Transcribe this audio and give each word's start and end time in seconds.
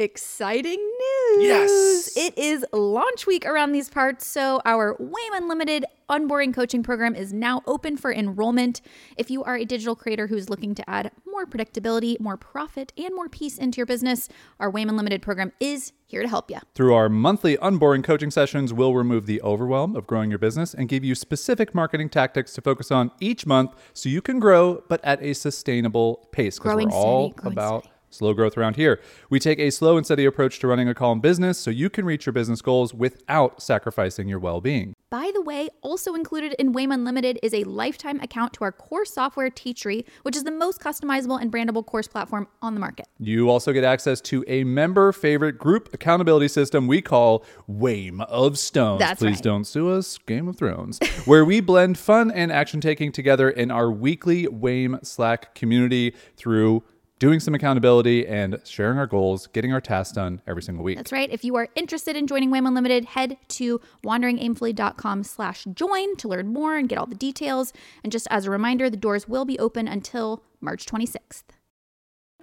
exciting 0.00 0.78
news. 0.78 1.42
Yes. 1.42 2.16
It 2.16 2.36
is 2.38 2.64
launch 2.72 3.26
week 3.26 3.44
around 3.44 3.72
these 3.72 3.88
parts, 3.90 4.26
so 4.26 4.62
our 4.64 4.96
WAIM 4.98 5.34
Unlimited 5.34 5.84
unboring 6.08 6.52
coaching 6.52 6.82
program 6.82 7.14
is 7.14 7.32
now 7.32 7.62
open 7.66 7.96
for 7.96 8.12
enrollment. 8.12 8.80
If 9.16 9.30
you 9.30 9.44
are 9.44 9.56
a 9.56 9.64
digital 9.64 9.94
creator 9.94 10.26
who's 10.26 10.48
looking 10.48 10.74
to 10.74 10.90
add 10.90 11.12
more 11.30 11.46
predictability, 11.46 12.18
more 12.18 12.36
profit, 12.36 12.92
and 12.96 13.14
more 13.14 13.28
peace 13.28 13.58
into 13.58 13.76
your 13.76 13.86
business, 13.86 14.28
our 14.58 14.70
WAIM 14.70 14.88
Unlimited 14.88 15.22
program 15.22 15.52
is 15.60 15.92
here 16.06 16.22
to 16.22 16.28
help 16.28 16.50
you. 16.50 16.58
Through 16.74 16.94
our 16.94 17.08
monthly 17.08 17.56
unboring 17.62 18.02
coaching 18.02 18.30
sessions, 18.30 18.72
we'll 18.72 18.94
remove 18.94 19.26
the 19.26 19.40
overwhelm 19.42 19.94
of 19.94 20.06
growing 20.06 20.30
your 20.30 20.38
business 20.38 20.74
and 20.74 20.88
give 20.88 21.04
you 21.04 21.14
specific 21.14 21.74
marketing 21.74 22.08
tactics 22.08 22.54
to 22.54 22.62
focus 22.62 22.90
on 22.90 23.12
each 23.20 23.46
month 23.46 23.72
so 23.92 24.08
you 24.08 24.22
can 24.22 24.40
grow, 24.40 24.82
but 24.88 25.04
at 25.04 25.22
a 25.22 25.34
sustainable 25.34 26.28
pace. 26.32 26.58
Because 26.58 26.74
we're 26.74 26.90
all 26.90 27.32
steady, 27.32 27.52
about 27.52 27.84
steady. 27.84 27.94
Slow 28.10 28.34
growth 28.34 28.58
around 28.58 28.74
here. 28.74 29.00
We 29.30 29.38
take 29.38 29.60
a 29.60 29.70
slow 29.70 29.96
and 29.96 30.04
steady 30.04 30.24
approach 30.24 30.58
to 30.58 30.66
running 30.66 30.88
a 30.88 30.94
calm 30.94 31.20
business 31.20 31.58
so 31.58 31.70
you 31.70 31.88
can 31.88 32.04
reach 32.04 32.26
your 32.26 32.32
business 32.32 32.60
goals 32.60 32.92
without 32.92 33.62
sacrificing 33.62 34.28
your 34.28 34.40
well 34.40 34.60
being. 34.60 34.94
By 35.10 35.32
the 35.34 35.42
way, 35.42 35.68
also 35.82 36.14
included 36.14 36.54
in 36.60 36.72
WAIM 36.72 36.92
Unlimited 36.92 37.40
is 37.42 37.52
a 37.52 37.64
lifetime 37.64 38.20
account 38.20 38.52
to 38.54 38.64
our 38.64 38.70
core 38.70 39.04
software 39.04 39.50
Teachery, 39.50 40.04
which 40.22 40.36
is 40.36 40.44
the 40.44 40.52
most 40.52 40.80
customizable 40.80 41.40
and 41.40 41.50
brandable 41.50 41.84
course 41.84 42.06
platform 42.06 42.46
on 42.62 42.74
the 42.74 42.80
market. 42.80 43.06
You 43.18 43.50
also 43.50 43.72
get 43.72 43.82
access 43.82 44.20
to 44.22 44.44
a 44.46 44.62
member 44.62 45.10
favorite 45.10 45.58
group 45.58 45.92
accountability 45.92 46.46
system 46.46 46.86
we 46.86 47.02
call 47.02 47.44
WAIM 47.66 48.20
of 48.20 48.56
Stones. 48.56 49.00
That's 49.00 49.18
Please 49.18 49.36
right. 49.36 49.42
don't 49.42 49.64
sue 49.64 49.90
us, 49.90 50.16
Game 50.18 50.46
of 50.46 50.56
Thrones, 50.56 51.00
where 51.24 51.44
we 51.44 51.60
blend 51.60 51.98
fun 51.98 52.30
and 52.30 52.52
action 52.52 52.80
taking 52.80 53.10
together 53.10 53.50
in 53.50 53.72
our 53.72 53.90
weekly 53.90 54.46
WAIM 54.46 55.00
Slack 55.02 55.56
community 55.56 56.14
through 56.36 56.84
doing 57.20 57.38
some 57.38 57.54
accountability 57.54 58.26
and 58.26 58.58
sharing 58.64 58.98
our 58.98 59.06
goals, 59.06 59.46
getting 59.48 59.72
our 59.72 59.80
tasks 59.80 60.14
done 60.14 60.40
every 60.46 60.62
single 60.62 60.82
week. 60.82 60.96
That's 60.96 61.12
right. 61.12 61.30
If 61.30 61.44
you 61.44 61.54
are 61.54 61.68
interested 61.76 62.16
in 62.16 62.26
joining 62.26 62.50
WAIM 62.50 62.66
Unlimited, 62.66 63.04
head 63.04 63.36
to 63.48 63.78
wanderingaimfully.com 64.02 65.22
slash 65.24 65.64
join 65.74 66.16
to 66.16 66.28
learn 66.28 66.48
more 66.48 66.76
and 66.76 66.88
get 66.88 66.98
all 66.98 67.06
the 67.06 67.14
details. 67.14 67.74
And 68.02 68.10
just 68.10 68.26
as 68.30 68.46
a 68.46 68.50
reminder, 68.50 68.88
the 68.88 68.96
doors 68.96 69.28
will 69.28 69.44
be 69.44 69.58
open 69.58 69.86
until 69.86 70.42
March 70.62 70.86
26th. 70.86 71.44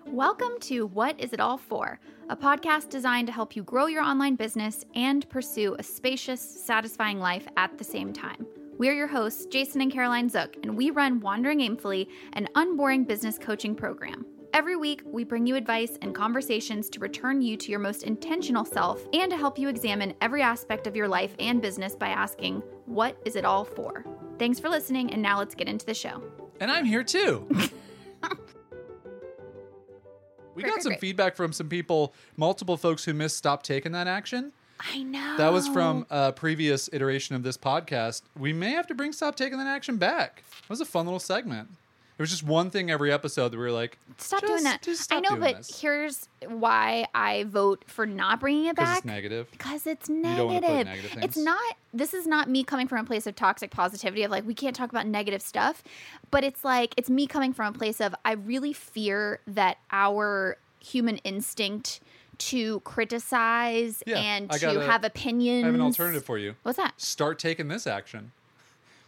Welcome 0.05 0.59
to 0.61 0.85
What 0.85 1.19
Is 1.19 1.33
It 1.33 1.39
All 1.39 1.57
For? 1.57 1.99
A 2.29 2.37
podcast 2.37 2.89
designed 2.89 3.27
to 3.27 3.33
help 3.33 3.55
you 3.55 3.63
grow 3.63 3.87
your 3.87 4.03
online 4.03 4.35
business 4.35 4.85
and 4.93 5.27
pursue 5.29 5.75
a 5.79 5.83
spacious, 5.83 6.39
satisfying 6.39 7.19
life 7.19 7.47
at 7.57 7.77
the 7.79 7.83
same 7.83 8.13
time. 8.13 8.45
We're 8.77 8.93
your 8.93 9.07
hosts, 9.07 9.47
Jason 9.47 9.81
and 9.81 9.91
Caroline 9.91 10.29
Zook, 10.29 10.55
and 10.61 10.77
we 10.77 10.91
run 10.91 11.19
Wandering 11.19 11.61
Aimfully, 11.61 12.07
an 12.33 12.47
unboring 12.53 13.05
business 13.05 13.39
coaching 13.39 13.73
program. 13.73 14.23
Every 14.57 14.75
week, 14.75 15.03
we 15.05 15.23
bring 15.23 15.45
you 15.45 15.55
advice 15.55 15.99
and 16.01 16.15
conversations 16.15 16.89
to 16.89 16.99
return 16.99 17.43
you 17.43 17.57
to 17.57 17.69
your 17.69 17.79
most 17.79 18.01
intentional 18.01 18.65
self 18.65 19.05
and 19.13 19.29
to 19.29 19.37
help 19.37 19.59
you 19.59 19.69
examine 19.69 20.15
every 20.19 20.41
aspect 20.41 20.87
of 20.87 20.95
your 20.95 21.07
life 21.07 21.35
and 21.37 21.61
business 21.61 21.95
by 21.95 22.07
asking, 22.07 22.63
What 22.87 23.21
is 23.23 23.35
it 23.35 23.45
all 23.45 23.63
for? 23.63 24.03
Thanks 24.39 24.59
for 24.59 24.67
listening, 24.67 25.13
and 25.13 25.21
now 25.21 25.37
let's 25.37 25.53
get 25.53 25.67
into 25.67 25.85
the 25.85 25.93
show. 25.93 26.23
And 26.59 26.71
I'm 26.71 26.85
here 26.85 27.03
too. 27.03 27.47
we 30.55 30.63
got 30.63 30.81
some 30.81 30.95
feedback 30.95 31.35
from 31.35 31.53
some 31.53 31.69
people, 31.69 32.15
multiple 32.35 32.77
folks 32.77 33.05
who 33.05 33.13
missed 33.13 33.37
Stop 33.37 33.61
Taking 33.61 33.91
That 33.91 34.07
Action. 34.07 34.53
I 34.79 35.03
know. 35.03 35.37
That 35.37 35.53
was 35.53 35.67
from 35.67 36.07
a 36.09 36.33
previous 36.33 36.89
iteration 36.91 37.35
of 37.35 37.43
this 37.43 37.59
podcast. 37.59 38.23
We 38.35 38.53
may 38.53 38.71
have 38.71 38.87
to 38.87 38.95
bring 38.95 39.13
Stop 39.13 39.35
Taking 39.35 39.59
That 39.59 39.67
Action 39.67 39.97
back. 39.97 40.41
It 40.63 40.67
was 40.67 40.81
a 40.81 40.85
fun 40.85 41.05
little 41.05 41.19
segment. 41.19 41.69
It 42.17 42.21
was 42.23 42.31
just 42.31 42.41
one 42.41 42.71
thing 42.71 42.89
every 42.89 43.11
episode 43.13 43.49
that 43.49 43.57
we 43.57 43.63
were 43.63 43.71
like, 43.71 43.99
Stop 44.17 44.41
doing 44.41 44.63
that. 44.63 44.81
just 44.81 45.13
I 45.13 45.19
know, 45.19 45.35
but 45.35 45.57
this. 45.57 45.79
here's 45.79 46.27
why 46.47 47.05
I 47.13 47.43
vote 47.43 47.83
for 47.85 48.07
not 48.07 48.39
bringing 48.39 48.65
it 48.65 48.75
back. 48.75 48.97
it's 48.97 49.05
negative. 49.05 49.51
Because 49.51 49.85
it's 49.85 50.09
negative. 50.09 50.87
negative 50.87 51.23
It's 51.23 51.37
not. 51.37 51.75
This 51.93 52.15
is 52.15 52.25
not 52.25 52.49
me 52.49 52.63
coming 52.63 52.87
from 52.87 52.99
a 52.99 53.03
place 53.03 53.27
of 53.27 53.35
toxic 53.35 53.69
positivity 53.69 54.23
of 54.23 54.31
like 54.31 54.47
we 54.47 54.55
can't 54.55 54.75
talk 54.75 54.89
about 54.89 55.05
negative 55.05 55.43
stuff, 55.43 55.83
but 56.31 56.43
it's 56.43 56.63
like 56.63 56.95
it's 56.97 57.09
me 57.09 57.27
coming 57.27 57.53
from 57.53 57.75
a 57.75 57.77
place 57.77 58.01
of 58.01 58.15
I 58.25 58.31
really 58.31 58.73
fear 58.73 59.39
that 59.45 59.77
our 59.91 60.57
human 60.79 61.17
instinct 61.17 61.99
to 62.39 62.79
criticize 62.81 64.03
Yeah, 64.07 64.17
and 64.17 64.51
to 64.51 64.79
have 64.81 65.03
opinions. 65.03 65.63
I 65.63 65.67
have 65.67 65.75
an 65.75 65.81
alternative 65.81 66.23
for 66.23 66.37
you. 66.37 66.55
What's 66.63 66.77
that? 66.77 66.99
Start 66.99 67.39
taking 67.39 67.67
this 67.67 67.85
action. 67.87 68.31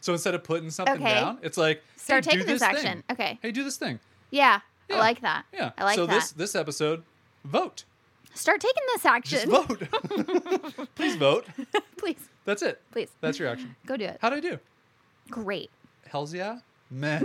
So 0.01 0.13
instead 0.13 0.33
of 0.35 0.43
putting 0.43 0.69
something 0.69 0.95
Okay. 0.95 1.13
down, 1.15 1.39
it's 1.41 1.57
like 1.57 1.83
Start 1.97 2.25
hey, 2.25 2.31
do 2.31 2.37
taking 2.39 2.53
this 2.53 2.61
thing. 2.61 2.69
action. 2.75 3.03
Okay. 3.11 3.39
Hey, 3.41 3.51
do 3.51 3.63
this 3.63 3.77
thing. 3.77 3.99
Yeah, 4.31 4.59
Yeah. 4.89 4.95
I 4.95 4.99
like 4.99 5.21
that. 5.21 5.45
Yeah. 5.53 5.71
I 5.77 5.83
like 5.83 5.95
so 5.95 6.05
that. 6.05 6.13
this 6.13 6.31
this 6.31 6.55
episode, 6.55 7.03
vote. 7.43 7.83
Start 8.35 8.61
taking 8.61 8.83
this 8.93 9.03
Just 9.03 9.47
action. 9.47 9.49
vote. 9.49 10.87
Please 10.95 11.15
vote. 11.15 11.45
please, 11.97 12.29
That's 12.45 12.61
it. 12.61 12.81
please. 12.91 13.09
That's 13.21 13.37
your 13.39 13.49
action. 13.49 13.75
Go 13.85 13.97
do 13.97 14.05
it. 14.05 14.17
How'd 14.21 14.33
I 14.33 14.39
do? 14.39 14.59
Great. 15.29 15.69
Hell's 16.07 16.33
yeah? 16.33 16.59
Meh. 16.91 17.21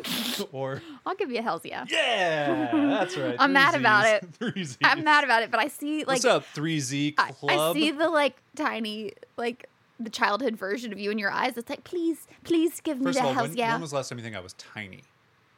or 0.52 0.82
I'll 1.06 1.14
give 1.14 1.30
you 1.30 1.38
a 1.38 1.42
hell's 1.42 1.62
yeah. 1.64 1.84
yeah. 1.88 2.70
That's 2.72 3.16
right. 3.16 3.34
I'm 3.38 3.48
Three 3.50 3.54
mad 3.54 3.74
about 3.74 4.06
it. 4.06 4.26
Three 4.34 4.64
Z. 4.64 4.76
I'm 4.84 5.04
mad 5.04 5.24
about 5.24 5.42
it, 5.42 5.50
but 5.50 5.58
I 5.58 5.68
see 5.68 6.00
like 6.00 6.08
What's 6.08 6.24
up, 6.26 6.44
3Z 6.54 7.14
I, 7.16 7.32
Club? 7.32 7.50
I 7.52 7.72
see 7.72 7.90
the 7.90 8.08
like 8.10 8.36
tiny 8.56 9.12
like 9.38 9.68
the 10.00 10.10
childhood 10.10 10.56
version 10.56 10.92
of 10.92 10.98
you 10.98 11.10
in 11.10 11.18
your 11.18 11.30
eyes. 11.30 11.56
It's 11.56 11.70
like 11.70 11.84
please, 11.84 12.26
please 12.42 12.80
give 12.80 12.98
me 12.98 13.06
First 13.06 13.18
the 13.18 13.22
of 13.22 13.26
all, 13.28 13.34
hells 13.34 13.48
when, 13.50 13.58
yeah. 13.58 13.72
when 13.72 13.80
was 13.82 13.90
the 13.90 13.96
last 13.96 14.08
time 14.08 14.18
you 14.18 14.24
think 14.24 14.36
I 14.36 14.40
was 14.40 14.54
tiny? 14.54 15.02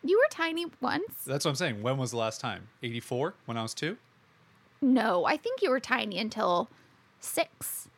you 0.04 0.16
were 0.19 0.28
tiny 0.30 0.66
once. 0.80 1.24
That's 1.26 1.44
what 1.44 1.50
I'm 1.50 1.56
saying. 1.56 1.82
When 1.82 1.98
was 1.98 2.12
the 2.12 2.16
last 2.16 2.41
time? 2.41 2.69
84? 2.82 3.34
When 3.47 3.56
I 3.56 3.62
was 3.62 3.74
two? 3.74 3.97
No, 4.80 5.24
I 5.24 5.36
think 5.36 5.62
you 5.62 5.70
were 5.70 5.80
tiny 5.80 6.19
until 6.19 6.69
six. 7.19 7.88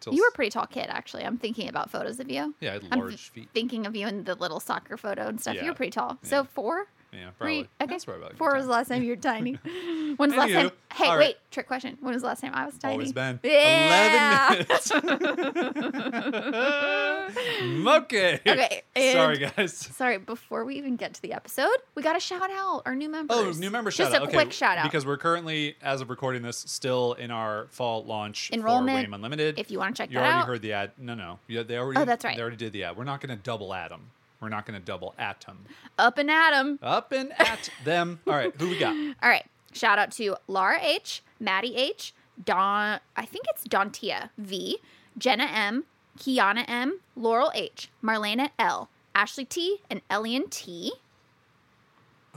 Till 0.00 0.14
You 0.14 0.22
were 0.22 0.28
a 0.28 0.32
pretty 0.32 0.50
tall 0.50 0.66
kid, 0.66 0.86
actually. 0.88 1.24
I'm 1.24 1.38
thinking 1.38 1.68
about 1.68 1.90
photos 1.90 2.18
of 2.18 2.28
you. 2.28 2.54
Yeah, 2.60 2.70
I 2.70 2.72
had 2.74 2.84
I'm 2.90 2.98
large 2.98 3.30
feet. 3.30 3.48
Thinking 3.54 3.86
of 3.86 3.94
you 3.94 4.08
in 4.08 4.24
the 4.24 4.34
little 4.34 4.58
soccer 4.58 4.96
photo 4.96 5.28
and 5.28 5.40
stuff. 5.40 5.54
Yeah. 5.54 5.62
You 5.62 5.70
were 5.70 5.76
pretty 5.76 5.92
tall. 5.92 6.18
Yeah. 6.24 6.28
So 6.28 6.44
four. 6.44 6.88
Yeah, 7.12 7.30
probably. 7.36 7.56
you- 7.58 7.68
okay. 7.80 7.90
That's 7.90 8.04
probably 8.06 8.22
about 8.24 8.36
Four 8.38 8.54
was 8.54 8.64
the 8.66 8.72
last 8.72 8.88
time 8.88 9.02
you 9.02 9.10
were 9.10 9.16
tiny. 9.16 9.52
When's 10.16 10.32
the 10.32 10.38
last 10.38 10.52
time? 10.52 10.70
Hey, 10.94 11.06
all 11.06 11.16
right. 11.16 11.28
wait. 11.28 11.36
Trick 11.50 11.66
question. 11.66 11.98
When 12.00 12.14
was 12.14 12.22
the 12.22 12.28
last 12.28 12.40
time 12.40 12.52
I 12.54 12.64
was 12.64 12.78
tiny? 12.78 12.94
Always 12.94 13.12
been. 13.12 13.38
Yeah. 13.42 14.54
11 14.54 14.58
minutes. 14.58 14.92
okay. 17.86 18.40
Okay, 18.46 18.82
Sorry, 19.12 19.38
guys. 19.38 19.74
Sorry, 19.76 20.18
before 20.18 20.64
we 20.64 20.76
even 20.76 20.96
get 20.96 21.14
to 21.14 21.22
the 21.22 21.32
episode, 21.32 21.70
we 21.94 22.02
got 22.02 22.14
to 22.14 22.20
shout 22.20 22.50
out 22.50 22.82
our 22.86 22.94
new 22.94 23.08
members. 23.08 23.36
Oh, 23.36 23.50
new 23.58 23.70
member 23.70 23.90
shout 23.90 24.06
Just 24.10 24.16
out. 24.16 24.22
a 24.22 24.24
okay, 24.26 24.34
quick 24.34 24.52
shout 24.52 24.78
out. 24.78 24.84
Because 24.84 25.06
we're 25.06 25.16
currently, 25.18 25.76
as 25.82 26.00
of 26.00 26.10
recording 26.10 26.42
this, 26.42 26.58
still 26.58 27.14
in 27.14 27.30
our 27.30 27.66
fall 27.70 28.04
launch 28.04 28.50
Enrollment, 28.52 28.98
for 28.98 29.02
WAIM 29.10 29.14
Unlimited. 29.14 29.58
if 29.58 29.70
you 29.70 29.78
wanna 29.78 29.94
check 29.94 30.10
you 30.10 30.18
that 30.18 30.24
out. 30.24 30.28
You 30.28 30.34
already 30.34 30.46
heard 30.46 30.62
the 30.62 30.72
ad. 30.72 30.90
No, 30.98 31.14
no. 31.14 31.38
Yeah, 31.48 31.62
they 31.62 31.76
already. 31.76 32.00
Oh, 32.00 32.04
that's 32.04 32.24
right. 32.24 32.36
They 32.36 32.42
already 32.42 32.56
did 32.56 32.72
the 32.72 32.84
ad. 32.84 32.96
We're 32.96 33.04
not 33.04 33.20
going 33.20 33.36
to 33.36 33.42
double 33.42 33.72
at 33.74 33.90
them. 33.90 34.10
We're 34.42 34.48
not 34.48 34.66
going 34.66 34.78
to 34.78 34.84
double 34.84 35.14
at 35.18 35.40
them. 35.42 35.64
Up 35.98 36.18
and 36.18 36.28
at 36.28 36.52
'em. 36.52 36.80
Up 36.82 37.12
and 37.12 37.32
at 37.40 37.70
them. 37.84 38.18
All 38.26 38.34
right, 38.34 38.52
who 38.58 38.68
we 38.68 38.76
got? 38.76 38.94
All 39.22 39.28
right. 39.30 39.46
Shout 39.72 39.98
out 39.98 40.10
to 40.12 40.36
Laura 40.48 40.78
H, 40.82 41.22
Maddie 41.40 41.76
H, 41.76 42.12
Don, 42.44 42.98
I 43.16 43.24
think 43.24 43.46
it's 43.48 43.66
Dontia 43.66 44.30
V, 44.36 44.78
Jenna 45.16 45.44
M, 45.44 45.84
Kiana 46.18 46.64
M, 46.68 46.98
Laurel 47.16 47.52
H, 47.54 47.88
Marlena 48.04 48.50
L, 48.58 48.90
Ashley 49.14 49.44
T, 49.46 49.78
and 49.88 50.02
Elian 50.10 50.48
T. 50.50 50.92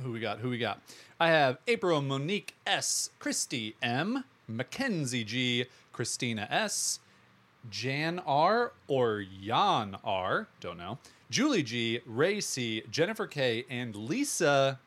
Who 0.01 0.11
we 0.11 0.19
got? 0.19 0.39
Who 0.39 0.49
we 0.49 0.57
got? 0.57 0.79
I 1.19 1.29
have 1.29 1.57
April 1.67 2.01
Monique 2.01 2.53
S, 2.67 3.09
Christy 3.19 3.75
M, 3.81 4.23
Mackenzie 4.47 5.23
G, 5.23 5.65
Christina 5.91 6.47
S, 6.51 6.99
Jan 7.69 8.19
R 8.25 8.73
or 8.87 9.23
Jan 9.41 9.97
R, 10.03 10.47
don't 10.61 10.77
know. 10.77 10.99
Julie 11.29 11.63
G, 11.63 11.99
Ray 12.05 12.39
C, 12.41 12.83
Jennifer 12.91 13.27
K, 13.27 13.65
and 13.69 13.95
Lisa. 13.95 14.79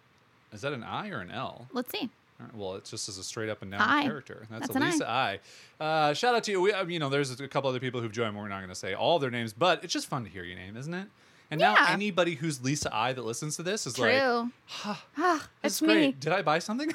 Is 0.52 0.60
that 0.62 0.72
an 0.72 0.82
I 0.84 1.10
or 1.10 1.20
an 1.20 1.30
L? 1.30 1.66
Let's 1.72 1.90
see. 1.90 2.08
Right, 2.40 2.54
Well, 2.54 2.74
it's 2.76 2.90
just 2.90 3.08
as 3.08 3.18
a 3.18 3.24
straight 3.24 3.48
up 3.48 3.62
and 3.62 3.72
down 3.72 3.80
I. 3.80 4.02
character. 4.04 4.46
That's, 4.48 4.68
That's 4.68 4.74
a 4.74 4.78
an 4.78 4.82
I. 4.82 4.90
Lisa 4.90 5.10
I. 5.10 5.40
Uh, 5.80 6.14
shout 6.14 6.34
out 6.36 6.44
to 6.44 6.52
you. 6.52 6.60
We, 6.60 6.72
uh, 6.72 6.84
you 6.86 6.98
know, 7.00 7.08
there's 7.08 7.38
a 7.40 7.48
couple 7.48 7.68
other 7.68 7.80
people 7.80 8.00
who've 8.00 8.12
joined. 8.12 8.36
We're 8.36 8.46
not 8.48 8.58
going 8.58 8.68
to 8.68 8.74
say 8.74 8.94
all 8.94 9.18
their 9.18 9.30
names, 9.30 9.52
but 9.52 9.82
it's 9.82 9.92
just 9.92 10.06
fun 10.08 10.24
to 10.24 10.30
hear 10.30 10.44
your 10.44 10.56
name, 10.56 10.76
isn't 10.76 10.94
it? 10.94 11.08
And 11.50 11.58
now 11.60 11.74
anybody 11.88 12.34
who's 12.34 12.62
Lisa 12.62 12.94
I 12.94 13.14
that 13.14 13.24
listens 13.24 13.56
to 13.56 13.62
this 13.62 13.86
is 13.86 13.98
like, 13.98 14.18
True. 14.20 14.50
"Ha, 14.66 15.04
ah, 15.16 15.34
this 15.38 15.48
that's 15.62 15.74
is 15.76 15.82
me. 15.82 15.94
great. 15.94 16.20
Did 16.20 16.32
I 16.34 16.42
buy 16.42 16.58
something? 16.58 16.92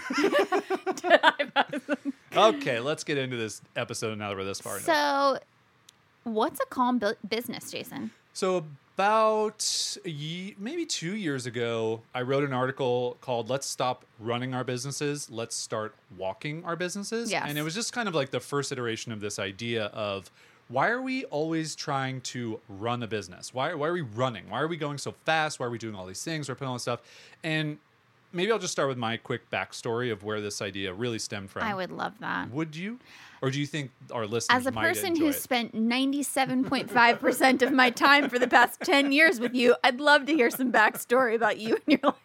okay, 2.35 2.79
let's 2.79 3.03
get 3.03 3.17
into 3.17 3.35
this 3.35 3.61
episode 3.75 4.17
now 4.17 4.29
that 4.29 4.37
we're 4.37 4.43
this 4.43 4.61
far. 4.61 4.79
So, 4.79 5.39
what's 6.23 6.59
a 6.59 6.65
calm 6.65 6.99
bu- 6.99 7.15
business, 7.27 7.71
Jason? 7.71 8.11
So 8.33 8.65
about 9.03 9.97
ye- 10.05 10.55
maybe 10.59 10.85
two 10.85 11.15
years 11.15 11.45
ago, 11.45 12.01
I 12.13 12.21
wrote 12.21 12.43
an 12.43 12.53
article 12.53 13.17
called 13.21 13.49
"Let's 13.49 13.65
Stop 13.67 14.05
Running 14.19 14.53
Our 14.53 14.63
Businesses, 14.63 15.29
Let's 15.31 15.55
Start 15.55 15.95
Walking 16.17 16.63
Our 16.63 16.75
Businesses," 16.75 17.31
Yes. 17.31 17.45
and 17.47 17.57
it 17.57 17.63
was 17.63 17.73
just 17.73 17.91
kind 17.93 18.07
of 18.07 18.13
like 18.15 18.29
the 18.29 18.39
first 18.39 18.71
iteration 18.71 19.11
of 19.11 19.19
this 19.19 19.39
idea 19.39 19.85
of 19.87 20.29
why 20.69 20.89
are 20.89 21.01
we 21.01 21.25
always 21.25 21.75
trying 21.75 22.21
to 22.21 22.59
run 22.69 23.01
a 23.03 23.07
business? 23.07 23.53
Why 23.53 23.73
why 23.73 23.87
are 23.87 23.93
we 23.93 24.01
running? 24.01 24.49
Why 24.49 24.61
are 24.61 24.67
we 24.67 24.77
going 24.77 24.97
so 24.99 25.13
fast? 25.25 25.59
Why 25.59 25.65
are 25.65 25.69
we 25.71 25.77
doing 25.79 25.95
all 25.95 26.05
these 26.05 26.23
things? 26.23 26.47
We're 26.47 26.55
putting 26.55 26.67
all 26.69 26.75
this 26.75 26.83
stuff, 26.83 27.01
and 27.43 27.79
maybe 28.31 28.51
I'll 28.51 28.59
just 28.59 28.73
start 28.73 28.89
with 28.89 28.97
my 28.97 29.17
quick 29.17 29.49
backstory 29.49 30.11
of 30.11 30.23
where 30.23 30.39
this 30.39 30.61
idea 30.61 30.93
really 30.93 31.19
stemmed 31.19 31.49
from. 31.49 31.63
I 31.63 31.73
would 31.73 31.91
love 31.91 32.13
that. 32.19 32.51
Would 32.51 32.75
you? 32.75 32.99
Or 33.43 33.51
do 33.51 33.59
you 33.59 33.65
think 33.65 33.91
our 34.09 34.25
listeners 34.25 34.57
As 34.57 34.65
a 34.67 34.71
person 34.71 35.17
who's 35.17 35.35
it? 35.35 35.41
spent 35.41 35.75
97.5% 35.75 37.61
of 37.61 37.73
my 37.73 37.89
time 37.89 38.29
for 38.29 38.39
the 38.39 38.47
past 38.47 38.79
10 38.83 39.11
years 39.11 39.41
with 39.41 39.53
you, 39.53 39.75
I'd 39.83 39.99
love 39.99 40.25
to 40.27 40.33
hear 40.33 40.49
some 40.49 40.71
backstory 40.71 41.35
about 41.35 41.57
you 41.57 41.77
and 41.85 41.99
your 42.01 42.13
life. 42.13 42.15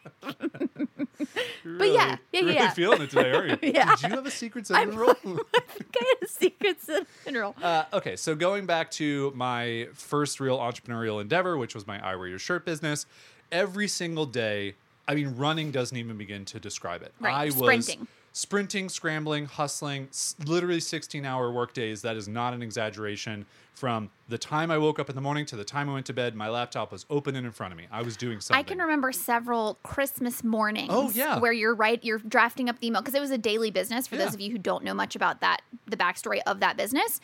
Really, 1.65 1.95
yeah, 1.95 2.19
yeah, 2.33 2.41
really 2.41 2.55
yeah. 2.55 2.71
feeling 2.71 3.03
it 3.03 3.11
today, 3.11 3.33
are 3.33 3.47
you? 3.47 3.59
Yeah. 3.63 3.97
Did 3.97 4.11
you 4.11 4.15
have 4.15 4.27
a 4.27 4.31
secret 4.31 4.67
cinnamon 4.69 4.97
roll? 4.97 5.11
I 5.11 5.61
think 5.67 5.97
I 6.01 6.15
had 6.21 6.23
a 6.23 6.29
secret 6.29 6.81
cinnamon 6.81 7.53
Uh, 7.61 7.85
okay, 7.95 8.15
so 8.15 8.37
going 8.37 8.67
back 8.67 8.89
to 8.93 9.33
my 9.35 9.89
first 9.95 10.39
real 10.39 10.59
entrepreneurial 10.59 11.21
endeavor, 11.21 11.59
which 11.59 11.75
was 11.75 11.85
my 11.85 11.99
I 11.99 12.15
Wear 12.15 12.29
Your 12.29 12.39
Shirt 12.39 12.65
business, 12.65 13.07
every 13.51 13.89
single 13.89 14.25
day, 14.25 14.77
I 15.09 15.17
mean, 15.17 15.35
running 15.37 15.73
doesn't 15.73 15.97
even 15.97 16.17
begin 16.17 16.45
to 16.45 16.61
describe 16.61 17.03
it. 17.03 17.13
Right, 17.19 17.35
I 17.35 17.45
was 17.47 17.57
sprinting. 17.57 18.07
Sprinting, 18.33 18.89
scrambling, 18.89 19.47
hustling, 19.47 20.09
s- 20.11 20.35
literally 20.45 20.81
16 20.81 21.25
hour 21.25 21.51
work 21.51 21.73
days. 21.75 22.03
That 22.03 22.17
is 22.17 22.29
not 22.29 22.55
an 22.55 22.63
exaggeration. 22.63 23.47
From 23.75 24.11
the 24.29 24.39
time 24.39 24.73
I 24.73 24.79
woke 24.79 24.99
up 24.99 25.09
in 25.09 25.15
the 25.15 25.23
morning 25.23 25.47
to 25.47 25.57
the 25.57 25.63
time 25.63 25.89
I 25.89 25.93
went 25.93 26.07
to 26.07 26.13
bed, 26.13 26.35
my 26.35 26.49
laptop 26.49 26.91
was 26.91 27.07
open 27.11 27.37
and 27.37 27.47
in 27.47 27.53
front 27.53 27.73
of 27.73 27.79
me. 27.79 27.87
I 27.93 28.03
was 28.03 28.17
doing 28.17 28.41
something. 28.41 28.59
I 28.59 28.65
can 28.65 28.79
remember 28.79 29.13
several 29.13 29.79
Christmas 29.85 30.43
mornings. 30.43 30.89
Oh, 30.93 31.11
yeah. 31.15 31.39
where 31.39 31.53
you're 31.53 31.77
right, 31.77 32.03
you're 32.05 32.19
drafting 32.19 32.69
up 32.69 32.81
the 32.81 32.89
email 32.89 33.03
because 33.03 33.15
it 33.15 33.21
was 33.21 33.31
a 33.31 33.39
daily 33.39 33.71
business. 33.71 34.09
For 34.09 34.17
Yeah. 34.17 34.25
those 34.25 34.35
of 34.35 34.41
you 34.41 34.51
who 34.51 34.59
don't 34.59 34.83
know 34.83 34.95
much 34.95 35.15
about 35.15 35.41
that, 35.43 35.63
the 35.87 35.97
backstory 35.97 36.41
of 36.45 36.59
that 36.59 36.77
business, 36.77 37.21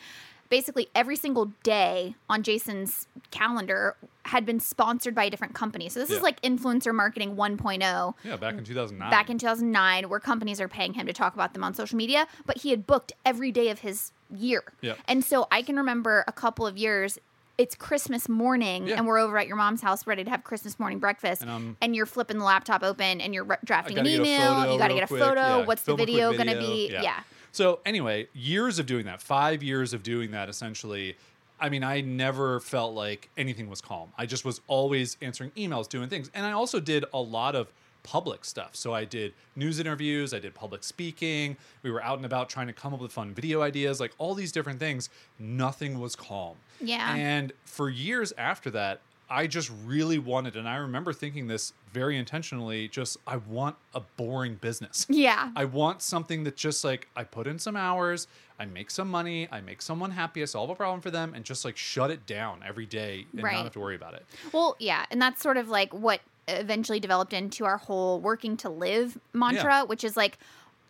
basically 0.49 0.87
every 0.95 1.15
single 1.15 1.51
day 1.63 2.15
on 2.29 2.43
Jason's 2.43 3.07
calendar 3.31 3.95
had 4.25 4.45
been 4.45 4.59
sponsored 4.59 5.13
by 5.13 5.25
a 5.25 5.29
different 5.29 5.53
company. 5.53 5.89
So 5.89 5.99
this 5.99 6.09
Yeah. 6.09 6.17
is 6.17 6.21
like 6.23 6.41
influencer 6.41 6.93
marketing 6.93 7.35
1.0 7.35 8.13
Yeah, 8.23 8.35
back 8.37 8.55
in 8.55 8.63
2009. 8.63 9.09
back 9.09 9.29
in 9.29 9.37
2009 9.37 10.09
where 10.09 10.19
companies 10.19 10.59
are 10.61 10.67
paying 10.67 10.93
him 10.93 11.05
to 11.07 11.13
talk 11.13 11.33
about 11.35 11.53
them 11.53 11.63
on 11.63 11.73
social 11.73 11.97
media 11.97 12.27
but 12.45 12.59
he 12.59 12.69
had 12.71 12.87
booked 12.87 13.11
every 13.25 13.51
day 13.51 13.69
of 13.69 13.79
his 13.79 14.11
year 14.35 14.63
Yep. 14.81 14.97
and 15.07 15.23
so 15.23 15.47
i 15.51 15.61
can 15.61 15.75
remember 15.77 16.23
a 16.27 16.31
couple 16.31 16.65
of 16.65 16.75
years 16.77 17.19
it's 17.59 17.75
christmas 17.75 18.27
morning 18.27 18.87
Yeah. 18.87 18.95
and 18.97 19.05
we're 19.05 19.19
over 19.19 19.37
at 19.37 19.45
your 19.47 19.55
mom's 19.55 19.81
house 19.81 20.07
ready 20.07 20.23
to 20.23 20.29
have 20.31 20.43
christmas 20.43 20.79
morning 20.79 20.97
breakfast 20.99 21.43
And, 21.43 21.51
um, 21.81 21.93
you're 21.93 22.07
flipping 22.07 22.39
the 22.39 22.43
laptop 22.45 22.81
open 22.83 23.21
and 23.21 23.33
you're 23.33 23.43
re- 23.43 23.57
drafting 23.63 23.97
an 23.99 24.05
gotta 24.05 24.17
get 24.17 24.21
a 24.21 24.23
email 24.23 24.73
you 24.73 24.79
got 24.79 24.87
to 24.87 24.93
get 24.95 25.03
a 25.03 25.07
photo 25.07 25.59
yeah, 25.59 25.65
what's 25.65 25.83
the 25.83 25.85
film 25.87 25.97
quick 25.97 26.07
video, 26.07 26.31
gonna 26.33 26.55
video, 26.55 26.67
be 26.67 26.89
yeah. 26.91 27.19
So 27.55 27.79
anyway, 27.85 28.27
years 28.33 28.79
of 28.79 28.85
doing 28.85 29.05
that, 29.05 29.21
five 29.21 29.63
years 29.63 29.93
of 29.93 30.03
doing 30.03 30.31
that 30.31 30.49
essentially. 30.49 31.15
I 31.57 31.69
mean, 31.69 31.85
I 31.85 32.01
never 32.01 32.59
felt 32.59 32.93
like 32.93 33.29
anything 33.37 33.69
was 33.69 33.79
calm. 33.79 34.11
I 34.17 34.25
just 34.25 34.43
was 34.43 34.59
always 34.67 35.15
answering 35.21 35.51
emails, 35.51 35.87
doing 35.87 36.09
things. 36.09 36.29
And 36.33 36.45
I 36.45 36.51
also 36.51 36.81
did 36.81 37.05
a 37.13 37.21
lot 37.21 37.55
of 37.55 37.71
public 38.03 38.43
stuff. 38.43 38.75
So 38.75 38.93
I 38.93 39.05
did 39.05 39.33
news 39.55 39.79
interviews, 39.79 40.33
I 40.33 40.39
did 40.39 40.53
public 40.53 40.83
speaking. 40.83 41.55
We 41.81 41.91
were 41.91 42.03
out 42.03 42.17
and 42.17 42.25
about 42.25 42.49
trying 42.49 42.67
to 42.67 42.73
come 42.73 42.93
up 42.93 42.99
with 42.99 43.13
fun 43.13 43.33
video 43.33 43.61
ideas, 43.61 44.01
like 44.01 44.11
all 44.17 44.35
these 44.35 44.51
different 44.51 44.79
things. 44.79 45.09
Nothing 45.39 46.01
was 46.01 46.13
calm. 46.13 46.57
Yeah. 46.81 47.15
And 47.15 47.53
for 47.63 47.89
years 47.89 48.33
after 48.37 48.69
that, 48.71 48.99
I 49.29 49.47
just 49.47 49.71
really 49.85 50.19
wanted, 50.19 50.55
and 50.55 50.67
I 50.69 50.75
remember 50.75 51.11
thinking 51.13 51.47
this 51.47 51.73
very 51.91 52.17
intentionally, 52.17 52.87
just 52.87 53.17
I 53.25 53.37
want 53.37 53.75
a 53.93 54.01
boring 54.17 54.55
business. 54.55 55.05
yeah 55.09 55.51
I 55.55 55.65
want 55.65 56.01
something 56.01 56.43
that 56.43 56.55
just 56.55 56.83
like 56.83 57.07
I 57.15 57.23
put 57.23 57.47
in 57.47 57.57
some 57.57 57.75
hours, 57.75 58.27
I 58.59 58.65
make 58.65 58.91
some 58.91 59.09
money, 59.09 59.47
I 59.51 59.61
make 59.61 59.81
someone 59.81 60.11
happy, 60.11 60.41
I 60.41 60.45
solve 60.45 60.69
a 60.69 60.75
problem 60.75 61.01
for 61.01 61.11
them, 61.11 61.33
and 61.33 61.43
just 61.43 61.65
like 61.65 61.75
shut 61.77 62.11
it 62.11 62.25
down 62.25 62.61
every 62.65 62.85
day 62.85 63.25
and 63.33 63.43
Right. 63.43 63.53
not 63.55 63.63
have 63.63 63.73
to 63.73 63.79
worry 63.79 63.95
about 63.95 64.13
it. 64.13 64.25
Well, 64.51 64.75
yeah, 64.79 65.05
and 65.09 65.21
that's 65.21 65.41
sort 65.41 65.57
of 65.57 65.69
like 65.69 65.93
what 65.93 66.21
eventually 66.47 66.99
developed 66.99 67.33
into 67.33 67.65
our 67.65 67.77
whole 67.77 68.19
working 68.19 68.55
to 68.57 68.69
live 68.69 69.17
mantra, 69.33 69.83
which 69.85 70.03
is 70.03 70.15
like 70.15 70.37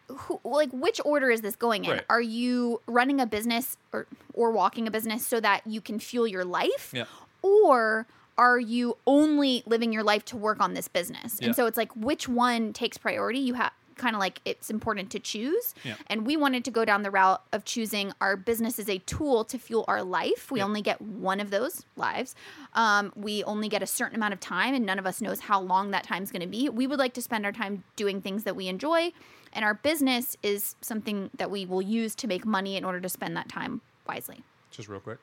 who, 0.07 0.39
like 0.43 0.69
which 0.71 0.99
order 1.05 1.31
is 1.31 1.41
this 1.41 1.55
going 1.55 1.85
in? 1.85 1.91
Right. 1.91 2.05
Are 2.09 2.21
you 2.21 2.81
running 2.85 3.19
a 3.21 3.25
business 3.25 3.77
or 3.93 4.05
or 4.33 4.51
walking 4.51 4.87
a 4.87 4.91
business 4.91 5.25
so 5.25 5.39
that 5.39 5.65
you 5.65 5.79
can 5.81 5.97
fuel 5.99 6.27
your 6.27 6.43
life? 6.45 6.91
Yeah. 6.93 7.05
Or 7.41 8.05
are 8.37 8.59
you 8.59 8.97
only 9.07 9.63
living 9.65 9.93
your 9.93 10.03
life 10.03 10.25
to 10.25 10.37
work 10.37 10.59
on 10.59 10.73
this 10.73 10.87
business? 10.87 11.37
Yeah. 11.39 11.47
And 11.47 11.55
so 11.55 11.65
it's 11.67 11.77
like 11.77 11.91
which 11.95 12.27
one 12.27 12.73
takes 12.73 12.97
priority? 12.97 13.39
You 13.39 13.53
have 13.55 13.71
kind 13.95 14.13
of 14.13 14.19
like 14.19 14.41
it's 14.43 14.69
important 14.69 15.09
to 15.11 15.19
choose. 15.19 15.73
Yeah. 15.85 15.95
And 16.07 16.25
we 16.25 16.35
wanted 16.35 16.65
to 16.65 16.71
go 16.71 16.83
down 16.83 17.03
the 17.03 17.11
route 17.11 17.41
of 17.53 17.63
choosing 17.63 18.11
our 18.19 18.35
business 18.35 18.77
as 18.77 18.89
a 18.89 18.97
tool 18.97 19.45
to 19.45 19.57
fuel 19.57 19.85
our 19.87 20.03
life. 20.03 20.51
We 20.51 20.59
Yeah. 20.59 20.65
only 20.65 20.81
get 20.81 20.99
one 21.01 21.39
of 21.39 21.49
those 21.49 21.85
lives. 21.95 22.35
Um, 22.73 23.13
we 23.15 23.41
only 23.45 23.69
get 23.69 23.81
a 23.81 23.87
certain 23.87 24.17
amount 24.17 24.33
of 24.33 24.41
time, 24.41 24.73
and 24.75 24.85
none 24.85 24.99
of 24.99 25.05
us 25.05 25.21
knows 25.21 25.39
how 25.39 25.61
long 25.61 25.91
that 25.91 26.03
time's 26.03 26.29
going 26.29 26.41
to 26.41 26.47
be. 26.47 26.67
We 26.67 26.87
would 26.87 26.99
like 26.99 27.13
to 27.13 27.21
spend 27.21 27.45
our 27.45 27.53
time 27.53 27.85
doing 27.95 28.21
things 28.21 28.43
that 28.43 28.57
we 28.57 28.67
enjoy, 28.67 29.13
and 29.53 29.63
our 29.63 29.75
business 29.75 30.35
is 30.43 30.75
something 30.81 31.29
that 31.37 31.49
we 31.49 31.65
will 31.65 31.81
use 31.81 32.15
to 32.15 32.27
make 32.27 32.45
money 32.45 32.75
in 32.75 32.83
order 32.83 32.99
to 32.99 33.07
spend 33.07 33.37
that 33.37 33.47
time 33.47 33.79
wisely. 34.05 34.43
Just 34.71 34.89
real 34.89 34.99
quick. 34.99 35.19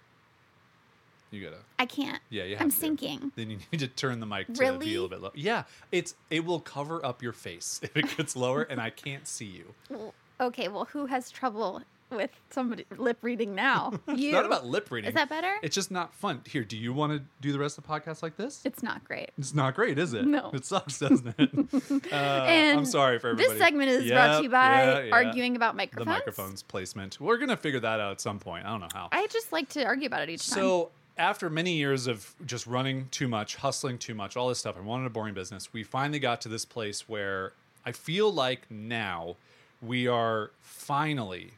You 1.33 1.43
gotta 1.43 1.59
I 1.79 1.87
can't. 1.87 2.21
Yeah, 2.31 2.45
you 2.45 2.57
I'm 2.61 2.71
to. 2.71 2.77
sinking. 2.77 3.33
Then 3.35 3.51
you 3.51 3.59
need 3.73 3.79
to 3.81 3.89
turn 3.89 4.21
the 4.21 4.27
mic 4.27 4.47
to 4.47 4.53
Really? 4.61 4.79
be 4.87 4.91
a 4.95 5.01
little 5.03 5.09
bit 5.09 5.21
low. 5.23 5.33
Yeah, 5.35 5.65
it's 5.91 6.15
it 6.31 6.45
will 6.45 6.61
cover 6.61 7.05
up 7.05 7.23
your 7.23 7.33
face 7.33 7.81
if 7.83 7.97
it 7.97 8.17
gets 8.17 8.37
lower 8.37 8.63
and 8.63 8.81
I 8.81 8.91
can't 8.91 9.27
see 9.27 9.47
you. 9.47 9.75
Well, 9.91 10.15
okay, 10.41 10.69
well, 10.69 10.85
who 10.85 11.07
has 11.07 11.31
trouble 11.31 11.81
with 12.11 12.31
somebody 12.51 12.85
lip 12.99 13.17
reading 13.23 13.55
now? 13.55 13.95
You. 14.15 14.29
It's 14.29 14.35
not 14.35 14.45
about 14.45 14.67
lip 14.67 14.91
reading. 14.91 15.09
Is 15.09 15.15
that 15.15 15.31
better? 15.31 15.55
It's 15.63 15.75
just 15.75 15.91
not 15.91 16.15
fun. 16.15 16.43
Here, 16.47 16.63
do 16.65 16.77
you 16.77 16.93
want 16.93 17.13
to 17.15 17.23
do 17.41 17.51
the 17.53 17.59
rest 17.59 17.79
of 17.79 17.85
the 17.85 17.89
podcast 17.91 18.23
like 18.23 18.37
this? 18.37 18.61
It's 18.67 18.83
not 18.83 19.03
great. 19.05 19.31
It's 19.39 19.55
not 19.55 19.75
great, 19.75 19.99
is 19.99 20.13
it? 20.13 20.27
No. 20.27 20.51
It 20.53 20.67
sucks, 20.67 20.99
doesn't 20.99 21.35
it? 21.39 22.13
Uh, 22.13 22.15
I'm 22.15 22.85
sorry 22.85 23.19
for 23.19 23.29
everybody. 23.31 23.55
This 23.55 23.59
segment 23.59 23.89
is 23.89 24.11
brought 24.11 24.37
to 24.37 24.43
you 24.43 24.51
by 24.51 24.83
Yeah, 24.83 25.01
yeah. 25.05 25.15
arguing 25.15 25.57
about 25.57 25.75
Microphone. 25.77 26.05
the 26.05 26.11
microphones. 26.11 26.37
microphones 26.37 26.63
placement. 26.65 27.19
We're 27.21 27.39
gonna 27.39 27.57
figure 27.57 27.81
that 27.81 28.01
out 28.01 28.13
at 28.13 28.21
some 28.21 28.39
point. 28.39 28.67
I 28.67 28.71
don't 28.71 28.81
know 28.81 28.89
how. 28.93 29.09
I 29.11 29.27
just 29.29 29.51
like 29.51 29.71
to 29.71 29.85
argue 29.87 30.07
about 30.07 30.21
it 30.23 30.29
each 30.29 30.47
time. 30.51 30.59
So 30.59 30.91
after 31.17 31.51
many 31.51 31.75
years 31.75 32.07
of 32.07 32.35
just 32.47 32.67
running 32.67 33.09
too 33.11 33.29
much, 33.29 33.57
hustling 33.57 33.99
too 33.99 34.15
much, 34.15 34.37
all 34.37 34.49
this 34.49 34.59
stuff, 34.59 34.77
I 34.77 34.81
wanted 34.81 35.07
a 35.07 35.11
boring 35.11 35.35
business. 35.35 35.73
We 35.73 35.83
finally 35.83 36.19
got 36.19 36.41
to 36.43 36.49
this 36.49 36.65
place 36.65 37.09
where 37.09 37.53
I 37.85 37.93
feel 37.93 38.33
like 38.33 38.71
now 38.71 39.37
we 39.81 40.07
are 40.07 40.51
finally 40.61 41.53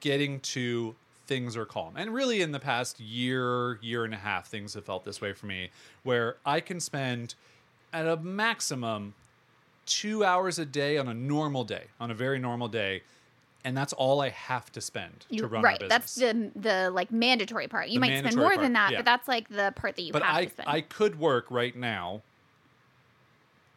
getting 0.00 0.40
to 0.40 0.94
things 1.26 1.56
are 1.56 1.64
calm. 1.64 1.94
And 1.96 2.12
really 2.12 2.42
in 2.42 2.52
the 2.52 2.60
past 2.60 2.98
year, 3.00 3.78
year 3.82 4.04
and 4.04 4.12
a 4.12 4.18
half, 4.18 4.48
things 4.48 4.74
have 4.74 4.84
felt 4.84 5.04
this 5.04 5.20
way 5.20 5.32
for 5.32 5.46
me, 5.46 5.70
where 6.02 6.36
I 6.44 6.60
can 6.60 6.80
spend 6.80 7.34
at 7.92 8.06
a 8.06 8.16
maximum 8.16 9.14
two 9.86 10.24
hours 10.24 10.58
a 10.58 10.64
day 10.64 10.98
on 10.98 11.08
a 11.08 11.14
normal 11.14 11.64
day, 11.64 11.84
on 11.98 12.10
a 12.10 12.14
very 12.14 12.38
normal 12.38 12.68
day. 12.68 13.02
And 13.64 13.76
that's 13.76 13.92
all 13.92 14.20
I 14.22 14.30
have 14.30 14.72
to 14.72 14.80
spend 14.80 15.26
You- 15.28 15.40
to 15.42 15.46
run 15.46 15.62
right. 15.62 15.82
That's 15.88 16.14
the 16.14 16.50
the 16.56 16.90
like 16.90 17.10
mandatory 17.12 17.68
part. 17.68 17.88
You 17.88 17.94
The 17.94 18.00
might 18.00 18.18
spend 18.18 18.36
more 18.36 18.48
part, 18.50 18.60
than 18.60 18.72
that, 18.72 18.92
yeah. 18.92 18.98
but 18.98 19.04
that's 19.04 19.28
like 19.28 19.48
the 19.48 19.72
part 19.76 19.96
that 19.96 20.02
you 20.02 20.12
but 20.12 20.22
have 20.22 20.36
I, 20.36 20.44
to 20.46 20.50
spend. 20.50 20.68
I 20.68 20.80
could 20.80 21.18
work 21.18 21.46
right 21.50 21.76
now 21.76 22.22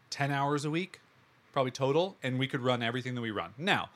10 0.10 0.32
hours 0.32 0.64
a 0.64 0.70
week, 0.70 1.00
probably 1.52 1.72
total, 1.72 2.16
and 2.24 2.40
we 2.40 2.48
could 2.48 2.62
run 2.62 2.82
everything 2.84 3.16
that 3.16 3.22
we 3.22 3.32
run. 3.32 3.54
Now, 3.58 3.90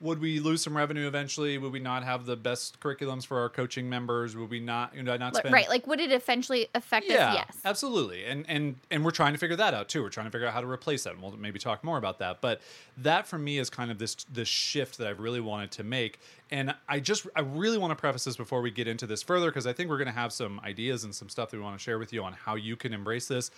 would 0.00 0.20
we 0.20 0.40
lose 0.40 0.62
some 0.62 0.76
revenue 0.76 1.06
eventually? 1.06 1.56
Would 1.56 1.72
we 1.72 1.78
not 1.78 2.04
have 2.04 2.26
the 2.26 2.36
best 2.36 2.80
curriculums 2.80 3.24
for 3.24 3.38
our 3.40 3.48
coaching 3.48 3.88
members? 3.88 4.36
Would 4.36 4.50
we 4.50 4.60
not, 4.60 4.94
you 4.94 5.02
know, 5.02 5.16
not 5.16 5.36
spend 5.36 5.52
right. 5.52 5.68
Like, 5.68 5.86
would 5.86 6.00
it 6.00 6.12
eventually 6.12 6.68
affect 6.74 7.06
yeah, 7.08 7.28
us? 7.28 7.34
Yes. 7.36 7.58
absolutely. 7.64 8.24
And 8.24 8.44
and 8.48 8.76
and 8.90 9.04
we're 9.04 9.12
trying 9.12 9.32
to 9.32 9.38
figure 9.38 9.56
that 9.56 9.72
out 9.72 9.88
too. 9.88 10.02
We're 10.02 10.10
trying 10.10 10.26
to 10.26 10.30
figure 10.30 10.46
out 10.46 10.52
how 10.52 10.60
to 10.60 10.66
replace 10.66 11.04
that. 11.04 11.14
And 11.14 11.22
we'll 11.22 11.36
maybe 11.36 11.58
talk 11.58 11.84
more 11.84 11.96
about 11.96 12.18
that. 12.18 12.40
But 12.40 12.60
that 12.98 13.26
for 13.26 13.38
me 13.38 13.58
is 13.58 13.70
kind 13.70 13.90
of 13.90 13.98
this 13.98 14.14
this 14.32 14.48
shift 14.48 14.98
that 14.98 15.06
I've 15.06 15.20
really 15.20 15.40
wanted 15.40 15.70
to 15.72 15.84
make. 15.84 16.18
And 16.50 16.74
I 16.88 17.00
just 17.00 17.26
I 17.34 17.40
really 17.40 17.78
want 17.78 17.92
to 17.92 17.96
preface 17.96 18.24
this 18.24 18.36
before 18.36 18.60
we 18.60 18.70
get 18.70 18.88
into 18.88 19.06
this 19.06 19.22
further 19.22 19.46
because 19.50 19.66
I 19.66 19.72
think 19.72 19.88
we're 19.90 19.98
going 19.98 20.06
to 20.06 20.12
have 20.12 20.32
some 20.32 20.60
ideas 20.60 21.04
and 21.04 21.14
some 21.14 21.28
stuff 21.28 21.50
that 21.50 21.56
we 21.56 21.62
want 21.62 21.78
to 21.78 21.82
share 21.82 21.98
with 21.98 22.12
you 22.12 22.22
on 22.24 22.32
how 22.32 22.56
you 22.56 22.76
can 22.76 22.92
embrace 22.92 23.28
this. 23.28 23.50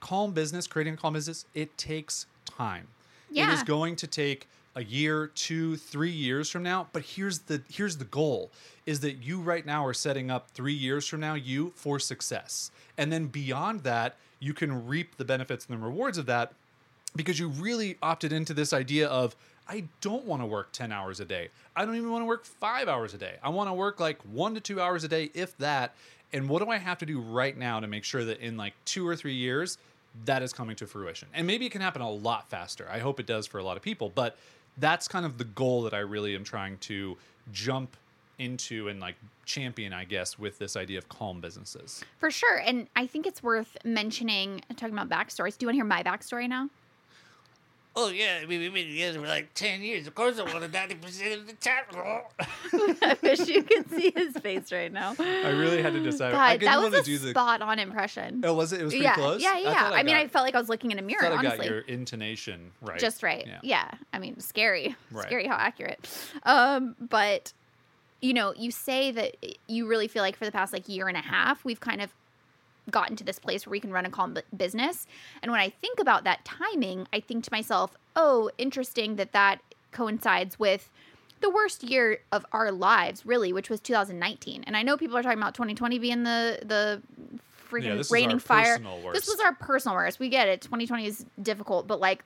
Calm 0.00 0.32
business, 0.32 0.66
creating 0.66 0.94
a 0.94 0.96
calm 0.96 1.12
business, 1.12 1.44
it 1.54 1.76
takes 1.78 2.26
time. 2.44 2.88
It 3.30 3.36
Yeah. 3.36 3.54
is 3.54 3.62
going 3.62 3.94
to 3.96 4.06
take 4.06 4.48
a 4.74 4.84
year, 4.84 5.28
two, 5.28 5.76
three 5.76 6.10
years 6.10 6.48
from 6.48 6.62
now. 6.62 6.88
But 6.92 7.02
here's 7.02 7.40
the 7.40 7.62
here's 7.70 7.96
the 7.96 8.04
goal: 8.04 8.50
is 8.86 9.00
that 9.00 9.22
you 9.22 9.40
right 9.40 9.64
now 9.64 9.86
are 9.86 9.94
setting 9.94 10.30
up 10.30 10.50
three 10.50 10.72
years 10.74 11.06
from 11.06 11.20
now 11.20 11.34
you 11.34 11.72
for 11.76 11.98
success, 11.98 12.70
and 12.96 13.12
then 13.12 13.26
beyond 13.26 13.82
that, 13.82 14.16
you 14.40 14.54
can 14.54 14.86
reap 14.86 15.16
the 15.16 15.24
benefits 15.24 15.66
and 15.66 15.78
the 15.78 15.84
rewards 15.84 16.18
of 16.18 16.26
that 16.26 16.52
because 17.14 17.38
you 17.38 17.48
really 17.48 17.96
opted 18.02 18.32
into 18.32 18.54
this 18.54 18.72
idea 18.72 19.06
of 19.08 19.36
I 19.68 19.84
don't 20.00 20.24
want 20.24 20.42
to 20.42 20.46
work 20.46 20.72
10 20.72 20.92
hours 20.92 21.20
a 21.20 21.24
day. 21.24 21.48
I 21.76 21.84
don't 21.84 21.94
even 21.94 22.10
want 22.10 22.22
to 22.22 22.26
work 22.26 22.44
5 22.44 22.88
hours 22.88 23.14
a 23.14 23.18
day. 23.18 23.36
I 23.42 23.48
want 23.50 23.70
to 23.70 23.74
work 23.74 24.00
like 24.00 24.20
1 24.22 24.54
to 24.54 24.60
2 24.60 24.80
hours 24.80 25.04
a 25.04 25.08
day 25.08 25.30
if 25.34 25.56
that. 25.58 25.94
And 26.32 26.48
what 26.48 26.62
do 26.62 26.70
I 26.70 26.78
have 26.78 26.98
to 26.98 27.06
do 27.06 27.20
right 27.20 27.56
now 27.56 27.78
to 27.78 27.86
make 27.86 28.04
sure 28.04 28.24
that 28.24 28.40
in 28.40 28.56
like 28.56 28.74
2 28.86 29.06
or 29.06 29.14
3 29.14 29.32
years 29.32 29.78
that 30.24 30.42
is 30.42 30.52
coming 30.52 30.76
to 30.76 30.86
fruition? 30.86 31.28
And 31.32 31.46
maybe 31.46 31.66
it 31.66 31.72
can 31.72 31.80
happen 31.80 32.02
a 32.02 32.10
lot 32.10 32.50
faster. 32.50 32.88
I 32.90 32.98
hope 32.98 33.20
it 33.20 33.26
does 33.26 33.46
for 33.46 33.58
a 33.58 33.64
lot 33.64 33.76
of 33.76 33.82
people, 33.82 34.10
but 34.14 34.36
that's 34.78 35.08
kind 35.08 35.26
of 35.26 35.38
the 35.38 35.44
goal 35.44 35.82
that 35.82 35.94
I 35.94 35.98
really 35.98 36.34
am 36.34 36.44
trying 36.44 36.78
to 36.78 37.16
jump 37.52 37.96
into 38.38 38.88
and 38.88 39.00
like 39.00 39.16
champion, 39.44 39.92
I 39.92 40.04
guess, 40.04 40.38
with 40.38 40.58
this 40.58 40.76
idea 40.76 40.98
of 40.98 41.08
calm 41.08 41.40
businesses. 41.40 42.04
For 42.18 42.30
sure. 42.30 42.58
And 42.58 42.88
I 42.96 43.06
think 43.06 43.26
it's 43.26 43.42
worth 43.42 43.76
mentioning, 43.84 44.62
talking 44.76 44.96
about 44.96 45.08
backstories. 45.08 45.58
Do 45.58 45.64
you 45.64 45.68
want 45.68 45.74
to 45.74 45.78
hear 45.78 45.84
my 45.84 46.02
backstory 46.02 46.48
now? 46.48 46.68
Oh 47.96 48.08
yeah, 48.08 48.40
I 48.42 48.46
mean, 48.46 48.60
we've 48.60 48.72
been 48.72 48.88
together 48.88 49.20
for 49.20 49.26
like 49.26 49.54
ten 49.54 49.82
years. 49.82 50.06
Of 50.06 50.14
course, 50.14 50.38
I 50.38 50.44
wanted 50.44 50.72
ninety 50.72 50.94
percent 50.94 51.40
of 51.40 51.46
the 51.46 51.54
time. 51.54 51.84
I 53.02 53.16
wish 53.22 53.46
you 53.48 53.62
could 53.62 53.90
see 53.90 54.12
his 54.14 54.34
face 54.38 54.72
right 54.72 54.92
now. 54.92 55.14
I 55.18 55.50
really 55.50 55.82
had 55.82 55.92
to 55.94 56.00
decide. 56.00 56.34
I 56.34 56.56
didn't 56.56 56.70
that 56.70 56.80
was 56.80 56.92
want 56.92 56.94
to 56.94 57.00
a 57.00 57.04
do 57.04 57.18
the. 57.18 57.30
spot 57.30 57.62
on 57.62 57.78
impression. 57.78 58.42
Oh, 58.44 58.54
was 58.54 58.72
it? 58.72 58.80
It 58.80 58.84
was 58.84 58.92
pretty 58.92 59.04
yeah, 59.04 59.14
close. 59.14 59.42
yeah, 59.42 59.58
yeah. 59.58 59.74
thought 59.74 59.92
I, 59.92 60.02
mean, 60.02 60.14
got, 60.14 60.22
I 60.22 60.28
felt 60.28 60.44
like 60.44 60.54
I 60.54 60.58
was 60.58 60.68
looking 60.68 60.90
in 60.90 60.98
a 60.98 61.02
mirror. 61.02 61.22
thought 61.22 61.32
I 61.32 61.42
got 61.42 61.46
honestly, 61.46 61.66
your 61.66 61.80
intonation 61.80 62.72
right. 62.80 62.98
just 62.98 63.22
right. 63.22 63.46
Yeah. 63.46 63.60
Yeah. 63.62 63.90
I 64.12 64.18
mean, 64.18 64.40
scary. 64.40 64.96
Right. 65.10 65.26
Scary 65.26 65.46
how 65.46 65.56
accurate. 65.56 66.08
Um, 66.44 66.96
but 67.00 67.52
you 68.20 68.32
know, 68.32 68.54
you 68.56 68.70
say 68.70 69.10
that 69.10 69.36
you 69.66 69.86
really 69.86 70.08
feel 70.08 70.22
like 70.22 70.36
for 70.36 70.44
the 70.44 70.52
past 70.52 70.72
like 70.72 70.88
year 70.88 71.08
and 71.08 71.16
a 71.16 71.22
half, 71.22 71.64
we've 71.64 71.80
kind 71.80 72.00
of 72.00 72.14
gotten 72.90 73.16
to 73.16 73.24
this 73.24 73.38
place 73.38 73.66
where 73.66 73.70
we 73.70 73.80
can 73.80 73.92
run 73.92 74.06
a 74.06 74.10
calm 74.10 74.34
bu- 74.34 74.40
business. 74.56 75.06
And 75.42 75.50
when 75.52 75.60
I 75.60 75.68
think 75.68 75.98
about 76.00 76.24
that 76.24 76.44
timing, 76.44 77.06
I 77.12 77.20
think 77.20 77.44
to 77.44 77.50
myself, 77.52 77.96
"Oh, 78.16 78.50
interesting 78.58 79.16
that 79.16 79.32
that 79.32 79.60
coincides 79.92 80.58
with 80.58 80.90
the 81.40 81.50
worst 81.50 81.82
year 81.82 82.18
of 82.30 82.46
our 82.52 82.70
lives, 82.72 83.24
really, 83.26 83.52
which 83.52 83.70
was 83.70 83.80
2019." 83.80 84.64
And 84.64 84.76
I 84.76 84.82
know 84.82 84.96
people 84.96 85.16
are 85.16 85.22
talking 85.22 85.38
about 85.38 85.54
2020 85.54 85.98
being 85.98 86.22
the 86.24 86.58
the 86.62 87.02
freaking 87.70 87.98
Yeah, 87.98 88.02
raining 88.10 88.36
our 88.36 88.40
fire. 88.40 88.78
This 89.12 89.26
was 89.26 89.40
our 89.40 89.54
personal 89.54 89.96
worst. 89.96 90.18
We 90.20 90.28
get 90.28 90.48
it. 90.48 90.60
2020 90.60 91.06
is 91.06 91.24
difficult, 91.40 91.86
but 91.86 92.00
like 92.00 92.24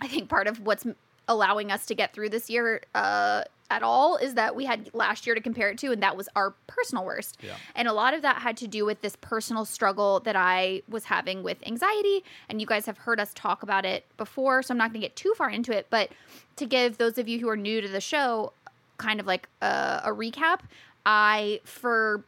I 0.00 0.08
think 0.08 0.28
part 0.28 0.46
of 0.46 0.60
what's 0.60 0.86
allowing 1.28 1.72
us 1.72 1.86
to 1.86 1.94
get 1.94 2.12
through 2.12 2.28
this 2.28 2.48
year 2.48 2.82
uh, 2.94 3.42
at 3.70 3.82
all 3.82 4.16
is 4.16 4.34
that 4.34 4.54
we 4.54 4.64
had 4.64 4.90
last 4.94 5.26
year 5.26 5.34
to 5.34 5.40
compare 5.40 5.70
it 5.70 5.78
to, 5.78 5.92
and 5.92 6.02
that 6.02 6.16
was 6.16 6.28
our 6.36 6.54
personal 6.66 7.04
worst. 7.04 7.38
Yeah. 7.42 7.54
And 7.74 7.88
a 7.88 7.92
lot 7.92 8.14
of 8.14 8.22
that 8.22 8.36
had 8.36 8.56
to 8.58 8.66
do 8.66 8.84
with 8.84 9.00
this 9.00 9.16
personal 9.16 9.64
struggle 9.64 10.20
that 10.20 10.36
I 10.36 10.82
was 10.88 11.04
having 11.04 11.42
with 11.42 11.58
anxiety. 11.66 12.24
And 12.48 12.60
you 12.60 12.66
guys 12.66 12.86
have 12.86 12.98
heard 12.98 13.20
us 13.20 13.32
talk 13.34 13.62
about 13.62 13.84
it 13.84 14.04
before, 14.16 14.62
so 14.62 14.72
I'm 14.72 14.78
not 14.78 14.92
going 14.92 15.00
to 15.00 15.06
get 15.06 15.16
too 15.16 15.34
far 15.36 15.50
into 15.50 15.76
it. 15.76 15.86
But 15.90 16.10
to 16.56 16.66
give 16.66 16.98
those 16.98 17.18
of 17.18 17.28
you 17.28 17.38
who 17.38 17.48
are 17.48 17.56
new 17.56 17.80
to 17.80 17.88
the 17.88 18.00
show 18.00 18.52
kind 18.98 19.20
of 19.20 19.26
like 19.26 19.48
a, 19.60 20.02
a 20.04 20.10
recap, 20.10 20.60
I, 21.04 21.60
for 21.64 22.24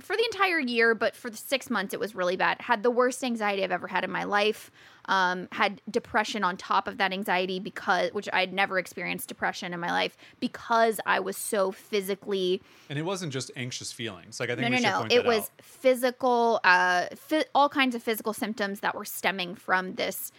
for 0.00 0.16
the 0.16 0.24
entire 0.32 0.58
year, 0.58 0.94
but 0.94 1.14
for 1.16 1.30
the 1.30 1.36
six 1.36 1.70
months, 1.70 1.92
it 1.94 2.00
was 2.00 2.14
really 2.14 2.36
bad. 2.36 2.60
Had 2.60 2.82
the 2.82 2.90
worst 2.90 3.22
anxiety 3.24 3.64
I've 3.64 3.72
ever 3.72 3.88
had 3.88 4.04
in 4.04 4.10
my 4.10 4.24
life. 4.24 4.70
Um, 5.06 5.48
had 5.50 5.80
depression 5.90 6.44
on 6.44 6.56
top 6.56 6.86
of 6.86 6.98
that 6.98 7.12
anxiety 7.12 7.58
because, 7.58 8.12
which 8.12 8.28
I'd 8.32 8.52
never 8.52 8.78
experienced 8.78 9.28
depression 9.28 9.74
in 9.74 9.80
my 9.80 9.90
life 9.90 10.16
because 10.38 11.00
I 11.04 11.18
was 11.18 11.36
so 11.36 11.72
physically. 11.72 12.62
And 12.88 13.00
it 13.00 13.02
wasn't 13.02 13.32
just 13.32 13.50
anxious 13.56 13.90
feelings. 13.90 14.38
Like 14.38 14.50
I 14.50 14.54
think 14.54 14.70
No, 14.70 14.76
we 14.76 14.80
no, 14.80 15.00
no. 15.00 15.06
It 15.10 15.24
was 15.24 15.40
out. 15.40 15.50
physical, 15.60 16.60
uh, 16.62 17.06
phy- 17.16 17.46
all 17.52 17.68
kinds 17.68 17.96
of 17.96 18.02
physical 18.04 18.32
symptoms 18.32 18.78
that 18.78 18.94
were 18.94 19.04
stemming 19.04 19.56
from 19.56 19.94
this 19.96 20.30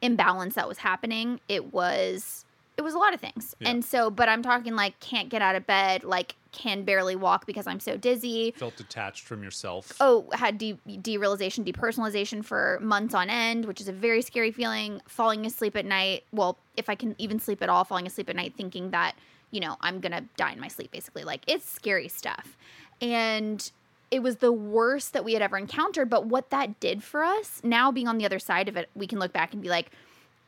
imbalance 0.00 0.54
that 0.54 0.68
was 0.68 0.78
happening. 0.78 1.40
It 1.48 1.72
was, 1.72 2.44
it 2.76 2.82
was 2.82 2.94
a 2.94 2.98
lot 2.98 3.12
of 3.12 3.20
things. 3.20 3.56
Yeah. 3.58 3.70
And 3.70 3.84
so, 3.84 4.08
but 4.08 4.28
I'm 4.28 4.42
talking 4.44 4.76
like 4.76 5.00
can't 5.00 5.28
get 5.30 5.42
out 5.42 5.56
of 5.56 5.66
bed, 5.66 6.04
like 6.04 6.36
can 6.56 6.82
barely 6.84 7.14
walk 7.14 7.46
because 7.46 7.66
I'm 7.66 7.78
so 7.80 7.96
dizzy. 7.96 8.52
felt 8.56 8.76
detached 8.76 9.24
from 9.24 9.42
yourself. 9.42 9.92
Oh, 10.00 10.26
had 10.32 10.58
de- 10.58 10.78
derealization, 10.88 11.70
depersonalization 11.70 12.44
for 12.44 12.78
months 12.80 13.14
on 13.14 13.28
end, 13.28 13.66
which 13.66 13.80
is 13.80 13.88
a 13.88 13.92
very 13.92 14.22
scary 14.22 14.50
feeling. 14.50 15.02
Falling 15.06 15.44
asleep 15.44 15.76
at 15.76 15.84
night. 15.84 16.24
Well, 16.32 16.58
if 16.76 16.88
I 16.88 16.94
can 16.94 17.14
even 17.18 17.38
sleep 17.38 17.62
at 17.62 17.68
all, 17.68 17.84
falling 17.84 18.06
asleep 18.06 18.30
at 18.30 18.36
night 18.36 18.54
thinking 18.56 18.90
that, 18.90 19.14
you 19.50 19.60
know, 19.60 19.76
I'm 19.82 20.00
going 20.00 20.12
to 20.12 20.24
die 20.36 20.52
in 20.52 20.60
my 20.60 20.68
sleep, 20.68 20.90
basically. 20.90 21.24
Like, 21.24 21.42
it's 21.46 21.68
scary 21.68 22.08
stuff. 22.08 22.56
And 23.00 23.70
it 24.10 24.22
was 24.22 24.36
the 24.36 24.52
worst 24.52 25.12
that 25.12 25.24
we 25.24 25.34
had 25.34 25.42
ever 25.42 25.58
encountered. 25.58 26.08
But 26.08 26.26
what 26.26 26.50
that 26.50 26.80
did 26.80 27.02
for 27.02 27.22
us, 27.22 27.60
now 27.62 27.92
being 27.92 28.08
on 28.08 28.18
the 28.18 28.24
other 28.24 28.38
side 28.38 28.68
of 28.68 28.76
it, 28.76 28.88
we 28.94 29.06
can 29.06 29.18
look 29.18 29.32
back 29.32 29.52
and 29.52 29.62
be 29.62 29.68
like, 29.68 29.90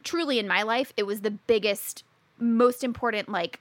truly 0.05 0.39
in 0.39 0.49
my 0.49 0.63
life, 0.63 0.93
it 0.97 1.03
was 1.03 1.21
the 1.21 1.31
biggest, 1.31 2.03
most 2.39 2.83
important, 2.83 3.29
like, 3.29 3.61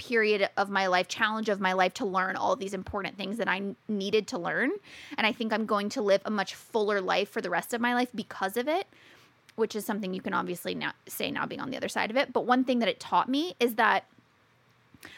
period 0.00 0.48
of 0.56 0.70
my 0.70 0.86
life, 0.86 1.08
challenge 1.08 1.50
of 1.50 1.60
my 1.60 1.74
life 1.74 1.92
to 1.94 2.06
learn 2.06 2.34
all 2.34 2.56
these 2.56 2.72
important 2.72 3.18
things 3.18 3.36
that 3.36 3.48
I 3.48 3.74
needed 3.86 4.26
to 4.28 4.38
learn. 4.38 4.70
And 5.18 5.26
I 5.26 5.32
think 5.32 5.52
I'm 5.52 5.66
going 5.66 5.90
to 5.90 6.00
live 6.00 6.22
a 6.24 6.30
much 6.30 6.54
fuller 6.54 7.02
life 7.02 7.28
for 7.28 7.42
the 7.42 7.50
rest 7.50 7.74
of 7.74 7.82
my 7.82 7.94
life 7.94 8.08
because 8.14 8.56
of 8.56 8.66
it, 8.66 8.86
which 9.56 9.76
is 9.76 9.84
something 9.84 10.14
you 10.14 10.22
can 10.22 10.32
obviously 10.32 10.74
now 10.74 10.92
say 11.06 11.30
now 11.30 11.44
being 11.44 11.60
on 11.60 11.70
the 11.70 11.76
other 11.76 11.88
side 11.88 12.10
of 12.10 12.16
it. 12.16 12.32
But 12.32 12.46
one 12.46 12.64
thing 12.64 12.78
that 12.78 12.88
it 12.88 12.98
taught 12.98 13.28
me 13.28 13.54
is 13.60 13.74
that 13.74 14.06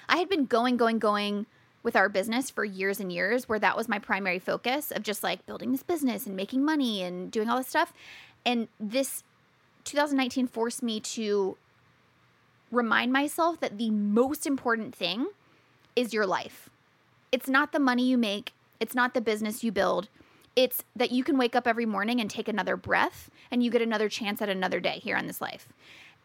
I 0.09 0.17
had 0.17 0.29
been 0.29 0.47
going, 0.47 0.77
going, 0.77 0.99
going 0.99 1.47
with 1.85 1.95
our 1.95 2.09
business 2.09 2.51
for 2.51 2.65
years 2.65 2.99
and 2.99 3.13
years, 3.13 3.49
where 3.49 3.61
that 3.61 3.77
was 3.77 3.89
my 3.89 4.01
primary 4.01 4.41
focus 4.41 4.91
of 4.91 5.05
just 5.05 5.23
like 5.23 5.47
building 5.47 5.71
this 5.71 5.85
business 5.85 6.27
and 6.27 6.37
making 6.37 6.65
money 6.65 7.03
and 7.03 7.31
doing 7.31 7.49
all 7.49 7.57
this 7.57 7.69
stuff. 7.69 7.93
And 8.45 8.67
this 8.81 9.23
2019 9.85 10.49
forced 10.49 10.83
me 10.83 10.99
to 11.01 11.57
remind 12.73 13.13
myself 13.13 13.61
that 13.61 13.79
the 13.79 13.91
most 13.91 14.47
important 14.47 14.95
thing 14.95 15.29
is 15.95 16.13
your 16.13 16.27
life. 16.27 16.69
It's 17.31 17.49
not 17.49 17.73
the 17.73 17.79
money 17.79 18.05
you 18.05 18.19
make, 18.19 18.53
it's 18.81 18.95
not 18.95 19.15
the 19.15 19.21
business 19.21 19.63
you 19.63 19.71
build. 19.71 20.09
It's 20.57 20.85
that 20.97 21.13
you 21.13 21.25
can 21.25 21.39
wake 21.39 21.57
up 21.57 21.67
every 21.67 21.87
morning 21.87 22.21
and 22.21 22.29
take 22.29 22.49
another 22.49 22.77
breath 22.77 23.31
and 23.51 23.63
you 23.63 23.71
get 23.71 23.81
another 23.81 24.09
chance 24.09 24.43
at 24.43 24.51
another 24.51 24.81
day 24.81 24.99
here 24.99 25.17
on 25.17 25.27
this 25.27 25.41
life. 25.41 25.69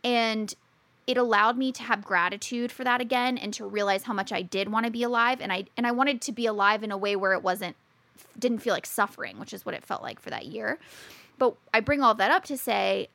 And 0.04 0.54
it 1.06 1.18
allowed 1.18 1.58
me 1.58 1.72
to 1.72 1.84
have 1.84 2.04
gratitude 2.04 2.70
for 2.72 2.84
that 2.84 3.00
again 3.00 3.38
and 3.38 3.54
to 3.54 3.66
realize 3.66 4.04
how 4.04 4.14
much 4.14 4.34
I 4.34 4.42
did 4.42 4.70
want 4.70 4.86
to 4.86 4.92
be 4.92 5.04
alive 5.04 5.40
and 5.40 5.54
I 5.54 5.66
and 5.78 5.88
I 5.88 5.92
wanted 5.92 6.22
to 6.24 6.34
be 6.34 6.46
alive 6.46 6.84
in 6.84 6.92
a 6.92 6.98
way 6.98 7.16
where 7.16 7.32
it 7.32 7.42
wasn't 7.42 7.78
didn't 8.38 8.60
feel 8.60 8.74
like 8.74 8.86
suffering, 8.86 9.40
which 9.40 9.54
is 9.54 9.66
what 9.66 9.74
it 9.74 9.86
felt 9.86 10.02
like 10.02 10.20
for 10.20 10.30
that 10.30 10.46
year. 10.46 10.80
But 11.38 11.56
I 11.74 11.80
bring 11.80 12.02
all 12.02 12.16
that 12.16 12.32
up 12.32 12.44
to 12.46 12.58
say 12.58 13.08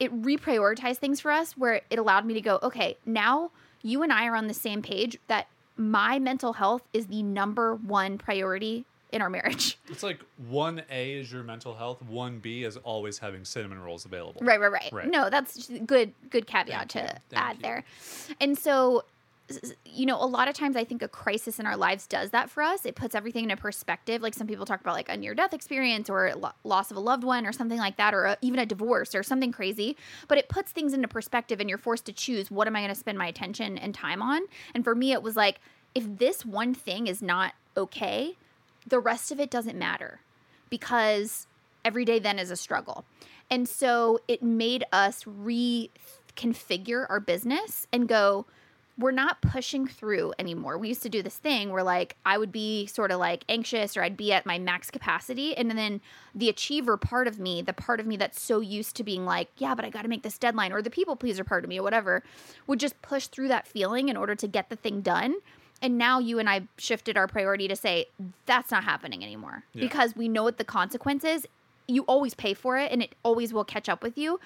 it 0.00 0.22
reprioritized 0.22 0.98
things 0.98 1.20
for 1.20 1.30
us 1.30 1.56
where 1.56 1.80
it 1.90 1.98
allowed 1.98 2.24
me 2.24 2.34
to 2.34 2.40
go, 2.40 2.58
okay, 2.62 2.96
now 3.04 3.50
you 3.82 4.02
and 4.02 4.12
I 4.12 4.26
are 4.26 4.36
on 4.36 4.46
the 4.46 4.54
same 4.54 4.82
page 4.82 5.18
that 5.28 5.48
my 5.76 6.18
mental 6.18 6.54
health 6.54 6.82
is 6.92 7.06
the 7.06 7.22
number 7.22 7.74
one 7.74 8.18
priority 8.18 8.84
in 9.10 9.22
our 9.22 9.30
marriage. 9.30 9.78
It's 9.90 10.02
like 10.02 10.20
one 10.48 10.82
A 10.90 11.14
is 11.14 11.32
your 11.32 11.42
mental 11.42 11.74
health, 11.74 12.02
one 12.02 12.40
B 12.40 12.64
is 12.64 12.76
always 12.76 13.18
having 13.18 13.44
cinnamon 13.44 13.80
rolls 13.80 14.04
available. 14.04 14.42
Right, 14.44 14.60
right, 14.60 14.70
right. 14.70 14.92
Right. 14.92 15.08
No, 15.08 15.30
that's 15.30 15.70
good 15.86 16.12
good 16.28 16.46
caveat 16.46 16.92
Thank 16.92 17.06
to 17.06 17.20
you. 17.30 17.36
Add 17.38 17.60
there. 17.60 17.84
And 18.38 18.56
so 18.56 19.04
you 19.84 20.06
know, 20.06 20.22
a 20.22 20.26
lot 20.26 20.48
of 20.48 20.54
times 20.54 20.76
I 20.76 20.84
think 20.84 21.02
a 21.02 21.08
crisis 21.08 21.58
in 21.58 21.66
our 21.66 21.76
lives 21.76 22.06
does 22.06 22.30
that 22.30 22.50
for 22.50 22.62
us. 22.62 22.84
It 22.84 22.94
puts 22.94 23.14
everything 23.14 23.44
into 23.44 23.56
perspective. 23.56 24.22
Like 24.22 24.34
some 24.34 24.46
people 24.46 24.66
talk 24.66 24.80
about 24.80 24.94
like 24.94 25.08
a 25.08 25.16
near 25.16 25.34
death 25.34 25.54
experience 25.54 26.10
or 26.10 26.32
lo- 26.36 26.52
loss 26.64 26.90
of 26.90 26.96
a 26.96 27.00
loved 27.00 27.24
one 27.24 27.46
or 27.46 27.52
something 27.52 27.78
like 27.78 27.96
that 27.96 28.14
or 28.14 28.24
a, 28.24 28.38
even 28.42 28.58
a 28.60 28.66
divorce 28.66 29.14
or 29.14 29.22
something 29.22 29.52
crazy, 29.52 29.96
but 30.28 30.38
it 30.38 30.48
puts 30.48 30.72
things 30.72 30.92
into 30.92 31.08
perspective 31.08 31.60
and 31.60 31.68
you're 31.68 31.78
forced 31.78 32.04
to 32.06 32.12
choose 32.12 32.50
what 32.50 32.66
am 32.66 32.76
I 32.76 32.80
going 32.80 32.92
to 32.92 32.94
spend 32.94 33.18
my 33.18 33.26
attention 33.26 33.78
and 33.78 33.94
time 33.94 34.22
on? 34.22 34.42
And 34.74 34.84
for 34.84 34.94
me 34.94 35.12
it 35.12 35.22
was 35.22 35.36
like 35.36 35.60
if 35.94 36.04
this 36.18 36.44
one 36.44 36.74
thing 36.74 37.06
is 37.06 37.22
not 37.22 37.54
okay, 37.76 38.36
the 38.86 39.00
rest 39.00 39.32
of 39.32 39.40
it 39.40 39.50
doesn't 39.50 39.78
matter 39.78 40.20
because 40.70 41.46
every 41.84 42.04
day 42.04 42.18
then 42.18 42.38
is 42.38 42.50
a 42.50 42.56
struggle. 42.56 43.04
And 43.50 43.68
so 43.68 44.20
it 44.28 44.42
made 44.42 44.84
us 44.92 45.24
reconfigure 45.24 47.06
our 47.08 47.20
business 47.20 47.86
and 47.92 48.06
go, 48.06 48.46
we're 48.98 49.12
not 49.12 49.40
pushing 49.40 49.86
through 49.86 50.32
anymore. 50.40 50.76
We 50.76 50.88
used 50.88 51.02
to 51.04 51.08
do 51.08 51.22
this 51.22 51.36
thing 51.36 51.70
where 51.70 51.84
like 51.84 52.16
I 52.26 52.36
would 52.36 52.50
be 52.50 52.86
sort 52.86 53.12
of 53.12 53.20
like 53.20 53.44
anxious 53.48 53.96
or 53.96 54.02
I'd 54.02 54.16
be 54.16 54.32
at 54.32 54.44
my 54.44 54.58
max 54.58 54.90
capacity 54.90 55.56
and 55.56 55.70
then 55.70 56.00
the 56.34 56.48
achiever 56.48 56.96
part 56.96 57.28
of 57.28 57.38
me, 57.38 57.62
the 57.62 57.72
part 57.72 58.00
of 58.00 58.06
me 58.06 58.16
that's 58.16 58.40
so 58.40 58.58
used 58.58 58.96
to 58.96 59.04
being 59.04 59.24
like, 59.24 59.48
yeah, 59.58 59.74
but 59.76 59.84
I 59.84 59.90
got 59.90 60.02
to 60.02 60.08
make 60.08 60.24
this 60.24 60.36
deadline 60.36 60.72
or 60.72 60.82
the 60.82 60.90
people 60.90 61.14
pleaser 61.14 61.44
part 61.44 61.62
of 61.62 61.68
me 61.68 61.78
or 61.78 61.82
whatever, 61.84 62.24
would 62.66 62.80
just 62.80 63.00
push 63.00 63.28
through 63.28 63.48
that 63.48 63.68
feeling 63.68 64.08
in 64.08 64.16
order 64.16 64.34
to 64.34 64.48
get 64.48 64.68
the 64.68 64.76
thing 64.76 65.00
done. 65.00 65.36
And 65.80 65.96
now 65.96 66.18
you 66.18 66.40
and 66.40 66.50
I 66.50 66.62
shifted 66.76 67.16
our 67.16 67.28
priority 67.28 67.68
to 67.68 67.76
say 67.76 68.06
that's 68.46 68.72
not 68.72 68.82
happening 68.82 69.22
anymore 69.22 69.62
Yeah. 69.74 69.82
because 69.82 70.16
we 70.16 70.28
know 70.28 70.42
what 70.42 70.58
the 70.58 70.64
consequence 70.64 71.22
is. 71.22 71.46
You 71.86 72.02
always 72.02 72.34
pay 72.34 72.52
for 72.52 72.76
it 72.76 72.90
and 72.90 73.00
it 73.00 73.14
always 73.22 73.54
will 73.54 73.64
catch 73.64 73.88
up 73.88 74.02
with 74.02 74.18
you. 74.18 74.40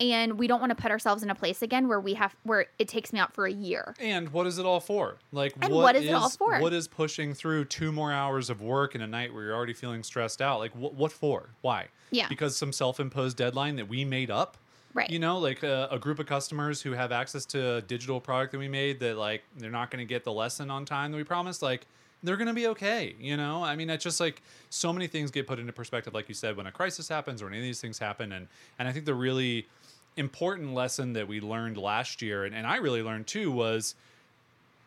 And 0.00 0.38
we 0.38 0.46
don't 0.46 0.60
want 0.60 0.70
to 0.70 0.80
put 0.80 0.90
ourselves 0.90 1.22
in 1.22 1.30
a 1.30 1.34
place 1.34 1.62
again 1.62 1.86
where 1.86 2.00
we 2.00 2.14
have 2.14 2.34
where 2.42 2.66
it 2.78 2.88
takes 2.88 3.12
me 3.12 3.20
out 3.20 3.32
for 3.32 3.46
a 3.46 3.52
year. 3.52 3.94
And 4.00 4.28
what 4.30 4.46
is 4.46 4.58
it 4.58 4.66
all 4.66 4.80
for? 4.80 5.18
Like, 5.30 5.54
And 5.62 5.72
what 5.72 5.94
is 5.94 6.04
it 6.04 6.12
all 6.12 6.28
for? 6.28 6.58
What 6.58 6.72
is 6.72 6.88
pushing 6.88 7.32
through 7.32 7.66
two 7.66 7.92
more 7.92 8.12
hours 8.12 8.50
of 8.50 8.60
work 8.60 8.94
in 8.94 9.00
a 9.02 9.06
night 9.06 9.32
where 9.32 9.44
you're 9.44 9.54
already 9.54 9.72
feeling 9.72 10.02
stressed 10.02 10.42
out? 10.42 10.58
Like, 10.58 10.72
what, 10.74 10.94
what 10.94 11.12
for? 11.12 11.50
Why? 11.60 11.88
Yeah. 12.10 12.28
Because 12.28 12.56
some 12.56 12.72
self-imposed 12.72 13.36
deadline 13.36 13.76
that 13.76 13.88
we 13.88 14.04
made 14.04 14.30
up. 14.30 14.56
Right. 14.94 15.10
You 15.10 15.18
know, 15.18 15.38
like 15.38 15.62
a, 15.62 15.88
a 15.90 15.98
group 15.98 16.18
of 16.18 16.26
customers 16.26 16.80
who 16.82 16.92
have 16.92 17.10
access 17.10 17.44
to 17.46 17.76
a 17.76 17.82
digital 17.82 18.20
product 18.20 18.52
that 18.52 18.58
we 18.58 18.68
made 18.68 19.00
that 19.00 19.16
like 19.16 19.42
they're 19.56 19.70
not 19.70 19.90
going 19.90 19.98
to 19.98 20.08
get 20.08 20.24
the 20.24 20.32
lesson 20.32 20.70
on 20.70 20.84
time 20.84 21.10
that 21.10 21.16
we 21.16 21.24
promised. 21.24 21.62
Like, 21.62 21.86
they're 22.22 22.36
going 22.36 22.48
to 22.48 22.54
be 22.54 22.66
okay. 22.68 23.14
You 23.20 23.36
know, 23.36 23.62
I 23.62 23.76
mean, 23.76 23.90
it's 23.90 24.02
just 24.02 24.18
like 24.18 24.42
so 24.70 24.92
many 24.92 25.06
things 25.06 25.30
get 25.30 25.46
put 25.46 25.58
into 25.58 25.72
perspective, 25.72 26.14
like 26.14 26.28
you 26.28 26.34
said, 26.34 26.56
when 26.56 26.66
a 26.66 26.72
crisis 26.72 27.08
happens 27.08 27.42
or 27.42 27.48
any 27.48 27.58
of 27.58 27.64
these 27.64 27.80
things 27.80 27.98
happen. 27.98 28.32
And 28.32 28.48
and 28.78 28.88
I 28.88 28.92
think 28.92 29.04
the 29.04 29.14
really 29.14 29.68
important 30.16 30.74
lesson 30.74 31.12
that 31.14 31.26
we 31.28 31.40
learned 31.40 31.76
last 31.76 32.22
year, 32.22 32.44
and, 32.44 32.54
and 32.54 32.66
I 32.66 32.76
really 32.76 33.02
learned 33.02 33.26
too, 33.26 33.50
was 33.50 33.94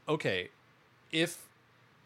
okay, 0.08 0.50
if 1.12 1.48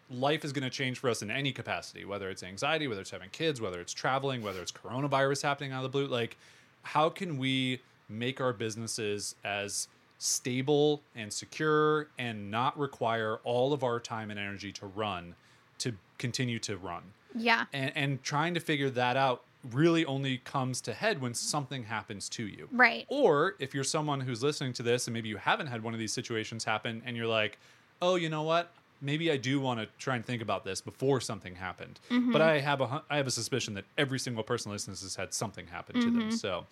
life 0.10 0.44
is 0.44 0.51
going 0.51 0.63
to 0.63 0.70
change 0.70 1.00
for 1.00 1.10
us 1.10 1.22
in 1.22 1.32
any 1.32 1.51
capacity, 1.51 2.04
whether 2.04 2.30
it's 2.30 2.44
anxiety, 2.44 2.88
whether 2.88 3.01
it's 3.01 3.12
having 3.12 3.30
kids, 3.30 3.62
whether 3.62 3.80
it's 3.80 3.94
traveling, 3.94 4.42
whether 4.42 4.62
it's 4.62 4.72
coronavirus 4.72 5.44
happening 5.44 5.72
out 5.72 5.78
of 5.86 5.92
the 5.92 5.98
blue, 5.98 6.08
like 6.08 6.38
how 6.84 7.10
can 7.10 7.38
we 7.38 7.80
make 8.10 8.42
our 8.42 8.51
businesses 8.54 9.36
as 9.46 9.88
stable 10.18 11.01
and 11.16 11.32
secure 11.32 12.08
and 12.20 12.51
not 12.51 12.78
require 12.78 13.38
all 13.44 13.72
of 13.74 13.84
our 13.84 14.00
time 14.00 14.30
and 14.30 14.40
energy 14.40 14.72
to 14.72 14.86
run 14.86 15.34
to 15.80 15.94
continue 16.18 16.60
to 16.60 16.78
run 16.78 17.01
Yeah. 17.34 17.66
and 17.74 17.92
and 17.96 18.24
trying 18.24 18.54
to 18.54 18.60
figure 18.60 18.90
that 18.92 19.18
out 19.18 19.44
really 19.72 20.06
only 20.06 20.38
comes 20.39 20.82
to 20.82 20.94
head 20.94 21.22
when 21.22 21.34
something 21.34 21.84
happens 21.84 22.27
to 22.30 22.48
you 22.48 22.68
Right. 22.72 23.06
or 23.10 23.56
if 23.60 23.74
you're 23.74 23.84
someone 23.84 24.20
who's 24.20 24.41
listening 24.44 24.74
to 24.74 24.84
this 24.84 25.08
and 25.08 25.13
maybe 25.13 25.30
you 25.30 25.38
haven't 25.38 25.68
had 25.68 25.84
one 25.84 25.94
of 25.94 26.00
these 26.00 26.13
situations 26.13 26.63
happen 26.63 27.01
and 27.06 27.15
you're 27.15 27.27
like 27.27 27.60
oh 28.01 28.15
you 28.15 28.30
know 28.30 28.41
what 28.44 28.74
maybe 29.01 29.31
i 29.31 29.38
do 29.38 29.60
want 29.60 29.79
to 29.79 29.88
try 29.98 30.15
and 30.15 30.25
think 30.25 30.41
about 30.41 30.63
this 30.63 30.79
before 30.81 31.20
something 31.20 31.55
happened 31.55 32.00
Mm-hmm. 32.10 32.31
but 32.31 32.41
i 32.41 32.60
have 32.60 32.81
a 32.81 33.03
i 33.10 33.17
have 33.17 33.27
a 33.27 33.31
suspicion 33.31 33.74
that 33.75 33.86
every 33.98 34.20
single 34.20 34.43
person 34.43 34.72
listening 34.72 34.96
has 34.96 35.15
had 35.15 35.34
something 35.34 35.67
happen 35.67 36.00
to 36.01 36.12
them 36.12 36.31
so 36.31 36.65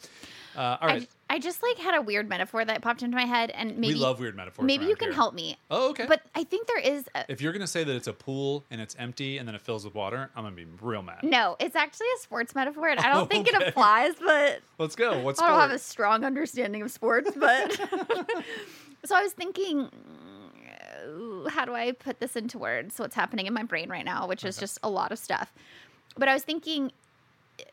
uh, 0.55 0.77
all 0.81 0.87
right 0.87 1.01
Mm-hmm. 1.01 1.13
I, 1.31 1.35
I 1.35 1.39
just 1.39 1.61
like 1.61 1.77
had 1.77 1.93
a 1.95 2.01
weird 2.01 2.27
metaphor 2.27 2.65
that 2.65 2.81
popped 2.81 3.03
into 3.03 3.15
my 3.15 3.25
head, 3.25 3.51
and 3.51 3.77
maybe 3.77 3.93
we 3.93 3.99
love 3.99 4.19
weird 4.19 4.35
metaphors 4.35 4.65
maybe 4.65 4.85
you 4.85 4.95
can 4.95 5.09
here. 5.09 5.15
help 5.15 5.35
me. 5.35 5.57
oh 5.69 5.91
okay 5.91 6.05
But 6.07 6.23
I 6.33 6.43
think 6.43 6.65
there 6.67 6.79
is. 6.79 7.07
A, 7.13 7.23
if 7.29 7.39
you're 7.39 7.53
gonna 7.53 7.67
say 7.67 7.83
that 7.83 7.95
it's 7.95 8.07
a 8.07 8.13
pool 8.13 8.65
and 8.71 8.81
it's 8.81 8.95
empty 8.97 9.37
and 9.37 9.47
then 9.47 9.53
it 9.53 9.61
fills 9.61 9.85
with 9.85 9.93
water 9.93 10.31
i'm 10.35 10.43
gonna 10.43 10.55
be 10.55 10.65
real 10.81 11.03
mad 11.03 11.19
no, 11.23 11.55
it's 11.59 11.75
actually 11.75 12.07
a 12.17 12.19
sports 12.21 12.55
metaphor, 12.55 12.89
and 12.89 12.99
I 12.99 13.13
don't 13.13 13.29
think 13.31 13.47
it 13.47 13.53
applies. 13.67 14.13
But 14.19 14.61
let's 14.79 14.95
go 14.95 15.19
what's 15.19 15.39
I 15.39 15.49
don't 15.49 15.59
have 15.59 15.71
a 15.71 15.77
strong 15.79 16.23
understanding 16.25 16.81
of 16.81 16.89
sports, 16.91 17.29
but 17.35 17.73
so 19.05 19.15
I 19.15 19.21
was 19.21 19.33
thinking, 19.33 19.89
how 21.49 21.65
do 21.65 21.73
I 21.73 21.91
put 21.91 22.19
this 22.19 22.35
into 22.35 22.57
words? 22.57 22.99
What's 22.99 23.15
happening 23.15 23.45
in 23.47 23.53
my 23.53 23.63
brain 23.63 23.89
right 23.89 24.05
now, 24.05 24.27
which 24.27 24.43
is 24.43 24.57
Okay. 24.57 24.63
just 24.63 24.79
a 24.83 24.89
lot 24.89 25.11
of 25.11 25.19
stuff. 25.19 25.53
But 26.17 26.27
I 26.27 26.33
was 26.33 26.43
thinking, 26.43 26.91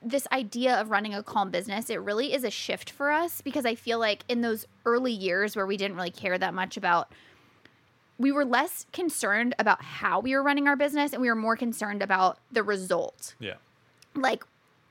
this 0.03 0.27
idea 0.33 0.81
of 0.81 0.91
running 0.91 1.15
a 1.15 1.23
calm 1.23 1.51
business, 1.51 1.91
it 1.91 2.01
really 2.01 2.33
is 2.33 2.43
a 2.45 2.51
shift 2.51 2.91
for 2.91 3.11
us 3.11 3.41
because 3.41 3.65
I 3.65 3.75
feel 3.75 3.99
like 3.99 4.25
in 4.29 4.41
those 4.41 4.67
early 4.85 5.13
years 5.13 5.55
where 5.55 5.67
we 5.67 5.77
didn't 5.77 5.97
really 5.97 6.11
care 6.11 6.37
that 6.37 6.55
much 6.55 6.77
about. 6.77 7.13
We 8.19 8.33
were 8.33 8.45
less 8.47 8.87
concerned 8.93 9.55
about 9.59 9.83
how 9.83 10.21
we 10.21 10.35
were 10.35 10.43
running 10.43 10.67
our 10.69 10.77
business 10.77 11.13
and 11.13 11.21
we 11.21 11.29
were 11.29 11.35
more 11.35 11.55
concerned 11.57 12.03
about 12.03 12.39
the 12.51 12.63
result 12.63 13.35
yeah 13.39 13.57
like 14.15 14.43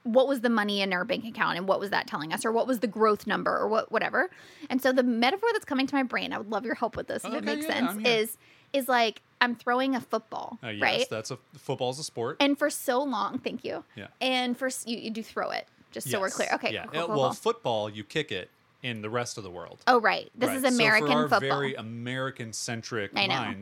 what 0.06 0.28
was 0.28 0.42
the 0.42 0.50
money 0.50 0.82
in 0.82 0.94
our 0.94 1.04
bank 1.04 1.26
account 1.26 1.58
and 1.58 1.68
what 1.68 1.80
was 1.80 1.90
that 1.90 2.06
telling 2.08 2.32
us? 2.32 2.46
Or 2.46 2.52
what 2.52 2.68
was 2.68 2.80
the 2.80 2.88
growth 2.88 3.26
number 3.28 3.52
or 3.58 3.68
what 3.68 3.92
whatever? 3.92 4.30
And 4.70 4.82
so 4.82 4.94
the 4.94 5.04
metaphor 5.04 5.50
that's 5.52 5.66
coming 5.66 5.88
to 5.88 5.96
my 5.96 6.04
brain 6.04 6.32
i 6.32 6.38
would 6.38 6.50
love 6.52 6.64
your 6.64 6.76
help 6.76 6.96
with 6.96 7.08
this 7.08 7.26
if 7.26 7.34
it 7.34 7.44
makes 7.44 7.66
yeah, 7.66 7.90
sense 7.92 8.06
is 8.08 8.38
is 8.72 8.88
like 8.88 9.22
i'm 9.42 9.56
throwing 9.56 9.96
a 9.96 10.00
football 10.02 10.60
uh, 10.64 10.68
yes 10.68 10.82
right? 10.82 11.08
that's 11.10 11.32
a 11.32 11.38
football's 11.58 12.00
a 12.00 12.04
sport. 12.04 12.38
And 12.40 12.58
for 12.58 12.70
so 12.70 13.02
long 13.04 13.40
thank 13.40 13.64
you. 13.66 13.84
Yeah. 13.96 14.08
and 14.22 14.56
for 14.58 14.70
you, 14.86 14.98
you 14.98 15.10
do 15.12 15.24
throw 15.24 15.50
it 15.50 15.68
just 15.92 16.10
so 16.10 16.20
we're 16.20 16.30
clear. 16.30 16.50
Okay 16.54 16.74
Yeah. 16.74 16.86
cool, 16.86 16.92
cool, 16.92 17.02
Uh, 17.02 17.08
cool, 17.08 17.22
well, 17.22 17.32
football, 17.34 17.90
you 17.90 18.04
kick 18.04 18.32
it 18.32 18.50
in 18.84 19.02
the 19.02 19.10
rest 19.10 19.38
of 19.40 19.44
the 19.44 19.50
world. 19.50 19.82
oh 19.88 20.00
right. 20.00 20.30
This 20.36 20.50
Right. 20.50 20.58
is 20.58 20.62
So 20.64 20.68
american 20.70 21.08
for 21.08 21.14
our 21.14 21.30
football. 21.30 21.60
Very 21.60 21.74
American 21.76 22.54
centric 22.54 23.12
I 23.16 23.26
know. 23.28 23.54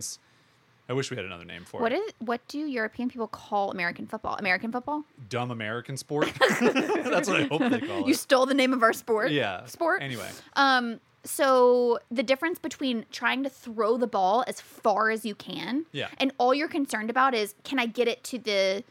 I 0.89 0.93
wish 0.93 1.09
we 1.09 1.15
had 1.17 1.25
another 1.25 1.45
name 1.45 1.63
for 1.65 1.79
what 1.81 1.91
it. 1.93 1.95
is 1.97 2.13
what 2.19 2.45
do 2.47 2.59
european 2.59 3.09
people 3.09 3.27
call 3.27 3.71
american 3.71 4.05
football 4.05 4.35
american 4.35 4.71
football 4.71 5.03
Dumb 5.29 5.49
American 5.51 5.95
sport. 5.97 6.31
That's 6.61 7.27
what 7.29 7.39
I 7.41 7.43
hope 7.45 7.61
they 7.71 7.79
call 7.79 7.97
you 7.99 8.03
it. 8.03 8.07
You 8.07 8.13
stole 8.13 8.45
the 8.45 8.53
name 8.53 8.73
of 8.73 8.83
our 8.83 8.93
sport 8.93 9.31
Yeah. 9.31 9.65
sport 9.65 10.01
Anyway. 10.03 10.29
Um, 10.55 10.99
so 11.23 11.99
the 12.11 12.21
difference 12.23 12.59
between 12.59 13.05
trying 13.11 13.43
to 13.43 13.49
throw 13.49 13.95
the 13.97 14.07
ball 14.07 14.43
as 14.47 14.59
far 14.59 15.09
as 15.09 15.25
you 15.25 15.35
can, 15.35 15.85
Yeah. 15.93 16.09
and 16.17 16.33
all 16.37 16.53
you're 16.53 16.67
concerned 16.67 17.09
about 17.09 17.33
is 17.33 17.55
can 17.63 17.79
I 17.79 17.85
get 17.85 18.07
it 18.09 18.23
to 18.25 18.37
the, 18.39 18.83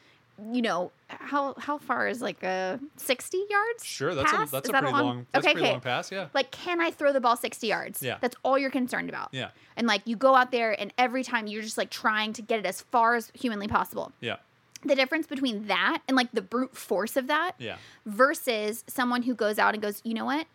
you 0.51 0.63
know, 0.63 0.93
how 1.21 1.55
how 1.59 1.79
far 1.79 2.09
is 2.09 2.21
like 2.21 2.43
a 2.43 2.79
sixty 2.97 3.43
yards? 3.51 3.85
Sure, 3.85 4.15
that's 4.15 4.31
pass? 4.31 4.49
a 4.49 4.53
that's 4.53 4.65
Is 4.67 4.71
a 4.71 4.73
that 4.73 4.83
pretty 4.83 4.97
long, 4.97 5.27
that's 5.33 5.45
okay, 5.45 5.53
pretty 5.55 5.67
okay. 5.67 5.73
long 5.73 5.81
pass. 5.81 6.11
Yeah. 6.13 6.29
Like, 6.35 6.51
can 6.51 6.81
I 6.81 6.91
throw 6.91 7.13
the 7.13 7.21
ball 7.21 7.37
sixty 7.37 7.69
yards? 7.69 8.03
Yeah. 8.03 8.19
that's 8.21 8.37
all 8.43 8.59
you're 8.59 8.71
concerned 8.71 9.09
about. 9.09 9.29
Yeah. 9.33 9.51
and 9.77 9.87
like 9.87 10.03
you 10.07 10.17
go 10.17 10.35
out 10.35 10.51
there, 10.51 10.79
and 10.81 10.93
every 10.99 11.25
time 11.25 11.47
you're 11.47 11.63
just 11.63 11.79
like 11.79 11.91
trying 11.91 12.33
to 12.35 12.43
get 12.43 12.59
it 12.61 12.67
as 12.67 12.81
far 12.81 13.15
as 13.15 13.31
humanly 13.35 13.69
possible. 13.69 14.13
Yeah. 14.21 14.37
The 14.85 14.97
difference 14.97 15.27
between 15.29 15.67
that 15.69 16.03
and 16.09 16.17
like 16.17 16.33
the 16.33 16.43
brute 16.43 16.77
force 16.77 17.17
of 17.17 17.29
that 17.29 17.53
Yeah. 17.59 17.77
versus 18.05 18.85
someone 18.87 19.23
who 19.23 19.35
goes 19.35 19.59
out 19.59 19.75
and 19.75 19.83
goes, 19.83 20.01
you 20.05 20.13
know 20.15 20.25
what? 20.25 20.47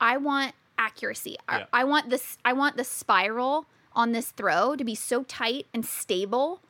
I 0.00 0.16
want 0.16 0.54
accuracy. 0.76 1.36
I, 1.48 1.58
Yeah. 1.60 1.64
I 1.72 1.84
want 1.84 2.10
this. 2.10 2.38
I 2.44 2.52
want 2.52 2.76
the 2.76 2.84
spiral 2.84 3.66
on 3.94 4.12
this 4.12 4.30
throw 4.30 4.76
to 4.76 4.84
be 4.84 4.94
so 4.94 5.22
tight 5.24 5.66
and 5.72 5.84
stable. 5.86 6.60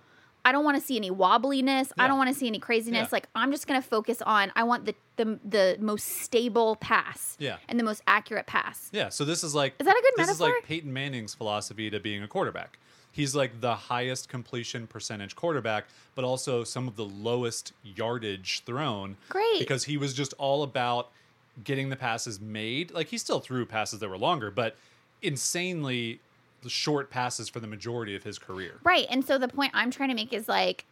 I 0.48 0.52
don't 0.52 0.64
want 0.64 0.78
to 0.78 0.82
see 0.82 0.96
any 0.96 1.10
wobbliness. 1.10 1.92
I 1.98 2.08
don't 2.08 2.16
want 2.16 2.32
to 2.32 2.34
see 2.34 2.46
any 2.46 2.58
craziness. 2.58 3.02
Yeah. 3.02 3.08
Like 3.12 3.28
I'm 3.34 3.52
just 3.52 3.66
gonna 3.66 3.82
focus 3.82 4.22
on. 4.22 4.50
I 4.56 4.62
want 4.62 4.86
the 4.86 4.94
the 5.16 5.38
the 5.44 5.76
most 5.78 6.06
stable 6.06 6.76
pass. 6.76 7.36
Yeah. 7.38 7.56
And 7.68 7.78
the 7.78 7.84
most 7.84 8.02
accurate 8.06 8.46
pass. 8.46 8.88
Yeah. 8.90 9.10
So 9.10 9.26
this 9.26 9.44
is 9.44 9.54
like 9.54 9.74
Is 9.78 9.84
that 9.84 9.94
a 9.94 10.00
good 10.00 10.12
this 10.16 10.30
is 10.30 10.40
like 10.40 10.54
Peyton 10.64 10.90
Manning's 10.90 11.34
philosophy 11.34 11.90
to 11.90 12.00
being 12.00 12.22
a 12.22 12.28
quarterback. 12.28 12.78
He's 13.12 13.34
like 13.34 13.60
the 13.60 13.74
highest 13.74 14.30
completion 14.30 14.86
percentage 14.86 15.36
quarterback, 15.36 15.84
but 16.14 16.24
also 16.24 16.64
some 16.64 16.88
of 16.88 16.96
the 16.96 17.04
lowest 17.04 17.74
yardage 17.84 18.62
thrown. 18.64 19.18
Great. 19.28 19.58
Because 19.58 19.84
he 19.84 19.98
was 19.98 20.14
just 20.14 20.32
all 20.38 20.62
about 20.62 21.10
getting 21.62 21.90
the 21.90 21.96
passes 21.96 22.40
made. 22.40 22.90
Like 22.90 23.08
he 23.08 23.18
still 23.18 23.40
threw 23.40 23.66
passes 23.66 24.00
that 24.00 24.08
were 24.08 24.16
longer, 24.16 24.50
but 24.50 24.76
insanely 25.20 26.20
short 26.66 27.10
passes 27.10 27.48
for 27.48 27.60
the 27.60 27.66
majority 27.66 28.14
of 28.16 28.24
his 28.24 28.38
career. 28.38 28.80
Right. 28.84 29.06
And 29.10 29.24
so 29.24 29.38
the 29.38 29.48
point 29.48 29.72
I'm 29.74 29.90
trying 29.90 30.08
to 30.08 30.14
make 30.14 30.32
is 30.32 30.48
like 30.48 30.84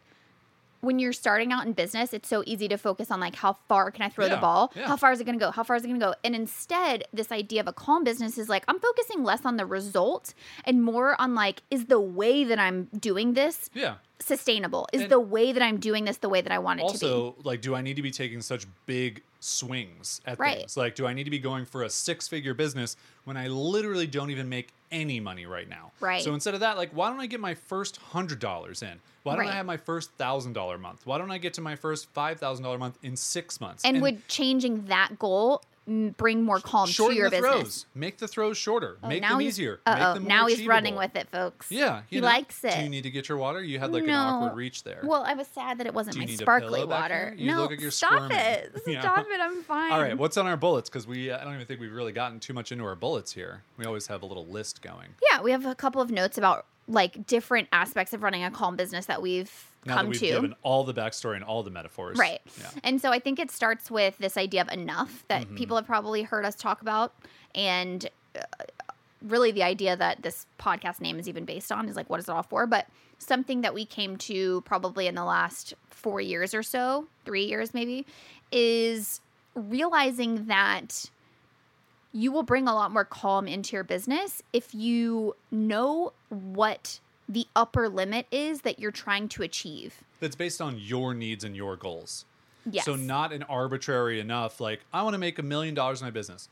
when 0.79 0.99
you're 0.99 1.11
starting 1.13 1.51
out 1.51 1.65
in 1.65 1.73
business, 1.73 2.13
it's 2.13 2.29
so 2.29 2.43
easy 2.45 2.67
to 2.67 2.77
focus 2.77 3.09
on 3.09 3.19
like 3.19 3.35
how 3.35 3.57
far 3.67 3.89
can 3.91 4.03
I 4.03 4.09
throw 4.09 4.29
the 4.29 4.37
ball? 4.37 4.71
yeah. 4.75 4.87
How 4.87 4.95
far 4.95 5.11
is 5.11 5.19
it 5.19 5.23
going 5.23 5.37
to 5.37 5.43
go? 5.43 5.51
How 5.51 5.63
far 5.63 5.75
is 5.75 5.83
it 5.83 5.87
going 5.87 5.99
to 5.99 6.05
go? 6.05 6.13
And 6.23 6.35
instead, 6.35 7.03
this 7.11 7.31
idea 7.31 7.61
of 7.61 7.67
a 7.67 7.73
calm 7.73 8.03
business 8.03 8.37
is 8.37 8.47
like 8.47 8.63
I'm 8.67 8.79
focusing 8.79 9.23
less 9.23 9.43
on 9.43 9.57
the 9.57 9.65
result 9.65 10.33
and 10.65 10.83
more 10.83 11.19
on 11.19 11.33
like 11.33 11.63
is 11.71 11.85
the 11.85 11.99
way 11.99 12.43
that 12.43 12.59
I'm 12.59 12.85
doing 12.97 13.33
this 13.33 13.69
Yeah. 13.73 13.95
Sustainable? 14.19 14.87
Is 14.93 15.01
And- 15.03 15.11
the 15.11 15.19
way 15.19 15.51
that 15.51 15.61
I'm 15.61 15.77
doing 15.79 16.05
this 16.05 16.17
the 16.17 16.29
way 16.29 16.41
that 16.41 16.51
I 16.51 16.59
want 16.59 16.79
it 16.79 16.87
to 16.89 16.99
be? 16.99 17.05
also 17.05 17.35
like 17.43 17.61
do 17.61 17.75
i 17.75 17.81
need 17.81 17.95
to 17.95 18.01
be 18.01 18.11
taking 18.11 18.41
such 18.41 18.65
big 18.85 19.21
swings 19.39 20.21
at 20.25 20.39
Right. 20.39 20.57
things 20.59 20.75
like 20.77 20.95
do 20.95 21.05
i 21.07 21.13
need 21.13 21.23
to 21.25 21.29
be 21.29 21.39
going 21.39 21.65
for 21.65 21.83
a 21.83 21.89
six 21.89 22.27
figure 22.27 22.53
business 22.53 22.95
when 23.25 23.37
i 23.37 23.47
literally 23.47 24.07
don't 24.07 24.31
even 24.31 24.49
make 24.49 24.69
any 24.91 25.19
money 25.19 25.45
right 25.45 25.69
now 25.69 25.91
Right. 25.99 26.23
so 26.23 26.33
instead 26.33 26.53
of 26.55 26.59
that 26.61 26.77
like 26.77 26.89
why 26.91 27.09
don't 27.09 27.19
i 27.19 27.27
get 27.27 27.39
my 27.39 27.53
first 27.53 27.97
hundred 27.97 28.39
dollars 28.39 28.81
in 28.81 28.99
why 29.23 29.33
don't 29.35 29.41
Right. 29.45 29.53
i 29.53 29.55
have 29.55 29.65
my 29.65 29.77
first 29.77 30.11
thousand 30.13 30.53
dollar 30.53 30.77
month 30.77 31.05
why 31.05 31.17
don't 31.17 31.31
i 31.31 31.37
get 31.37 31.53
to 31.55 31.61
my 31.61 31.75
first 31.75 32.09
five 32.13 32.39
thousand 32.39 32.63
dollar 32.63 32.77
month 32.77 32.97
in 33.03 33.15
six 33.15 33.61
months 33.61 33.83
be? 33.83 33.89
And, 33.89 34.01
would 34.01 34.27
changing 34.27 34.85
that 34.87 35.19
goal 35.19 35.61
bring 36.17 36.43
more 36.43 36.59
calm 36.59 36.87
to 36.87 37.13
your 37.13 37.29
the 37.29 37.37
business? 37.37 37.51
throws 37.53 37.85
make 37.95 38.17
the 38.17 38.27
throws 38.27 38.57
shorter 38.57 38.97
Oh, 39.01 39.07
make 39.07 39.21
them 39.21 39.41
easier 39.41 39.79
more 39.87 40.19
now 40.19 40.45
he's 40.47 40.65
running 40.67 40.95
with 40.95 41.15
it, 41.15 41.29
folks. 41.29 41.71
yeah 41.71 42.01
he 42.09 42.19
know. 42.19 42.27
likes 42.27 42.61
it. 42.65 42.75
do 42.75 42.81
you 42.83 42.89
need 42.89 43.03
to 43.03 43.09
get 43.09 43.29
your 43.29 43.37
water 43.37 43.63
you 43.63 43.79
had 43.79 43.93
like 43.93 44.03
an 44.03 44.09
awkward 44.09 44.55
reach 44.57 44.83
there 44.83 44.99
Well, 45.03 45.23
I 45.25 45.33
was 45.33 45.47
sad 45.47 45.77
that 45.77 45.87
it 45.87 45.93
wasn't 45.93 46.17
my 46.17 46.25
sparkly 46.25 46.83
water. 46.83 47.33
no, 47.39 47.61
look 47.61 47.71
like 47.71 47.81
you're 47.81 47.91
stop 47.91 48.11
squirming. 48.13 48.37
it. 48.37 48.71
Yeah. 48.87 49.01
Stop 49.01 49.25
it. 49.29 49.39
I'm 49.41 49.63
fine. 49.63 49.91
All 49.91 50.01
right, 50.01 50.17
what's 50.17 50.37
on 50.37 50.45
our 50.45 50.57
bullets? 50.57 50.89
Because 50.89 51.05
we, 51.07 51.31
I 51.31 51.43
don't 51.43 51.53
even 51.53 51.65
think 51.65 51.79
we've 51.79 51.93
really 51.93 52.11
gotten 52.13 52.39
too 52.39 52.53
much 52.53 52.71
into 52.71 52.85
our 52.85 52.95
bullets 52.95 53.33
here. 53.33 53.63
We 53.77 53.85
always 53.85 54.07
have 54.07 54.21
a 54.23 54.25
little 54.25 54.45
list 54.45 54.81
going. 54.81 55.09
yeah, 55.31 55.41
we 55.41 55.51
have 55.51 55.65
a 55.65 55.75
couple 55.75 56.01
of 56.01 56.09
notes 56.11 56.37
about 56.37 56.65
like 56.87 57.27
different 57.27 57.67
aspects 57.73 58.13
of 58.13 58.23
running 58.23 58.43
a 58.43 58.51
calm 58.51 58.75
business 58.77 59.05
that 59.07 59.21
we've 59.21 59.65
Now 59.87 59.95
come 59.95 60.05
that 60.05 60.09
we've 60.11 60.19
to. 60.19 60.27
given 60.27 60.55
all 60.63 60.83
the 60.83 60.93
backstory 60.93 61.35
and 61.35 61.43
all 61.43 61.63
the 61.63 61.71
metaphors. 61.71 62.17
Right. 62.17 62.41
Yeah. 62.59 62.69
And 62.83 63.01
so 63.01 63.11
I 63.11 63.19
think 63.19 63.39
it 63.39 63.49
starts 63.51 63.89
with 63.89 64.17
this 64.19 64.37
idea 64.37 64.61
of 64.61 64.69
enough 64.69 65.23
that 65.29 65.43
Mm-hmm. 65.45 65.55
people 65.55 65.75
have 65.77 65.85
probably 65.87 66.23
heard 66.23 66.45
us 66.45 66.55
talk 66.55 66.81
about. 66.81 67.13
And 67.55 68.09
uh, 68.35 68.41
really, 69.21 69.51
the 69.51 69.63
idea 69.63 69.95
that 69.95 70.21
this 70.21 70.45
podcast 70.59 71.01
name 71.01 71.19
is 71.19 71.27
even 71.27 71.45
based 71.45 71.71
on 71.71 71.87
is 71.89 71.95
like, 71.95 72.09
what 72.09 72.19
is 72.19 72.27
it 72.27 72.31
all 72.31 72.43
for? 72.43 72.67
But 72.67 72.87
something 73.19 73.61
that 73.61 73.73
we 73.73 73.85
came 73.85 74.15
to 74.17 74.61
probably 74.61 75.07
in 75.07 75.15
the 75.15 75.25
last 75.25 75.73
four 75.89 76.21
years 76.21 76.53
or 76.53 76.61
so, 76.61 77.07
three 77.25 77.45
years 77.45 77.73
maybe, 77.73 78.05
is 78.51 79.21
realizing 79.55 80.45
that 80.45 81.09
you 82.13 82.31
will 82.31 82.43
bring 82.43 82.67
a 82.67 82.73
lot 82.73 82.91
more 82.91 83.03
calm 83.05 83.47
into 83.47 83.75
your 83.75 83.83
business 83.83 84.41
if 84.53 84.73
you 84.73 85.35
know 85.51 86.13
what 86.29 86.99
the 87.29 87.45
upper 87.55 87.89
limit 87.89 88.27
is 88.31 88.61
that 88.61 88.79
you're 88.79 88.91
trying 88.91 89.27
to 89.29 89.43
achieve. 89.43 90.03
That's 90.19 90.35
based 90.35 90.61
on 90.61 90.77
your 90.79 91.13
needs 91.13 91.43
and 91.43 91.55
your 91.55 91.75
goals. 91.75 92.25
Yes. 92.69 92.85
So 92.85 92.95
not 92.95 93.31
an 93.33 93.43
arbitrary 93.43 94.19
enough, 94.19 94.59
like, 94.59 94.81
I 94.93 95.01
want 95.03 95.13
to 95.13 95.17
make 95.17 95.39
a 95.39 95.43
million 95.43 95.73
dollars 95.73 96.01
in 96.01 96.07
my 96.07 96.11
business. 96.11 96.49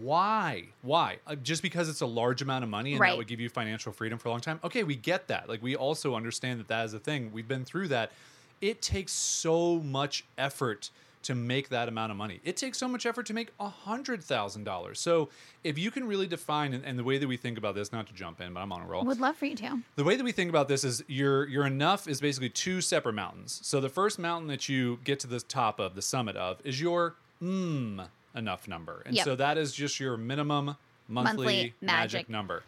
Why? 0.00 0.64
Why? 0.82 1.18
Uh, 1.26 1.34
just 1.36 1.62
because 1.62 1.88
it's 1.88 2.00
a 2.00 2.06
large 2.06 2.40
amount 2.42 2.64
of 2.64 2.70
money 2.70 2.92
and 2.92 3.00
Right. 3.00 3.10
that 3.10 3.18
would 3.18 3.26
give 3.26 3.40
you 3.40 3.48
financial 3.48 3.92
freedom 3.92 4.18
for 4.18 4.28
a 4.28 4.30
long 4.30 4.40
time? 4.40 4.60
Okay, 4.64 4.82
we 4.82 4.96
get 4.96 5.28
that. 5.28 5.48
Like, 5.48 5.62
we 5.62 5.76
also 5.76 6.14
understand 6.14 6.58
that 6.60 6.68
that 6.68 6.84
is 6.86 6.94
a 6.94 6.98
thing. 6.98 7.30
We've 7.32 7.48
been 7.48 7.64
through 7.64 7.88
that. 7.88 8.12
It 8.60 8.80
takes 8.80 9.12
so 9.12 9.76
much 9.80 10.24
effort 10.38 10.90
to 11.24 11.34
make 11.34 11.68
that 11.70 11.88
amount 11.88 12.10
of 12.12 12.16
money. 12.16 12.40
It 12.44 12.56
takes 12.56 12.78
so 12.78 12.88
much 12.88 13.06
effort 13.06 13.26
to 13.26 13.34
make 13.34 13.48
a 13.60 13.68
hundred 13.68 14.22
thousand 14.22 14.64
dollars. 14.64 15.00
So 15.00 15.28
if 15.62 15.78
you 15.78 15.90
can 15.90 16.06
really 16.06 16.26
define 16.26 16.72
and, 16.74 16.84
and 16.84 16.98
the 16.98 17.04
way 17.04 17.18
that 17.18 17.26
we 17.26 17.36
think 17.36 17.58
about 17.58 17.74
this, 17.74 17.92
not 17.92 18.06
to 18.08 18.14
jump 18.14 18.40
in, 18.40 18.52
but 18.54 18.60
I'm 18.60 18.72
on 18.72 18.82
a 18.82 18.86
roll. 18.86 19.04
Would 19.04 19.20
love 19.20 19.36
for 19.36 19.46
you 19.46 19.56
to. 19.56 19.80
The 19.96 20.04
way 20.04 20.16
that 20.16 20.24
we 20.24 20.32
think 20.32 20.50
about 20.50 20.68
this 20.68 20.84
is 20.84 21.02
your 21.08 21.46
your 21.48 21.66
enough 21.66 22.06
is 22.08 22.20
basically 22.20 22.50
two 22.50 22.80
separate 22.80 23.14
mountains. 23.14 23.60
So 23.62 23.80
the 23.80 23.88
first 23.88 24.18
mountain 24.18 24.48
that 24.48 24.68
you 24.68 24.98
get 25.04 25.20
to 25.20 25.26
the 25.26 25.40
top 25.40 25.78
of, 25.80 25.94
the 25.94 26.02
summit 26.02 26.36
of, 26.36 26.60
is 26.64 26.80
your 26.80 27.16
mmm 27.42 28.06
enough 28.34 28.66
number. 28.68 29.02
And 29.06 29.14
Yep. 29.14 29.24
so 29.24 29.36
that 29.36 29.58
is 29.58 29.72
just 29.72 30.00
your 30.00 30.16
minimum 30.16 30.76
monthly, 31.08 31.34
Monthly 31.36 31.74
magic. 31.80 31.82
magic. 31.82 32.28
number. 32.28 32.62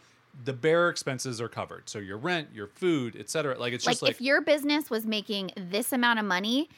The 0.44 0.52
bare 0.52 0.90
expenses 0.90 1.40
are 1.40 1.48
covered. 1.48 1.88
So 1.88 1.98
your 1.98 2.18
rent, 2.18 2.48
your 2.54 2.66
food, 2.66 3.16
etc. 3.16 3.58
Like 3.58 3.72
it's 3.72 3.86
like, 3.86 3.94
just 3.94 4.02
like 4.02 4.10
if 4.12 4.20
your 4.20 4.42
business 4.42 4.90
was 4.90 5.06
making 5.06 5.50
this 5.56 5.92
amount 5.92 6.18
of 6.18 6.24
money 6.26 6.68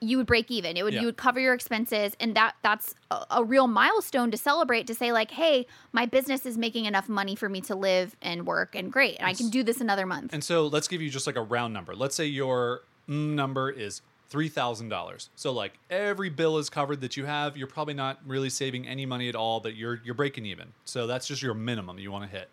you 0.00 0.16
would 0.18 0.26
break 0.26 0.50
even 0.50 0.76
it 0.76 0.82
would 0.82 0.92
Yeah. 0.92 1.00
you 1.00 1.06
would 1.06 1.16
cover 1.16 1.40
your 1.40 1.54
expenses 1.54 2.14
and 2.20 2.34
that 2.34 2.56
that's 2.62 2.94
a, 3.10 3.24
a 3.30 3.44
real 3.44 3.66
milestone 3.66 4.30
to 4.30 4.36
celebrate 4.36 4.86
to 4.88 4.94
say 4.94 5.12
like 5.12 5.30
hey 5.30 5.66
my 5.92 6.04
business 6.04 6.44
is 6.44 6.58
making 6.58 6.84
enough 6.84 7.08
money 7.08 7.34
for 7.34 7.48
me 7.48 7.60
to 7.62 7.74
live 7.74 8.14
and 8.20 8.46
work 8.46 8.74
and 8.74 8.92
great 8.92 9.16
and 9.18 9.26
i 9.26 9.32
can 9.32 9.48
do 9.50 9.62
this 9.62 9.80
another 9.80 10.04
month 10.04 10.32
And 10.34 10.42
so 10.44 10.66
let's 10.66 10.88
give 10.88 11.00
you 11.00 11.08
just 11.10 11.26
like 11.26 11.36
a 11.36 11.42
round 11.42 11.72
number. 11.72 11.94
Let's 11.94 12.14
say 12.16 12.26
your 12.26 12.82
mm 13.08 13.34
number 13.34 13.70
is 13.70 14.00
$3,000. 14.48 15.28
So 15.36 15.52
like 15.52 15.78
every 15.90 16.28
bill 16.30 16.58
is 16.58 16.68
covered 16.70 17.00
that 17.02 17.16
you 17.16 17.24
have. 17.24 17.56
You're 17.56 17.66
probably 17.66 17.94
not 17.94 18.18
really 18.26 18.50
saving 18.50 18.86
any 18.86 19.06
money 19.06 19.28
at 19.28 19.34
all, 19.36 19.60
but 19.60 19.74
you're 19.76 20.00
you're 20.04 20.14
breaking 20.14 20.46
even. 20.46 20.72
So 20.84 21.06
that's 21.06 21.26
just 21.26 21.42
your 21.42 21.54
minimum 21.54 21.98
you 21.98 22.10
want 22.10 22.24
to 22.30 22.36
hit. 22.36 22.48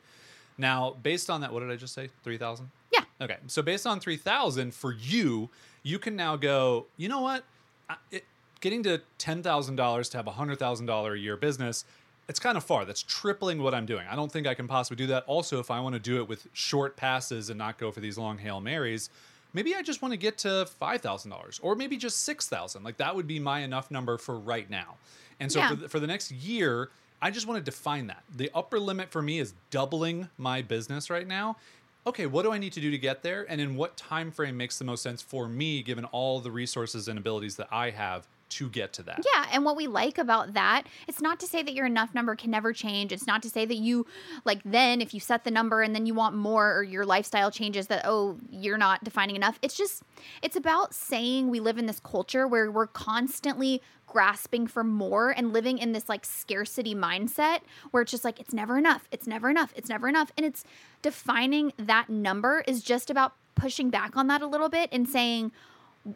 Now, 0.58 0.96
based 1.02 1.30
on 1.30 1.42
that, 1.42 1.52
what 1.54 1.62
did 1.62 1.72
I 1.72 1.76
just 1.76 1.94
say? 1.94 2.10
3,000? 2.24 2.70
yeah 2.92 3.02
Okay. 3.20 3.38
So 3.48 3.62
based 3.62 3.88
on 3.88 4.00
3,000 4.00 4.74
for 4.74 4.92
you, 4.94 5.50
you 5.84 6.00
can 6.00 6.16
now 6.16 6.36
go, 6.36 6.86
you 6.98 7.08
know 7.10 7.22
what? 7.22 7.44
I- 7.90 7.96
It, 8.12 8.26
getting 8.60 8.84
to 8.84 9.02
$10,000 9.20 10.12
to 10.12 10.18
have 10.18 10.28
a 10.28 10.32
$100,000 10.32 11.14
a 11.14 11.20
year 11.20 11.36
business, 11.38 11.86
it's 12.30 12.40
kind 12.40 12.56
of 12.58 12.64
far. 12.64 12.86
That's 12.86 13.02
tripling 13.04 13.62
what 13.62 13.74
I'm 13.74 13.86
doing. 13.86 14.06
I 14.10 14.16
don't 14.16 14.32
think 14.32 14.48
I 14.48 14.54
can 14.54 14.68
possibly 14.68 14.96
do 15.04 15.08
that. 15.08 15.24
Also, 15.26 15.60
if 15.60 15.72
I 15.72 15.80
want 15.80 15.94
to 15.94 16.00
do 16.00 16.18
it 16.18 16.28
with 16.30 16.48
short 16.54 16.96
passes 16.96 17.50
and 17.50 17.58
not 17.58 17.78
go 17.78 17.92
for 17.92 18.00
these 18.00 18.18
long 18.18 18.38
Hail 18.38 18.62
Marys, 18.62 19.10
maybe 19.54 19.76
I 19.76 19.82
just 19.82 20.02
want 20.02 20.14
to 20.14 20.18
get 20.18 20.38
to 20.40 20.68
$5,000 20.80 21.60
or 21.64 21.76
maybe 21.76 21.98
just 21.98 22.20
6,000. 22.24 22.84
Like 22.84 22.98
that 22.98 23.16
would 23.16 23.28
be 23.28 23.40
my 23.40 23.62
enough 23.62 23.90
number 23.92 24.18
for 24.18 24.38
right 24.38 24.70
now. 24.70 24.96
And 25.40 25.52
so 25.52 25.60
Yeah. 25.60 25.70
for, 25.70 25.76
the, 25.76 25.90
for 25.90 26.00
the 26.00 26.08
next 26.08 26.32
year, 26.32 26.90
I 27.22 27.32
just 27.32 27.48
want 27.48 27.64
to 27.64 27.70
define 27.70 28.08
that. 28.08 28.24
The 28.36 28.50
upper 28.54 28.80
limit 28.80 29.10
for 29.10 29.22
me 29.22 29.40
is 29.40 29.54
doubling 29.72 30.30
my 30.38 30.62
business 30.62 31.10
right 31.10 31.28
now. 31.28 31.58
Okay, 32.06 32.26
what 32.26 32.42
do 32.42 32.52
I 32.52 32.58
need 32.58 32.74
to 32.74 32.82
do 32.82 32.90
to 32.90 32.98
get 32.98 33.22
there? 33.22 33.46
And 33.48 33.62
in 33.62 33.76
what 33.76 33.96
time 33.96 34.32
frame 34.32 34.58
makes 34.58 34.80
the 34.80 34.86
most 34.86 35.04
sense 35.04 35.22
for 35.22 35.48
me 35.48 35.84
given 35.84 36.06
all 36.06 36.40
the 36.40 36.50
resources 36.50 37.08
and 37.08 37.20
abilities 37.20 37.58
that 37.58 37.68
I 37.72 37.92
have 37.92 38.28
to 38.52 38.70
get 38.70 38.94
to 38.94 39.04
that? 39.04 39.24
Yeah, 39.34 39.48
and 39.52 39.66
what 39.66 39.76
we 39.76 39.88
like 39.88 40.18
about 40.18 40.54
that, 40.54 40.84
it's 41.08 41.22
not 41.22 41.40
to 41.40 41.48
say 41.48 41.64
that 41.64 41.74
your 41.74 41.86
enough 41.86 42.14
number 42.14 42.36
can 42.36 42.52
never 42.52 42.74
change. 42.74 43.12
It's 43.12 43.28
not 43.28 43.42
to 43.44 43.50
say 43.50 43.66
that 43.66 43.76
you 43.76 44.06
like 44.46 44.62
then 44.64 45.02
if 45.02 45.14
you 45.14 45.20
set 45.20 45.44
the 45.44 45.52
number 45.52 45.82
and 45.82 45.96
then 45.96 46.06
you 46.06 46.14
want 46.14 46.36
more 46.36 46.76
or 46.76 46.84
your 46.84 47.06
lifestyle 47.06 47.52
changes 47.52 47.88
that 47.88 48.04
oh, 48.06 48.38
you're 48.50 48.78
not 48.78 49.04
defining 49.04 49.36
enough. 49.36 49.60
It's 49.62 49.76
just 49.76 50.04
it's 50.42 50.56
about 50.56 50.94
saying 50.94 51.50
we 51.50 51.60
live 51.60 51.78
in 51.78 51.86
this 51.86 52.00
culture 52.00 52.48
where 52.48 52.72
we're 52.72 52.88
constantly 52.88 53.82
grasping 54.12 54.68
for 54.68 54.84
more 54.84 55.32
and 55.32 55.54
living 55.54 55.78
in 55.78 55.94
this 55.94 56.10
like 56.10 56.26
scarcity 56.26 56.94
mindset 56.94 57.60
where 57.92 58.04
it's 58.04 58.12
just 58.12 58.26
like 58.26 58.40
it's 58.40 58.54
never 58.54 58.78
enough. 58.78 59.08
It's 59.10 59.26
never 59.26 59.50
enough. 59.50 59.72
It's 59.76 59.88
never 59.88 60.10
enough. 60.10 60.32
And 60.36 60.46
it's 60.46 60.66
defining 61.02 61.72
that 61.78 62.10
number 62.10 62.64
is 62.68 62.84
just 62.84 63.10
about 63.10 63.34
pushing 63.56 63.90
back 63.90 64.18
on 64.18 64.28
that 64.28 64.42
a 64.42 64.48
little 64.48 64.68
bit 64.68 64.90
and 64.92 65.08
saying 65.08 65.52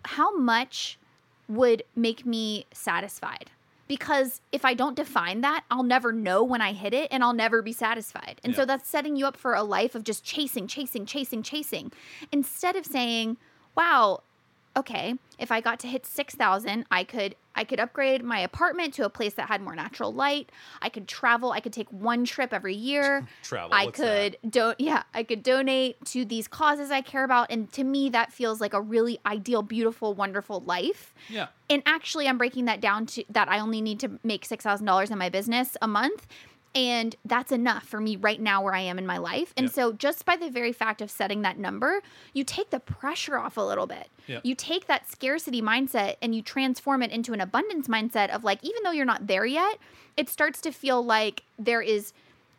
how 0.03 0.35
much 0.35 0.99
would 1.47 1.83
make 1.95 2.25
me 2.25 2.65
satisfied. 2.73 3.51
Because 3.87 4.41
if 4.51 4.65
I 4.65 4.73
don't 4.73 4.95
define 4.95 5.41
that, 5.41 5.63
I'll 5.69 5.83
never 5.83 6.11
know 6.11 6.43
when 6.43 6.59
I 6.59 6.73
hit 6.73 6.91
it 6.93 7.07
and 7.11 7.23
I'll 7.23 7.33
never 7.33 7.61
be 7.61 7.71
satisfied. 7.71 8.41
And 8.43 8.53
Yeah. 8.53 8.57
so 8.61 8.65
that's 8.65 8.89
setting 8.89 9.15
you 9.15 9.27
up 9.27 9.37
for 9.37 9.53
a 9.53 9.61
life 9.63 9.93
of 9.93 10.03
just 10.03 10.23
chasing, 10.23 10.65
chasing, 10.67 11.05
chasing, 11.05 11.43
chasing. 11.43 11.91
Instead 12.31 12.75
of 12.75 12.85
saying, 12.85 13.37
wow, 13.75 14.21
okay, 14.77 15.15
if 15.39 15.51
I 15.51 15.61
got 15.61 15.79
to 15.79 15.87
hit 15.87 16.05
6,000, 16.05 16.85
I 16.91 17.03
could 17.03 17.35
I 17.57 17.63
could 17.63 17.79
upgrade 17.79 18.21
my 18.21 18.39
apartment 18.39 18.93
to 18.95 19.05
a 19.05 19.09
place 19.09 19.35
that 19.35 19.47
had 19.47 19.61
more 19.61 19.75
natural 19.75 20.13
light. 20.13 20.51
I 20.81 20.89
could 20.89 21.07
travel, 21.07 21.53
I 21.53 21.61
could 21.61 21.71
take 21.71 21.89
one 21.89 22.25
trip 22.25 22.53
every 22.53 22.75
year. 22.75 23.25
Travel. 23.43 23.69
I 23.73 23.87
could 23.87 24.37
don't 24.49 24.79
yeah, 24.79 25.03
I 25.13 25.23
could 25.23 25.41
donate 25.41 26.03
to 26.05 26.25
these 26.25 26.47
causes 26.47 26.91
I 26.91 27.01
care 27.01 27.23
about 27.23 27.47
and 27.49 27.71
to 27.73 27.83
me 27.83 28.09
that 28.09 28.33
feels 28.33 28.59
like 28.59 28.73
a 28.73 28.81
really 28.81 29.19
ideal, 29.25 29.61
beautiful, 29.61 30.13
wonderful 30.13 30.61
life. 30.61 31.13
Yeah. 31.29 31.47
And 31.69 31.81
actually 31.85 32.27
I'm 32.27 32.37
breaking 32.37 32.65
that 32.65 32.81
down 32.81 33.05
to 33.07 33.23
that 33.29 33.47
I 33.47 33.59
only 33.59 33.81
need 33.81 33.99
to 34.01 34.19
make 34.23 34.45
$6,000 34.47 35.11
in 35.11 35.17
my 35.17 35.29
business 35.29 35.77
a 35.81 35.87
month. 35.87 36.27
And 36.75 37.15
that's 37.23 37.53
enough 37.53 37.83
for 37.87 38.01
me 38.01 38.17
right 38.17 38.39
now 38.39 38.61
where 38.61 38.75
I 38.75 38.81
am 38.81 38.99
in 38.99 39.05
my 39.05 39.17
life. 39.17 39.53
And 39.55 39.65
Yep. 39.65 39.73
so 39.73 39.93
just 39.93 40.25
by 40.25 40.35
the 40.35 40.49
very 40.49 40.73
fact 40.73 41.01
of 41.01 41.09
setting 41.09 41.41
that 41.43 41.57
number, 41.57 42.01
you 42.33 42.43
take 42.43 42.69
the 42.69 42.81
pressure 42.81 43.37
off 43.37 43.55
a 43.55 43.61
little 43.61 43.87
bit. 43.87 44.09
Yep. 44.27 44.41
You 44.45 44.55
take 44.55 44.87
that 44.87 45.09
scarcity 45.09 45.61
mindset 45.61 46.15
and 46.21 46.35
you 46.35 46.41
transform 46.41 47.01
it 47.01 47.11
into 47.11 47.31
an 47.31 47.39
abundance 47.39 47.87
mindset 47.87 48.29
of 48.29 48.43
like 48.43 48.61
even 48.61 48.83
though 48.83 48.91
you're 48.91 49.05
not 49.05 49.27
there 49.27 49.45
yet, 49.45 49.77
it 50.17 50.27
starts 50.27 50.59
to 50.61 50.71
feel 50.71 51.01
like 51.03 51.43
there 51.57 51.81
is 51.81 52.11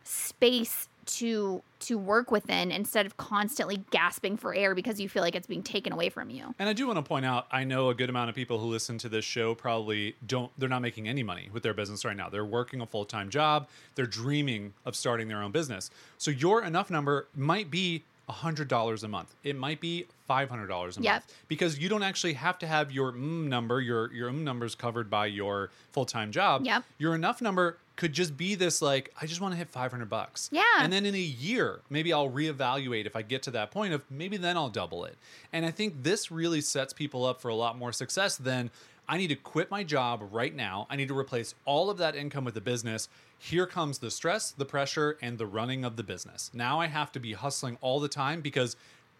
space 0.02 0.88
to 1.04 1.62
to 1.80 1.98
work 1.98 2.30
within 2.30 2.70
instead 2.70 3.06
of 3.06 3.16
constantly 3.16 3.84
gasping 3.90 4.36
for 4.36 4.54
air 4.54 4.74
because 4.74 5.00
you 5.00 5.08
feel 5.08 5.22
like 5.22 5.34
it's 5.34 5.46
being 5.46 5.62
taken 5.62 5.92
away 5.92 6.08
from 6.08 6.30
you. 6.30 6.54
And 6.58 6.68
I 6.68 6.72
do 6.72 6.86
want 6.86 6.98
to 6.98 7.02
point 7.02 7.26
out, 7.26 7.46
I 7.50 7.64
know 7.64 7.90
a 7.90 7.94
good 7.94 8.10
amount 8.10 8.30
of 8.30 8.34
people 8.34 8.58
who 8.58 8.66
listen 8.66 8.98
to 8.98 9.08
this 9.08 9.24
show 9.24 9.54
probably 9.54 10.16
don't, 10.26 10.50
they're 10.58 10.68
not 10.68 10.82
making 10.82 11.08
any 11.08 11.22
money 11.22 11.48
with 11.52 11.62
their 11.62 11.74
business 11.74 12.04
right 12.04 12.16
now. 12.16 12.28
They're 12.28 12.44
working 12.44 12.80
a 12.80 12.86
full 12.86 13.04
time 13.04 13.30
job, 13.30 13.68
they're 13.94 14.06
dreaming 14.06 14.74
of 14.84 14.96
starting 14.96 15.28
their 15.28 15.42
own 15.42 15.52
business. 15.52 15.90
So 16.18 16.30
your 16.30 16.62
enough 16.62 16.90
number 16.90 17.28
might 17.34 17.70
be 17.70 18.04
$100 18.28 19.02
a 19.02 19.08
month, 19.08 19.34
it 19.44 19.56
might 19.56 19.80
be 19.80 20.06
$500 20.28 20.98
a 20.98 21.02
Yep. 21.02 21.12
month 21.14 21.34
because 21.48 21.78
you 21.78 21.88
don't 21.88 22.02
actually 22.02 22.32
have 22.34 22.58
to 22.58 22.66
have 22.66 22.90
your 22.90 23.12
mm 23.12 23.46
number, 23.46 23.80
your, 23.80 24.12
your 24.12 24.30
mm 24.30 24.42
numbers 24.42 24.74
covered 24.74 25.08
by 25.08 25.26
your 25.26 25.70
full 25.92 26.04
time 26.04 26.32
job. 26.32 26.64
Yep. 26.64 26.84
Your 26.98 27.14
enough 27.14 27.40
number 27.40 27.78
could 27.96 28.12
just 28.12 28.36
be 28.36 28.54
this 28.54 28.82
like, 28.82 29.12
I 29.20 29.26
just 29.26 29.40
want 29.40 29.52
to 29.52 29.58
hit 29.58 29.68
500 29.70 30.08
bucks. 30.10 30.50
Yeah. 30.52 30.62
And 30.80 30.92
then 30.92 31.06
in 31.06 31.14
a 31.14 31.18
year, 31.18 31.80
maybe 31.88 32.12
I'll 32.12 32.30
reevaluate 32.30 33.06
if 33.06 33.16
I 33.16 33.22
get 33.22 33.42
to 33.44 33.50
that 33.52 33.70
point 33.70 33.94
of 33.94 34.02
maybe 34.10 34.36
then 34.36 34.56
I'll 34.56 34.68
double 34.68 35.04
it. 35.04 35.16
And 35.52 35.64
I 35.64 35.70
think 35.70 36.02
this 36.02 36.30
really 36.30 36.60
sets 36.60 36.92
people 36.92 37.24
up 37.24 37.40
for 37.40 37.48
a 37.48 37.54
lot 37.54 37.78
more 37.78 37.92
success 37.92 38.36
than 38.36 38.70
I 39.08 39.16
need 39.18 39.28
to 39.28 39.36
quit 39.36 39.70
my 39.70 39.84
job 39.84 40.28
right 40.32 40.54
now. 40.54 40.86
I 40.90 40.96
need 40.96 41.08
to 41.08 41.16
replace 41.18 41.54
all 41.64 41.90
of 41.90 41.98
that 41.98 42.16
income 42.16 42.44
with 42.44 42.54
the 42.54 42.60
business. 42.60 43.08
Here 43.38 43.66
comes 43.66 43.98
the 43.98 44.10
stress, 44.10 44.50
the 44.50 44.64
pressure, 44.64 45.18
and 45.20 45.38
the 45.38 45.46
running 45.46 45.84
of 45.84 45.96
the 45.96 46.02
business. 46.02 46.50
Now 46.54 46.80
I 46.80 46.86
have 46.86 47.12
to 47.12 47.20
be 47.20 47.34
hustling 47.34 47.78
all 47.80 48.00
the 48.00 48.08
time 48.08 48.40
because 48.40 48.76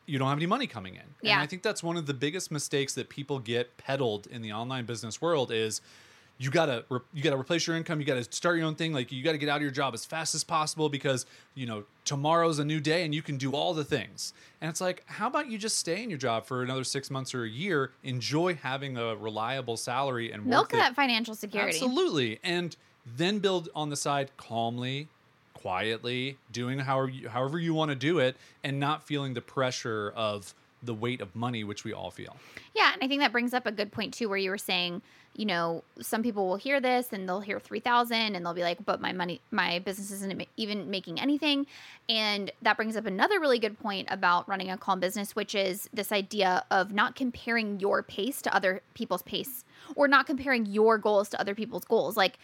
you 0.06 0.18
don't 0.18 0.28
have 0.28 0.38
any 0.38 0.46
money 0.46 0.66
coming 0.66 0.94
in. 0.94 1.02
Yeah. 1.20 1.34
And 1.34 1.42
I 1.42 1.46
think 1.46 1.62
that's 1.62 1.82
one 1.82 1.96
of 1.96 2.06
the 2.06 2.14
biggest 2.14 2.50
mistakes 2.50 2.94
that 2.94 3.08
people 3.08 3.38
get 3.38 3.76
peddled 3.76 4.26
in 4.28 4.40
the 4.42 4.52
online 4.52 4.86
business 4.86 5.20
world 5.20 5.50
is 5.52 5.80
you 6.38 6.50
gotta 6.50 6.84
re- 6.90 7.00
you 7.14 7.22
gotta 7.22 7.36
replace 7.36 7.66
your 7.66 7.76
income. 7.76 7.98
You 7.98 8.06
gotta 8.06 8.24
start 8.24 8.58
your 8.58 8.66
own 8.66 8.74
thing. 8.74 8.92
Like 8.92 9.10
you 9.10 9.22
gotta 9.24 9.38
get 9.38 9.48
out 9.48 9.56
of 9.56 9.62
your 9.62 9.70
job 9.70 9.94
as 9.94 10.04
fast 10.04 10.34
as 10.34 10.44
possible 10.44 10.88
because 10.88 11.24
you 11.54 11.66
know 11.66 11.84
tomorrow's 12.04 12.58
a 12.58 12.64
new 12.64 12.78
day 12.78 13.04
and 13.04 13.14
you 13.14 13.22
can 13.22 13.36
do 13.36 13.52
all 13.52 13.74
the 13.74 13.84
things. 13.84 14.32
And 14.60 14.68
it's 14.68 14.80
like, 14.80 15.02
how 15.06 15.26
about 15.26 15.50
you 15.50 15.58
just 15.58 15.78
stay 15.78 16.02
in 16.02 16.10
your 16.10 16.18
job 16.18 16.46
for 16.46 16.62
another 16.62 16.84
six 16.84 17.10
months 17.10 17.34
or 17.34 17.44
a 17.44 17.48
year, 17.48 17.92
enjoy 18.04 18.54
having 18.54 18.96
a 18.96 19.16
reliable 19.16 19.76
salary 19.76 20.30
and 20.30 20.44
Milk 20.44 20.72
work 20.72 20.80
that 20.80 20.94
financial 20.94 21.34
security. 21.34 21.76
Absolutely, 21.76 22.38
and 22.44 22.76
then 23.16 23.38
build 23.38 23.68
on 23.74 23.90
the 23.90 23.96
side 23.96 24.30
calmly, 24.36 25.08
quietly, 25.54 26.36
doing 26.52 26.80
however 26.80 27.08
you, 27.08 27.28
however 27.28 27.58
you 27.58 27.74
want 27.74 27.90
to 27.90 27.94
do 27.94 28.18
it, 28.18 28.36
and 28.64 28.80
not 28.80 29.06
feeling 29.06 29.34
the 29.34 29.40
pressure 29.40 30.12
of 30.16 30.54
the 30.82 30.94
weight 30.94 31.20
of 31.20 31.34
money, 31.34 31.64
which 31.64 31.84
we 31.84 31.92
all 31.92 32.10
feel. 32.10 32.36
Yeah, 32.74 32.92
and 32.92 33.02
I 33.02 33.08
think 33.08 33.20
that 33.20 33.32
brings 33.32 33.54
up 33.54 33.66
a 33.66 33.72
good 33.72 33.90
point 33.90 34.14
too, 34.14 34.28
where 34.28 34.38
you 34.38 34.50
were 34.50 34.58
saying, 34.58 35.02
you 35.34 35.44
know, 35.44 35.82
some 36.00 36.22
people 36.22 36.48
will 36.48 36.56
hear 36.56 36.80
this 36.80 37.12
and 37.12 37.28
they'll 37.28 37.40
hear 37.40 37.60
three 37.60 37.80
thousand 37.80 38.34
and 38.34 38.44
they'll 38.44 38.54
be 38.54 38.62
like, 38.62 38.84
"But 38.84 39.00
my 39.00 39.12
money, 39.12 39.40
my 39.50 39.80
business 39.80 40.10
isn't 40.10 40.46
even 40.56 40.90
making 40.90 41.20
anything," 41.20 41.66
and 42.08 42.50
that 42.62 42.76
brings 42.76 42.96
up 42.96 43.04
another 43.04 43.38
really 43.38 43.58
good 43.58 43.78
point 43.78 44.08
about 44.10 44.48
running 44.48 44.70
a 44.70 44.78
calm 44.78 44.98
business, 45.00 45.36
which 45.36 45.54
is 45.54 45.90
this 45.92 46.10
idea 46.10 46.64
of 46.70 46.92
not 46.92 47.16
comparing 47.16 47.80
your 47.80 48.02
pace 48.02 48.40
to 48.42 48.54
other 48.54 48.80
people's 48.94 49.22
pace, 49.22 49.64
or 49.94 50.08
not 50.08 50.26
comparing 50.26 50.64
your 50.64 50.96
goals 50.96 51.28
to 51.30 51.40
other 51.40 51.54
people's 51.54 51.84
goals. 51.84 52.16
Like, 52.16 52.38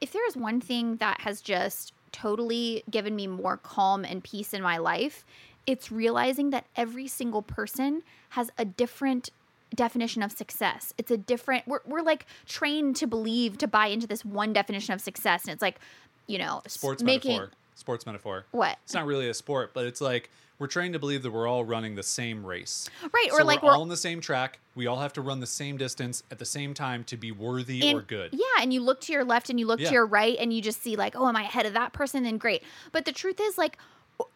if 0.00 0.12
there 0.12 0.26
is 0.26 0.36
one 0.36 0.60
thing 0.60 0.96
that 0.96 1.20
has 1.22 1.40
just 1.40 1.92
totally 2.12 2.82
given 2.90 3.14
me 3.14 3.26
more 3.26 3.56
calm 3.56 4.04
and 4.04 4.22
peace 4.22 4.52
in 4.52 4.62
my 4.62 4.78
life, 4.78 5.24
it's 5.66 5.92
realizing 5.92 6.50
that 6.50 6.66
every 6.76 7.06
single 7.06 7.42
person 7.42 8.02
has 8.30 8.50
a 8.58 8.64
different 8.64 9.30
definition 9.74 10.22
of 10.22 10.32
success. 10.32 10.92
It's 10.98 11.10
a 11.10 11.16
different 11.16 11.66
we're 11.66 11.80
we're 11.86 12.02
like 12.02 12.26
trained 12.46 12.96
to 12.96 13.06
believe 13.06 13.58
to 13.58 13.68
buy 13.68 13.86
into 13.86 14.06
this 14.06 14.24
one 14.24 14.52
definition 14.52 14.94
of 14.94 15.00
success 15.00 15.44
and 15.44 15.52
it's 15.52 15.62
like, 15.62 15.78
you 16.26 16.38
know, 16.38 16.62
Sports 16.66 17.02
making 17.02 17.32
metaphor. 17.32 17.56
Sports 17.74 18.06
metaphor. 18.06 18.46
what? 18.50 18.78
It's 18.84 18.94
not 18.94 19.06
really 19.06 19.28
a 19.28 19.34
sport, 19.34 19.72
but 19.72 19.86
it's 19.86 20.00
like 20.00 20.30
we're 20.60 20.66
trained 20.66 20.92
to 20.92 20.98
believe 20.98 21.22
that 21.22 21.30
we're 21.30 21.48
all 21.48 21.64
running 21.64 21.94
the 21.96 22.02
same 22.02 22.44
race. 22.46 22.88
Right, 23.12 23.28
or 23.32 23.38
So 23.38 23.44
like 23.44 23.62
we're, 23.62 23.70
we're 23.70 23.74
all 23.74 23.80
on 23.82 23.88
the 23.88 23.96
same 23.96 24.20
track. 24.20 24.60
We 24.74 24.86
all 24.86 24.98
have 24.98 25.14
to 25.14 25.22
run 25.22 25.40
the 25.40 25.46
same 25.46 25.78
distance 25.78 26.22
at 26.30 26.38
the 26.38 26.44
same 26.44 26.74
time 26.74 27.02
to 27.04 27.16
be 27.16 27.32
worthy 27.32 27.88
and, 27.88 27.98
or 27.98 28.02
good. 28.02 28.30
Yeah, 28.34 28.44
and 28.62 28.72
you 28.72 28.82
look 28.82 29.00
to 29.02 29.12
your 29.12 29.24
left 29.24 29.48
and 29.48 29.58
you 29.58 29.66
look 29.66 29.80
Yeah. 29.80 29.88
to 29.88 29.94
your 29.94 30.06
right 30.06 30.36
and 30.38 30.52
you 30.52 30.60
just 30.60 30.82
see 30.82 30.96
like, 30.96 31.16
oh, 31.16 31.26
am 31.26 31.34
I 31.34 31.42
ahead 31.42 31.64
of 31.64 31.72
that 31.72 31.94
person? 31.94 32.22
Then 32.24 32.36
great. 32.36 32.62
But 32.92 33.06
the 33.06 33.12
truth 33.12 33.40
is 33.40 33.56
like 33.56 33.78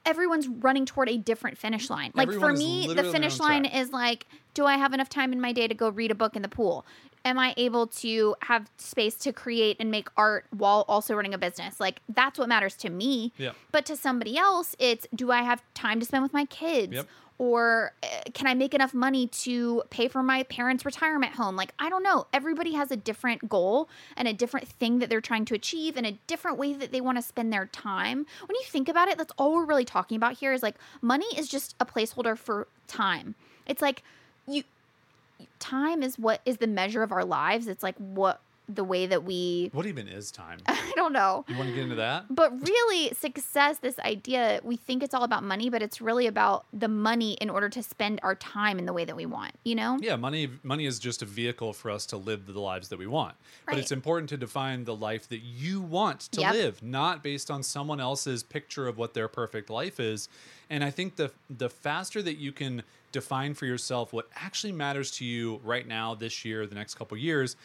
everyone's 0.05 0.49
running 0.49 0.87
toward 0.87 1.09
a 1.09 1.17
different 1.17 1.59
finish 1.59 1.91
line. 1.91 2.13
Like 2.15 2.29
Everyone 2.29 2.55
for 2.55 2.59
me, 2.59 2.83
the 2.83 2.89
literally 2.89 2.91
on 2.91 3.05
their 3.05 3.13
finish 3.13 3.41
line 3.41 3.65
track. 3.65 3.77
is 3.77 3.93
like, 3.93 4.27
do 4.55 4.67
I 4.67 4.77
have 4.77 4.93
enough 4.93 5.09
time 5.09 5.33
in 5.33 5.41
my 5.41 5.53
day 5.53 5.67
to 5.67 5.75
go 5.75 5.89
read 5.89 6.11
a 6.11 6.15
book 6.15 6.37
in 6.37 6.43
the 6.43 6.49
pool? 6.49 6.87
Am 7.27 7.39
I 7.39 7.55
able 7.57 7.87
to 7.87 8.37
have 8.43 8.71
space 8.77 9.15
to 9.17 9.33
create 9.33 9.79
and 9.81 9.91
make 9.91 10.09
art 10.17 10.45
while 10.51 10.85
also 10.89 11.15
running 11.15 11.33
a 11.33 11.39
business? 11.39 11.81
Like 11.81 12.01
that's 12.09 12.39
what 12.39 12.49
matters 12.49 12.75
to 12.77 12.91
me. 12.91 13.33
Yep. 13.39 13.57
But 13.73 13.87
to 13.87 13.97
somebody 13.97 14.37
else, 14.37 14.77
it's 14.79 15.07
do 15.15 15.31
I 15.31 15.43
have 15.43 15.63
time 15.73 16.01
to 16.01 16.07
spend 16.07 16.23
with 16.23 16.35
my 16.35 16.45
kids? 16.45 16.93
Yep. 16.93 17.09
Or 17.39 17.93
uh, 18.03 18.07
can 18.33 18.47
I 18.47 18.55
make 18.55 18.75
enough 18.75 18.95
money 18.95 19.27
to 19.27 19.83
pay 19.91 20.07
for 20.09 20.23
my 20.23 20.45
parents' 20.45 20.85
retirement 20.85 21.33
home? 21.35 21.57
Like, 21.57 21.73
I 21.79 21.91
don't 21.91 22.03
know. 22.03 22.27
Everybody 22.33 22.75
has 22.75 22.91
a 22.91 22.97
different 22.97 23.49
goal 23.49 23.89
and 24.17 24.29
a 24.29 24.33
different 24.33 24.69
thing 24.69 25.01
that 25.01 25.11
they're 25.11 25.21
trying 25.21 25.45
to 25.47 25.55
achieve 25.55 25.97
and 25.97 26.07
a 26.07 26.19
different 26.27 26.59
way 26.59 26.75
that 26.75 26.93
they 26.93 27.01
want 27.01 27.19
to 27.19 27.23
spend 27.23 27.53
their 27.53 27.67
time. 27.67 28.19
When 28.47 28.55
you 28.55 28.65
think 28.67 28.89
about 28.89 29.09
it, 29.09 29.19
that's 29.19 29.33
all 29.37 29.55
we're 29.55 29.65
really 29.65 29.85
talking 29.85 30.17
about 30.17 30.35
here 30.35 30.53
is 30.53 30.63
like 30.63 30.77
money 31.03 31.27
is 31.37 31.49
just 31.49 31.75
a 31.81 31.85
placeholder 31.87 32.39
for 32.39 32.69
time. 32.87 33.35
It's 33.67 33.83
like 33.83 34.03
you 34.47 34.63
time 35.59 36.03
is 36.03 36.19
what 36.19 36.41
is 36.45 36.59
the 36.59 36.67
measure 36.67 37.03
of 37.03 37.11
our 37.11 37.25
lives. 37.25 37.67
It's 37.67 37.83
like 37.83 37.97
what 37.97 38.41
the 38.69 38.85
way 38.85 39.07
that 39.07 39.25
we 39.25 39.71
What 39.73 39.87
even 39.87 40.09
is 40.09 40.31
time? 40.31 40.59
I 40.67 40.93
don't 40.97 41.13
know. 41.13 41.45
You 41.49 41.57
want 41.57 41.69
to 41.69 41.75
get 41.75 41.85
into 41.85 41.97
that? 41.97 42.27
But 42.31 42.61
really, 42.63 43.13
success, 43.15 43.79
this 43.79 43.99
idea, 43.99 44.61
we 44.63 44.77
think 44.77 45.03
it's 45.03 45.15
all 45.15 45.25
about 45.25 45.43
money, 45.45 45.69
but 45.71 45.83
it's 45.83 46.01
really 46.01 46.27
about 46.27 46.67
the 46.73 46.89
money 46.89 47.35
in 47.35 47.51
order 47.51 47.69
to 47.69 47.83
spend 47.83 48.21
our 48.23 48.35
time 48.35 48.79
in 48.79 48.87
the 48.87 48.93
way 48.93 49.05
that 49.05 49.17
we 49.17 49.27
want, 49.27 49.53
you 49.65 49.75
know? 49.75 49.99
Yeah, 50.01 50.17
money 50.17 50.49
money 50.63 50.87
is 50.87 50.99
just 50.99 51.23
a 51.23 51.27
vehicle 51.27 51.73
for 51.73 51.91
us 51.91 52.07
to 52.07 52.17
live 52.17 52.47
the 52.47 52.61
lives 52.61 52.89
that 52.89 52.99
we 52.99 53.07
want. 53.07 53.35
But 53.67 53.79
it's 53.79 53.93
important 53.93 54.29
to 54.31 54.37
define 54.37 54.85
the 54.85 54.95
life 54.97 55.29
that 55.29 55.41
you 55.41 55.81
want 55.81 56.21
to 56.33 56.41
Yep. 56.41 56.53
live, 56.53 56.83
not 56.83 57.23
based 57.23 57.51
on 57.51 57.63
someone 57.63 58.01
else's 58.01 58.43
picture 58.43 58.87
of 58.87 58.99
what 58.99 59.15
their 59.15 59.29
perfect 59.29 59.71
life 59.71 59.99
is. 60.01 60.29
And 60.71 60.83
I 60.83 60.91
think 60.91 61.17
the 61.17 61.31
the 61.51 61.69
faster 61.69 62.23
that 62.23 62.39
you 62.39 62.53
can 62.53 62.83
define 63.13 63.55
for 63.55 63.67
yourself 63.67 64.13
what 64.13 64.29
actually 64.35 64.73
matters 64.73 65.11
to 65.13 65.25
you 65.25 65.61
right 65.63 65.87
now, 65.87 66.15
this 66.15 66.45
year, 66.45 66.67
the 66.67 66.75
next 66.75 66.95
couple 66.95 67.17
years, 67.17 67.57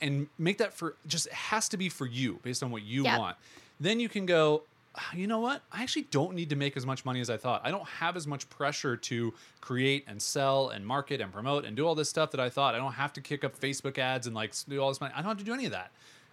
and 0.00 0.28
make 0.38 0.58
that 0.58 0.72
for 0.72 0.96
just 1.06 1.26
it 1.26 1.32
has 1.32 1.68
to 1.70 1.76
be 1.76 1.88
for 1.88 2.06
you 2.06 2.38
based 2.42 2.62
on 2.62 2.70
what 2.70 2.82
you 2.82 3.04
Yep. 3.04 3.18
want. 3.18 3.36
Then 3.80 4.00
you 4.00 4.08
can 4.08 4.26
go, 4.26 4.64
"Ah, 4.96 5.10
you 5.14 5.26
know 5.26 5.38
what? 5.40 5.62
I 5.72 5.82
actually 5.82 6.02
don't 6.10 6.34
need 6.34 6.50
to 6.50 6.56
make 6.56 6.76
as 6.76 6.84
much 6.86 7.04
money 7.04 7.20
as 7.20 7.30
I 7.30 7.36
thought. 7.36 7.62
I 7.64 7.70
don't 7.70 7.86
have 7.86 8.16
as 8.16 8.26
much 8.26 8.48
pressure 8.50 8.96
to 8.96 9.34
create 9.60 10.04
and 10.08 10.20
sell 10.20 10.68
and 10.70 10.86
market 10.86 11.20
and 11.20 11.32
promote 11.32 11.64
and 11.64 11.76
do 11.76 11.86
all 11.86 11.94
this 11.94 12.08
stuff 12.10 12.30
that 12.32 12.40
I 12.40 12.48
thought. 12.50 12.74
I 12.74 12.78
don't 12.78 12.92
have 12.92 13.12
to 13.14 13.20
kick 13.20 13.44
up 13.44 13.58
Facebook 13.58 13.98
ads 13.98 14.26
and 14.26 14.34
like 14.34 14.52
do 14.68 14.80
all 14.80 14.88
this 14.88 15.00
money. 15.00 15.12
I 15.14 15.18
don't 15.22 15.28
have 15.30 15.38
to 15.38 15.44
do 15.44 15.52
any 15.54 15.66
of 15.66 15.72
that. 15.72 15.90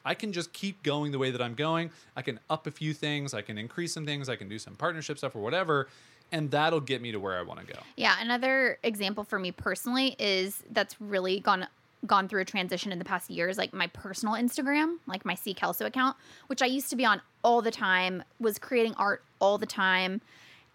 I 0.07 0.13
can 0.13 0.31
just 0.31 0.53
keep 0.53 0.83
going 0.83 1.11
the 1.11 1.17
way 1.17 1.31
that 1.31 1.41
I'm 1.41 1.55
going. 1.55 1.89
I 2.15 2.21
can 2.21 2.39
up 2.49 2.67
a 2.67 2.71
few 2.71 2.93
things. 2.93 3.33
I 3.33 3.41
can 3.41 3.57
increase 3.57 3.91
some 3.93 4.05
things. 4.05 4.29
I 4.29 4.35
can 4.35 4.47
do 4.47 4.59
some 4.59 4.75
partnership 4.75 5.17
stuff 5.17 5.35
or 5.35 5.39
whatever. 5.41 5.87
And 6.31 6.49
that'll 6.51 6.81
get 6.81 7.01
me 7.01 7.11
to 7.11 7.19
where 7.19 7.37
I 7.37 7.41
want 7.43 7.59
to 7.59 7.65
go. 7.71 7.79
Yeah, 7.95 8.15
another 8.19 8.77
example 8.83 9.23
for 9.23 9.37
me 9.39 9.51
personally 9.51 10.15
is 10.19 10.61
that's 10.71 10.99
really 11.01 11.39
gone 11.39 11.67
gone 12.05 12.27
through 12.27 12.41
a 12.41 12.45
transition 12.45 12.91
in 12.91 12.99
the 12.99 13.05
past 13.05 13.29
years 13.29 13.57
like 13.57 13.73
my 13.73 13.87
personal 13.87 14.35
Instagram, 14.35 14.97
like 15.07 15.25
my 15.25 15.35
C 15.35 15.53
Kelso 15.53 15.85
account, 15.85 16.15
which 16.47 16.61
I 16.61 16.65
used 16.67 16.89
to 16.91 16.95
be 16.95 17.05
on 17.05 17.21
all 17.43 17.61
the 17.61 17.71
time, 17.71 18.23
was 18.39 18.59
creating 18.59 18.93
art 18.95 19.23
all 19.39 19.57
the 19.57 19.65
time. 19.65 20.21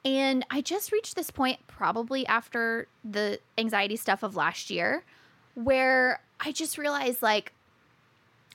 And 0.04 0.44
I 0.50 0.60
just 0.60 0.92
reached 0.92 1.14
this 1.14 1.30
point 1.30 1.60
probably 1.66 2.26
after 2.26 2.86
the 3.04 3.38
anxiety 3.58 3.96
stuff 3.96 4.22
of 4.22 4.34
last 4.34 4.70
year 4.70 5.04
where 5.54 6.20
I 6.38 6.52
just 6.52 6.78
realized 6.78 7.22
like 7.22 7.52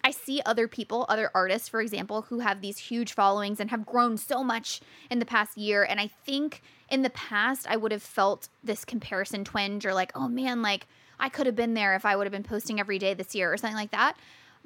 I 0.03 0.11
see 0.11 0.39
other 0.45 0.67
people, 0.67 1.07
other 1.09 1.31
artists, 1.33 1.67
for 1.67 1.81
example, 1.81 2.23
who 2.23 2.39
have 2.39 2.61
these 2.61 2.77
huge 2.77 3.13
followings 3.13 3.59
and 3.59 3.71
have 3.71 3.87
grown 3.87 4.17
so 4.17 4.43
much 4.43 4.79
in 5.09 5.17
the 5.17 5.25
past 5.25 5.57
year. 5.57 5.83
And 5.83 5.99
I 5.99 6.07
think 6.07 6.61
in 6.91 7.01
the 7.01 7.09
past, 7.09 7.65
I 7.67 7.75
would 7.75 7.91
have 7.91 8.03
felt 8.03 8.47
this 8.63 8.85
comparison 8.85 9.43
twinge 9.43 9.83
or 9.83 9.95
like, 9.95 10.11
oh 10.13 10.27
man, 10.27 10.61
like 10.61 10.85
I 11.19 11.29
could 11.29 11.45
have 11.45 11.55
been 11.55 11.73
there 11.73 11.95
if 11.95 12.05
I 12.05 12.15
would 12.15 12.25
have 12.25 12.31
been 12.31 12.43
posting 12.43 12.79
every 12.79 12.99
day 12.99 13.13
this 13.13 13.33
year 13.35 13.51
or 13.51 13.57
something 13.57 13.75
like 13.77 13.91
that. 13.91 14.15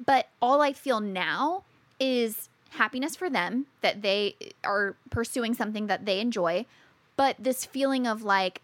But 0.04 0.28
all 0.40 0.60
I 0.62 0.72
feel 0.72 1.00
now 1.00 1.64
is 1.98 2.48
happiness 2.70 3.16
for 3.16 3.28
them 3.28 3.66
that 3.82 4.02
they 4.02 4.36
are 4.64 4.96
pursuing 5.10 5.54
something 5.54 5.86
that 5.88 6.06
they 6.06 6.20
enjoy. 6.20 6.66
But 7.16 7.36
this 7.38 7.64
feeling 7.64 8.06
of 8.06 8.22
like, 8.22 8.62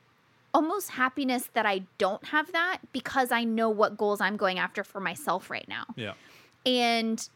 almost 0.54 0.92
happiness 0.92 1.50
that 1.52 1.66
I 1.66 1.82
don't 1.98 2.24
have 2.28 2.50
that 2.52 2.78
because 2.90 3.30
I 3.30 3.44
know 3.44 3.68
what 3.68 3.98
goals 3.98 4.22
I'm 4.22 4.38
going 4.38 4.58
after 4.58 4.82
for 4.82 5.00
myself 5.00 5.50
right 5.50 5.68
now 5.68 5.84
Yeah. 5.96 6.14
and 6.64 7.28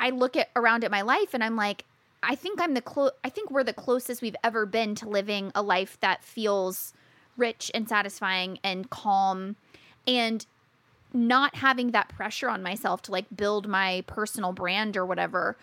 I 0.00 0.10
look 0.10 0.34
at 0.36 0.50
around 0.56 0.82
at 0.82 0.90
my 0.90 1.02
life 1.02 1.32
and 1.32 1.44
I'm 1.44 1.54
like, 1.54 1.84
I 2.24 2.34
think 2.34 2.60
I'm 2.60 2.74
the 2.74 2.80
clo- 2.80 3.12
I 3.22 3.28
think 3.28 3.52
we're 3.52 3.62
the 3.62 3.72
closest 3.72 4.20
we've 4.20 4.34
ever 4.42 4.66
been 4.66 4.96
to 4.96 5.08
living 5.08 5.52
a 5.54 5.62
life 5.62 5.96
that 6.00 6.24
feels 6.24 6.92
rich 7.36 7.70
and 7.72 7.88
satisfying 7.88 8.58
and 8.64 8.90
calm 8.90 9.54
and 10.06 10.46
not 11.12 11.56
having 11.56 11.92
that 11.92 12.08
pressure 12.08 12.48
on 12.48 12.62
myself 12.62 13.02
to 13.02 13.12
like 13.12 13.26
build 13.34 13.68
my 13.68 14.02
personal 14.06 14.52
brand 14.52 14.96
or 14.96 15.06
whatever 15.06 15.56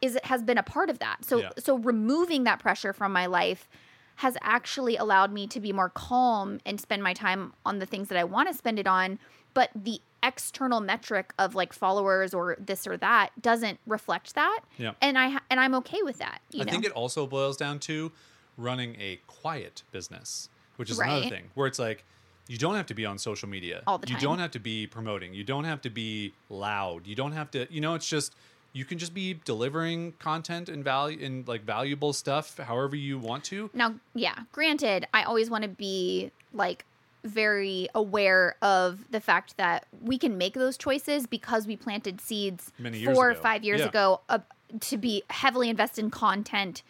is 0.00 0.16
it 0.16 0.24
has 0.26 0.42
been 0.42 0.58
a 0.58 0.62
part 0.62 0.88
of 0.88 0.98
that. 1.00 1.24
So 1.24 1.38
Yeah. 1.38 1.50
so 1.58 1.76
removing 1.76 2.44
that 2.44 2.58
pressure 2.58 2.92
from 2.92 3.12
my 3.12 3.26
life 3.26 3.68
has 4.16 4.36
actually 4.42 4.96
allowed 4.96 5.32
me 5.32 5.46
to 5.46 5.60
be 5.60 5.72
more 5.72 5.88
calm 5.88 6.60
and 6.66 6.80
spend 6.80 7.02
my 7.02 7.14
time 7.14 7.52
on 7.64 7.78
the 7.78 7.86
things 7.86 8.08
that 8.08 8.18
I 8.18 8.24
want 8.24 8.48
to 8.48 8.54
spend 8.54 8.78
it 8.78 8.86
on, 8.86 9.18
but 9.54 9.70
the 9.74 10.00
external 10.22 10.80
metric 10.80 11.32
of 11.38 11.54
like 11.54 11.72
followers 11.72 12.34
or 12.34 12.56
this 12.60 12.86
or 12.86 12.96
that 12.98 13.30
doesn't 13.40 13.80
reflect 13.86 14.34
that. 14.34 14.60
Yeah. 14.76 14.92
And 15.00 15.18
I 15.18 15.30
ha- 15.30 15.42
and 15.50 15.58
I'm 15.58 15.74
okay 15.76 16.02
with 16.02 16.18
that, 16.18 16.40
you 16.52 16.60
I 16.60 16.64
know. 16.64 16.70
think 16.72 16.84
it 16.84 16.92
also 16.92 17.26
boils 17.26 17.56
down 17.56 17.78
to 17.80 18.12
running 18.58 18.96
a 19.00 19.18
quiet 19.26 19.82
business, 19.90 20.50
which 20.76 20.90
is 20.90 20.98
another 20.98 21.28
thing 21.28 21.50
where 21.54 21.66
it's 21.66 21.78
like 21.78 22.04
you 22.50 22.58
don't 22.58 22.74
have 22.74 22.86
to 22.86 22.94
be 22.94 23.06
on 23.06 23.16
social 23.16 23.48
media. 23.48 23.80
All 23.86 23.98
the 23.98 24.08
You 24.08 24.18
don't 24.18 24.40
have 24.40 24.50
to 24.50 24.58
be 24.58 24.88
promoting. 24.88 25.32
You 25.32 25.44
don't 25.44 25.62
have 25.62 25.80
to 25.82 25.90
be 25.90 26.32
loud. 26.48 27.06
You 27.06 27.14
don't 27.14 27.30
have 27.30 27.48
to, 27.52 27.72
you 27.72 27.80
know, 27.80 27.94
it's 27.94 28.08
just 28.08 28.34
you 28.72 28.84
can 28.84 28.98
just 28.98 29.14
be 29.14 29.34
delivering 29.44 30.14
content 30.18 30.68
and 30.68 30.82
value 30.82 31.24
and 31.24 31.46
like 31.46 31.62
valuable 31.62 32.12
stuff 32.12 32.58
however 32.58 32.96
you 32.96 33.20
want 33.20 33.44
to. 33.44 33.70
Now, 33.72 33.94
yeah, 34.14 34.34
granted, 34.50 35.06
I 35.14 35.22
always 35.22 35.48
want 35.48 35.62
to 35.62 35.68
be 35.68 36.32
like 36.52 36.84
very 37.22 37.88
aware 37.94 38.56
of 38.62 38.98
the 39.12 39.20
fact 39.20 39.56
that 39.56 39.86
we 40.02 40.18
can 40.18 40.36
make 40.36 40.54
those 40.54 40.76
choices 40.76 41.28
because 41.28 41.68
we 41.68 41.76
planted 41.76 42.20
seeds 42.20 42.72
Many 42.80 42.98
years 42.98 43.14
four 43.14 43.30
or 43.30 43.34
five 43.36 43.62
years 43.62 43.78
Yeah. 43.78 43.86
ago 43.90 44.22
uh, 44.28 44.40
to 44.80 44.96
be 44.96 45.22
heavily 45.30 45.68
invested 45.68 46.04
in 46.04 46.10
content. 46.10 46.82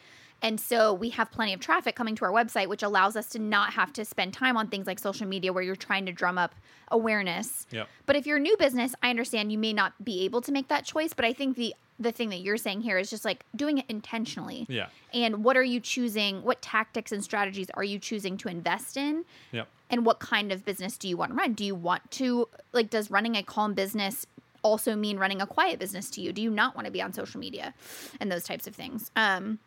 And 0.42 0.61
so 0.61 0.94
we 0.94 1.11
have 1.11 1.31
plenty 1.31 1.53
of 1.53 1.61
traffic 1.61 1.94
coming 1.94 2.14
to 2.16 2.24
our 2.24 2.31
website, 2.31 2.68
which 2.68 2.83
allows 2.83 3.16
us 3.16 3.29
to 3.31 3.38
not 3.38 3.74
have 3.74 3.92
to 3.94 4.05
spend 4.05 4.33
time 4.33 4.57
on 4.57 4.68
things 4.68 4.87
like 4.87 4.98
social 4.98 5.26
media 5.26 5.53
where 5.53 5.62
you're 5.62 5.76
trying 5.76 6.07
to 6.07 6.12
drum 6.12 6.38
up 6.38 6.55
awareness. 6.90 7.66
Yep. 7.70 7.88
But 8.07 8.16
if 8.16 8.26
you're 8.26 8.38
a 8.38 8.40
new 8.40 8.57
business, 8.57 8.94
I 9.03 9.11
understand 9.11 9.53
you 9.53 9.59
may 9.59 9.72
not 9.72 10.03
be 10.03 10.24
able 10.24 10.40
to 10.42 10.53
make 10.53 10.68
that 10.68 10.85
choice. 10.85 11.12
But 11.12 11.24
I 11.24 11.33
think 11.33 11.57
the 11.57 11.74
the 11.98 12.12
thing 12.12 12.31
that 12.31 12.38
you're 12.38 12.57
saying 12.57 12.81
here 12.81 12.96
is 12.96 13.11
just 13.11 13.26
like 13.26 13.44
doing 13.55 13.76
it 13.76 13.85
intentionally. 13.90 14.64
Yeah. 14.70 14.87
And 15.12 15.44
what 15.44 15.59
are 15.59 15.62
you 15.62 15.81
choosing? 15.81 16.42
What 16.42 16.62
tactics 16.62 17.12
and 17.12 17.22
strategies 17.22 17.68
are 17.74 17.85
you 17.85 17.98
choosing 17.98 18.38
to 18.38 18.48
invest 18.48 18.96
in? 18.96 19.26
Yep. 19.53 19.68
And 19.90 20.07
what 20.07 20.18
kind 20.18 20.50
of 20.50 20.64
business 20.64 20.96
do 20.96 21.09
you 21.09 21.18
want 21.18 21.33
to 21.33 21.37
run? 21.37 21.53
Do 21.53 21.62
you 21.62 21.74
want 21.74 22.11
to, 22.12 22.48
like, 22.72 22.88
does 22.88 23.11
running 23.11 23.37
a 23.37 23.42
calm 23.42 23.74
business 23.74 24.24
also 24.62 24.96
mean 24.96 25.18
running 25.18 25.42
a 25.42 25.46
quiet 25.46 25.79
business 25.79 26.09
to 26.11 26.22
you? 26.22 26.33
Do 26.33 26.40
you 26.40 26.50
not 26.50 26.74
want 26.74 26.87
to 26.87 26.90
be 26.90 27.03
on 27.03 27.12
social 27.12 27.38
media 27.38 27.74
and 28.18 28.33
those 28.33 28.44
types 28.44 28.66
of 28.66 28.74
things? 28.74 29.11
Um, 29.14 29.59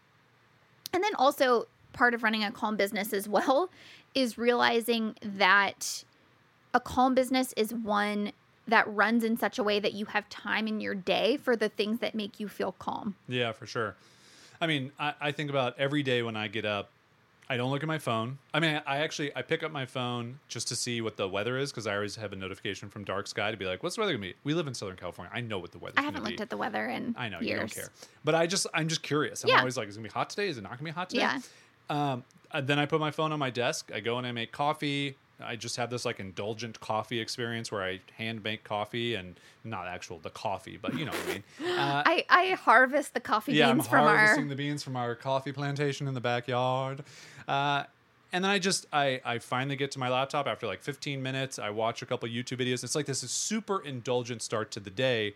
and 0.94 1.04
then 1.04 1.16
also, 1.16 1.68
part 1.92 2.14
of 2.14 2.24
running 2.24 2.44
a 2.44 2.52
calm 2.52 2.76
business 2.76 3.14
as 3.14 3.28
well 3.28 3.70
is 4.16 4.38
realizing 4.38 5.16
that 5.22 6.04
a 6.74 6.80
calm 6.80 7.14
business 7.16 7.54
is 7.58 7.74
one 7.74 8.32
that 8.68 8.88
runs 8.94 9.24
in 9.24 9.38
such 9.38 9.60
a 9.60 9.64
way 9.64 9.80
that 9.80 9.94
you 9.94 10.06
have 10.06 10.28
time 10.30 10.68
in 10.68 10.80
your 10.80 10.96
day 10.96 11.38
for 11.38 11.56
the 11.56 11.70
things 11.70 12.00
that 12.00 12.16
make 12.16 12.40
you 12.40 12.48
feel 12.48 12.72
calm. 12.74 13.16
Yeah, 13.28 13.52
for 13.52 13.66
sure. 13.66 13.96
I 14.62 14.68
mean, 14.68 14.92
I, 14.98 15.14
I 15.20 15.32
think 15.32 15.50
about 15.50 15.78
every 15.78 16.04
day 16.04 16.22
when 16.22 16.38
I 16.38 16.48
get 16.48 16.64
up, 16.64 16.90
I 17.54 17.58
don't 17.58 17.70
look 17.70 17.84
at 17.84 17.88
my 17.88 18.00
phone. 18.00 18.40
I 18.52 18.60
mean, 18.60 18.82
I 18.88 18.98
actually 18.98 19.32
I 19.36 19.44
pick 19.44 19.62
up 19.62 19.72
my 19.72 19.86
phone 19.86 20.40
just 20.48 20.68
to 20.70 20.76
see 20.76 21.02
what 21.02 21.18
the 21.18 21.30
weather 21.30 21.56
is 21.60 21.72
because 21.72 21.86
I 21.86 21.94
always 21.94 22.16
have 22.16 22.34
a 22.34 22.36
notification 22.36 22.90
from 22.90 23.04
Dark 23.04 23.28
Sky 23.28 23.52
to 23.52 23.58
be 23.58 23.66
like, 23.66 23.84
"What's 23.84 23.96
the 23.96 24.02
weather 24.02 24.14
gonna 24.14 24.22
be?" 24.24 24.34
We 24.44 24.56
live 24.56 24.66
in 24.66 24.74
Southern 24.74 24.96
California. 24.96 25.32
I 25.36 25.42
know 25.42 25.60
what 25.60 25.72
the 25.72 25.78
weather's 25.78 26.00
I 26.00 26.02
haven't 26.02 26.24
be. 26.24 26.32
looked 26.32 26.42
at 26.42 26.50
the 26.50 26.58
weather 26.58 26.88
in 26.90 27.14
I 27.16 27.30
know 27.30 27.40
years. 27.42 27.52
you 27.52 27.56
don't 27.60 27.72
care, 27.72 27.90
but 28.24 28.34
I 28.34 28.48
just 28.48 28.66
I'm 28.74 28.88
just 28.88 29.04
curious. 29.04 29.44
I'm 29.44 29.52
Yeah. 29.52 29.60
always 29.60 29.78
like, 29.78 29.88
"Is 29.88 29.96
it 29.96 30.00
gonna 30.00 30.10
be 30.10 30.14
hot 30.14 30.32
today? 30.32 30.48
Is 30.48 30.58
it 30.58 30.62
not 30.62 30.72
gonna 30.72 30.84
be 30.84 30.90
hot 30.90 31.12
today?" 31.12 31.22
Yeah. 31.22 31.40
Um, 31.92 32.24
then 32.64 32.80
I 32.80 32.88
put 32.88 33.00
my 33.00 33.12
phone 33.12 33.32
on 33.32 33.38
my 33.38 33.52
desk. 33.52 33.92
I 33.94 34.00
go 34.00 34.18
and 34.18 34.26
I 34.26 34.32
make 34.32 34.52
coffee. 34.52 35.16
I 35.42 35.56
just 35.56 35.78
have 35.78 35.90
this 35.90 36.06
like 36.06 36.20
indulgent 36.20 36.80
coffee 36.80 37.20
experience 37.20 37.72
where 37.72 37.84
I 37.84 38.02
hand 38.18 38.44
make 38.44 38.64
coffee 38.64 39.16
and 39.16 39.36
not 39.64 39.88
actual 39.88 40.20
the 40.20 40.30
coffee, 40.30 40.78
but 40.82 40.98
you 40.98 41.06
know 41.06 41.12
what 41.12 41.22
I 41.28 41.34
mean. 41.34 41.44
Uh, 41.74 42.04
I, 42.06 42.26
I 42.30 42.46
harvest 42.52 43.14
the 43.14 43.20
coffee 43.20 43.54
yeah, 43.54 43.70
I'm 43.70 43.78
beans 43.78 43.88
from 43.88 44.00
our 44.02 44.18
harvesting 44.18 44.48
the 44.48 44.56
beans 44.56 44.84
from 44.84 44.96
our 44.96 45.16
coffee 45.16 45.52
plantation 45.52 46.08
in 46.08 46.14
the 46.14 46.22
backyard. 46.22 47.04
Uh, 47.48 47.84
and 48.32 48.44
then 48.44 48.52
I 48.52 48.60
just 48.60 48.86
I 48.94 49.22
I 49.24 49.40
finally 49.40 49.76
get 49.76 49.92
to 49.92 50.00
my 50.00 50.10
laptop 50.10 50.48
after 50.48 50.68
like 50.68 50.82
15 50.82 51.22
minutes. 51.22 51.60
I 51.60 51.70
watch 51.70 52.02
a 52.02 52.06
couple 52.06 52.28
YouTube 52.30 52.60
videos. 52.60 52.84
It's 52.84 52.96
like 52.96 53.06
this 53.06 53.24
is 53.24 53.32
super 53.32 53.84
indulgent 53.84 54.42
start 54.42 54.72
to 54.72 54.80
the 54.80 54.90
day, 54.90 55.36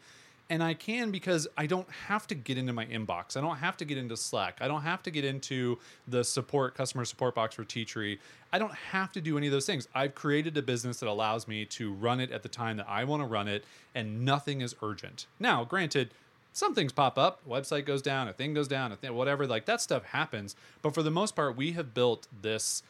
And 0.50 0.64
I 0.64 0.76
can 0.76 1.12
because 1.12 1.46
I 1.58 1.66
don't 1.66 1.90
have 2.08 2.26
to 2.28 2.36
get 2.36 2.58
into 2.58 2.72
my 2.72 2.86
inbox. 2.86 3.36
I 3.36 3.42
don't 3.42 3.58
have 3.58 3.76
to 3.78 3.86
get 3.86 3.98
into 3.98 4.16
Slack. 4.16 4.60
I 4.62 4.68
don't 4.70 4.84
have 4.84 5.04
to 5.04 5.12
get 5.12 5.26
into 5.26 5.78
the 6.08 6.24
support 6.24 6.74
customer 6.74 7.04
support 7.04 7.36
box 7.36 7.56
for 7.56 7.66
Teachery. 7.66 8.20
I 8.54 8.60
don't 8.60 8.74
have 8.74 9.12
to 9.12 9.22
do 9.22 9.38
any 9.38 9.48
of 9.48 9.52
those 9.52 9.66
things. 9.66 9.90
I've 9.94 10.16
created 10.16 10.56
a 10.56 10.62
business 10.62 11.02
that 11.02 11.10
allows 11.10 11.50
me 11.50 11.66
to 11.66 11.92
run 11.92 12.22
it 12.22 12.32
at 12.32 12.44
the 12.44 12.50
time 12.50 12.78
that 12.78 12.88
I 12.88 13.04
want 13.04 13.22
to 13.24 13.28
run 13.28 13.50
it, 13.50 13.66
and 13.94 14.24
nothing 14.24 14.62
is 14.62 14.74
urgent. 14.82 15.26
Now, 15.38 15.66
granted, 15.66 16.12
some 16.54 16.74
things 16.74 16.92
pop 16.94 17.18
up, 17.18 17.42
website 17.48 17.86
goes 17.86 18.02
down, 18.02 18.28
a 18.28 18.34
thing 18.34 18.54
goes 18.54 18.68
down, 18.68 18.92
a 18.92 18.96
thing, 18.96 19.14
whatever, 19.14 19.46
like 19.46 19.66
that 19.66 19.82
stuff 19.82 20.06
happens. 20.06 20.56
But 20.82 20.94
for 20.94 21.04
the 21.04 21.12
most 21.12 21.36
part, 21.36 21.58
we 21.58 21.74
have 21.74 21.94
built 21.94 22.28
this 22.42 22.84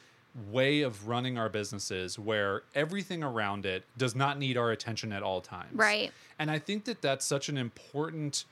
way 0.52 0.82
of 0.82 1.08
running 1.08 1.38
our 1.38 1.50
businesses 1.50 2.20
where 2.20 2.64
everything 2.76 3.24
around 3.24 3.66
it 3.66 3.84
does 3.98 4.16
not 4.16 4.38
need 4.38 4.58
our 4.58 4.72
attention 4.72 5.12
at 5.12 5.24
all 5.24 5.42
times. 5.42 5.74
Right. 5.74 6.12
And 6.40 6.52
I 6.52 6.60
think 6.60 6.86
that 6.86 7.02
that's 7.02 7.26
such 7.26 7.50
an 7.50 7.58
important 7.58 8.46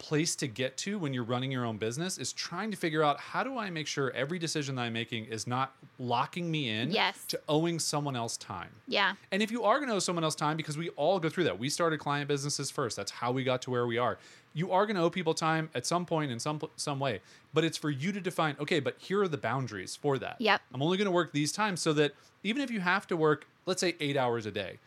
place 0.00 0.34
to 0.34 0.48
get 0.48 0.76
to 0.78 0.98
when 0.98 1.12
you're 1.14 1.22
running 1.24 1.52
your 1.52 1.64
own 1.64 1.76
business 1.76 2.18
is 2.18 2.32
trying 2.32 2.70
to 2.70 2.76
figure 2.76 3.04
out 3.04 3.20
how 3.20 3.44
do 3.44 3.56
I 3.58 3.70
make 3.70 3.86
sure 3.86 4.10
every 4.12 4.38
decision 4.38 4.74
that 4.76 4.82
I'm 4.82 4.92
making 4.94 5.26
is 5.26 5.46
not 5.46 5.74
locking 5.98 6.50
me 6.50 6.70
in 6.70 6.90
Yes. 6.90 7.24
to 7.28 7.40
owing 7.48 7.78
someone 7.78 8.16
else 8.16 8.36
time. 8.38 8.70
Yeah. 8.88 9.14
And 9.30 9.42
if 9.42 9.50
you 9.52 9.62
are 9.62 9.76
going 9.78 9.90
to 9.90 9.94
owe 9.94 10.00
someone 10.00 10.24
else 10.24 10.34
time, 10.34 10.56
because 10.56 10.76
we 10.78 10.88
all 10.90 11.20
go 11.20 11.28
through 11.28 11.44
that, 11.44 11.58
we 11.58 11.68
started 11.68 12.00
client 12.00 12.28
businesses 12.28 12.70
first. 12.70 12.96
That's 12.96 13.10
how 13.12 13.30
we 13.30 13.44
got 13.44 13.62
to 13.62 13.70
where 13.70 13.86
we 13.86 13.98
are. 13.98 14.18
You 14.54 14.72
are 14.72 14.86
going 14.86 14.96
to 14.96 15.02
owe 15.02 15.10
people 15.10 15.34
time 15.34 15.68
at 15.74 15.86
some 15.86 16.04
point 16.06 16.32
in 16.32 16.40
some 16.40 16.60
some 16.76 16.98
way, 16.98 17.20
but 17.54 17.62
it's 17.62 17.78
for 17.78 17.90
you 17.90 18.10
to 18.10 18.20
define. 18.20 18.56
Okay, 18.58 18.80
but 18.80 18.96
here 18.98 19.22
are 19.22 19.28
the 19.28 19.38
boundaries 19.38 19.94
for 19.94 20.18
that. 20.18 20.36
Yep. 20.40 20.60
I'm 20.74 20.82
only 20.82 20.96
going 20.96 21.06
to 21.06 21.12
work 21.12 21.32
these 21.32 21.52
times 21.52 21.80
so 21.80 21.92
that 21.92 22.14
even 22.42 22.62
if 22.62 22.70
you 22.70 22.80
have 22.80 23.06
to 23.08 23.16
work, 23.16 23.46
let's 23.66 23.80
say 23.80 23.94
eight 24.00 24.16
hours 24.16 24.46
a 24.46 24.50
day, 24.50 24.78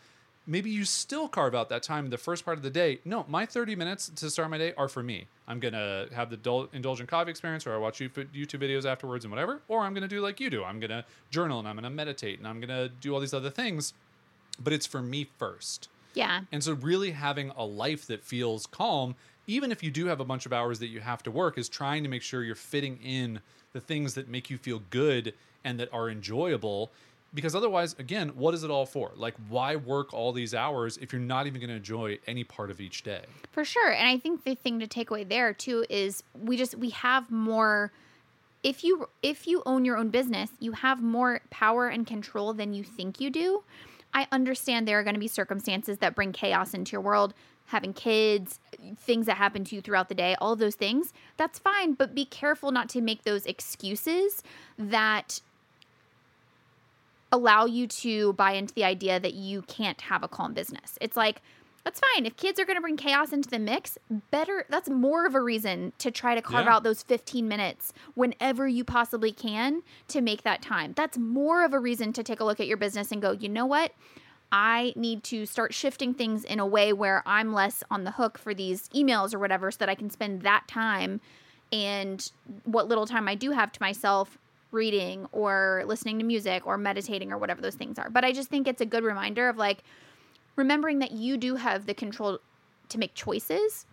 maybe 0.46 0.70
you 0.70 0.84
still 0.84 1.28
carve 1.28 1.54
out 1.54 1.68
that 1.70 1.82
time 1.82 2.04
in 2.04 2.10
the 2.10 2.18
first 2.18 2.44
part 2.44 2.56
of 2.56 2.62
the 2.62 2.70
day. 2.70 3.00
No, 3.04 3.24
my 3.28 3.46
30 3.46 3.76
minutes 3.76 4.10
to 4.16 4.30
start 4.30 4.50
my 4.50 4.58
day 4.58 4.72
are 4.76 4.88
for 4.88 5.02
me. 5.02 5.26
I'm 5.48 5.60
going 5.60 5.74
to 5.74 6.08
have 6.14 6.30
the 6.30 6.36
dul- 6.36 6.68
indulgent 6.72 7.08
coffee 7.08 7.30
experience 7.30 7.66
or 7.66 7.74
I 7.74 7.78
watch 7.78 7.98
YouTube 7.98 8.26
YouTube 8.34 8.60
videos 8.60 8.84
afterwards 8.84 9.24
and 9.24 9.32
whatever. 9.32 9.60
Or 9.68 9.80
I'm 9.80 9.94
going 9.94 10.02
to 10.02 10.08
do 10.08 10.20
like 10.20 10.40
you 10.40 10.50
do. 10.50 10.64
I'm 10.64 10.80
going 10.80 10.90
to 10.90 11.04
journal 11.30 11.58
and 11.58 11.68
I'm 11.68 11.76
going 11.76 11.84
to 11.84 11.90
meditate 11.90 12.38
and 12.38 12.46
I'm 12.46 12.60
going 12.60 12.68
to 12.68 12.88
do 12.88 13.14
all 13.14 13.20
these 13.20 13.34
other 13.34 13.50
things. 13.50 13.94
But 14.62 14.72
it's 14.72 14.86
for 14.86 15.02
me 15.02 15.28
first. 15.38 15.88
Yeah. 16.14 16.42
And 16.52 16.62
so, 16.62 16.74
really 16.74 17.10
having 17.10 17.50
a 17.56 17.64
life 17.64 18.06
that 18.06 18.22
feels 18.22 18.66
calm, 18.66 19.16
even 19.46 19.72
if 19.72 19.82
you 19.82 19.90
do 19.90 20.06
have 20.06 20.20
a 20.20 20.24
bunch 20.24 20.46
of 20.46 20.52
hours 20.52 20.78
that 20.78 20.86
you 20.86 21.00
have 21.00 21.24
to 21.24 21.30
work, 21.30 21.58
is 21.58 21.68
trying 21.68 22.04
to 22.04 22.08
make 22.08 22.22
sure 22.22 22.44
you're 22.44 22.54
fitting 22.54 22.98
in 23.02 23.40
the 23.72 23.80
things 23.80 24.14
that 24.14 24.28
make 24.28 24.48
you 24.48 24.56
feel 24.56 24.80
good 24.90 25.34
and 25.64 25.80
that 25.80 25.92
are 25.92 26.08
enjoyable. 26.08 26.92
Because 27.34 27.54
otherwise, 27.56 27.96
again, 27.98 28.30
what 28.36 28.54
is 28.54 28.62
it 28.62 28.70
all 28.70 28.86
for? 28.86 29.10
Like, 29.16 29.34
why 29.48 29.76
work 29.76 30.14
all 30.14 30.32
these 30.32 30.54
hours 30.54 30.96
if 30.98 31.12
you're 31.12 31.20
not 31.20 31.46
even 31.46 31.60
going 31.60 31.70
to 31.70 31.76
enjoy 31.76 32.18
any 32.26 32.44
part 32.44 32.70
of 32.70 32.80
each 32.80 33.02
day? 33.02 33.24
For 33.50 33.64
sure. 33.64 33.90
And 33.90 34.08
I 34.08 34.18
think 34.18 34.44
the 34.44 34.54
thing 34.54 34.78
to 34.78 34.86
take 34.86 35.10
away 35.10 35.24
there 35.24 35.52
too 35.52 35.84
is 35.90 36.22
we 36.38 36.56
just 36.56 36.76
we 36.76 36.90
have 36.90 37.30
more 37.30 37.92
if 38.62 38.82
you 38.82 39.08
if 39.22 39.46
you 39.46 39.62
own 39.66 39.84
your 39.84 39.96
own 39.96 40.08
business, 40.08 40.50
you 40.58 40.72
have 40.72 41.02
more 41.02 41.40
power 41.50 41.88
and 41.88 42.06
control 42.06 42.54
than 42.54 42.72
you 42.72 42.82
think 42.82 43.20
you 43.20 43.30
do. 43.30 43.62
I 44.14 44.26
understand 44.32 44.86
there 44.86 44.98
are 44.98 45.02
going 45.02 45.14
to 45.14 45.20
be 45.20 45.28
circumstances 45.28 45.98
that 45.98 46.14
bring 46.14 46.32
chaos 46.32 46.72
into 46.72 46.92
your 46.92 47.00
world, 47.00 47.34
having 47.66 47.92
kids, 47.92 48.60
things 48.96 49.26
that 49.26 49.36
happen 49.36 49.64
to 49.64 49.74
you 49.74 49.80
throughout 49.80 50.08
the 50.08 50.14
day, 50.14 50.36
all 50.40 50.54
those 50.54 50.76
things. 50.76 51.12
That's 51.36 51.58
fine, 51.58 51.94
but 51.94 52.14
be 52.14 52.24
careful 52.24 52.70
not 52.70 52.88
to 52.90 53.00
make 53.00 53.24
those 53.24 53.44
excuses 53.44 54.42
that 54.78 55.40
allow 57.34 57.66
you 57.66 57.86
to 57.86 58.32
buy 58.34 58.52
into 58.52 58.72
the 58.74 58.84
idea 58.84 59.18
that 59.20 59.34
you 59.34 59.62
can't 59.62 60.00
have 60.02 60.22
a 60.22 60.28
calm 60.28 60.54
business. 60.54 60.98
It's 61.00 61.16
like 61.16 61.42
that's 61.84 62.00
fine. 62.14 62.24
If 62.24 62.36
kids 62.38 62.58
are 62.58 62.64
going 62.64 62.76
to 62.78 62.80
bring 62.80 62.96
chaos 62.96 63.30
into 63.30 63.50
the 63.50 63.58
mix, 63.58 63.98
better 64.30 64.64
that's 64.70 64.88
more 64.88 65.26
of 65.26 65.34
a 65.34 65.40
reason 65.40 65.92
to 65.98 66.10
try 66.10 66.34
to 66.34 66.40
carve 66.40 66.64
Yeah. 66.64 66.76
out 66.76 66.82
those 66.82 67.02
15 67.02 67.46
minutes 67.46 67.92
whenever 68.14 68.66
you 68.66 68.84
possibly 68.84 69.32
can 69.32 69.82
to 70.08 70.22
make 70.22 70.44
that 70.44 70.62
time. 70.62 70.94
That's 70.96 71.18
more 71.18 71.62
of 71.62 71.74
a 71.74 71.78
reason 71.78 72.14
to 72.14 72.22
take 72.22 72.40
a 72.40 72.44
look 72.44 72.58
at 72.58 72.66
your 72.66 72.78
business 72.78 73.12
and 73.12 73.20
go, 73.20 73.32
"You 73.32 73.50
know 73.50 73.66
what? 73.66 73.92
I 74.50 74.92
need 74.96 75.24
to 75.24 75.44
start 75.46 75.74
shifting 75.74 76.14
things 76.14 76.44
in 76.44 76.58
a 76.60 76.66
way 76.66 76.92
where 76.92 77.22
I'm 77.26 77.52
less 77.52 77.82
on 77.90 78.04
the 78.04 78.12
hook 78.12 78.38
for 78.38 78.54
these 78.54 78.88
emails 78.90 79.34
or 79.34 79.38
whatever 79.38 79.70
so 79.70 79.78
that 79.78 79.88
I 79.90 79.94
can 79.94 80.08
spend 80.10 80.40
that 80.42 80.66
time 80.68 81.20
and 81.72 82.30
what 82.64 82.88
little 82.88 83.06
time 83.06 83.26
I 83.28 83.34
do 83.34 83.50
have 83.50 83.72
to 83.72 83.82
myself 83.82 84.38
reading 84.74 85.26
or 85.32 85.84
listening 85.86 86.18
to 86.18 86.24
music 86.24 86.66
or 86.66 86.76
meditating 86.76 87.32
or 87.32 87.38
whatever 87.38 87.62
those 87.62 87.76
things 87.76 87.98
are. 87.98 88.10
But 88.10 88.24
I 88.24 88.32
just 88.32 88.50
think 88.50 88.68
it's 88.68 88.80
a 88.82 88.86
good 88.86 89.04
reminder 89.04 89.48
of 89.48 89.56
like 89.56 89.84
remembering 90.56 90.98
that 90.98 91.12
you 91.12 91.36
do 91.36 91.56
have 91.56 91.86
the 91.86 91.94
control 91.94 92.38
to 92.90 92.98
make 92.98 93.14
choices. 93.14 93.86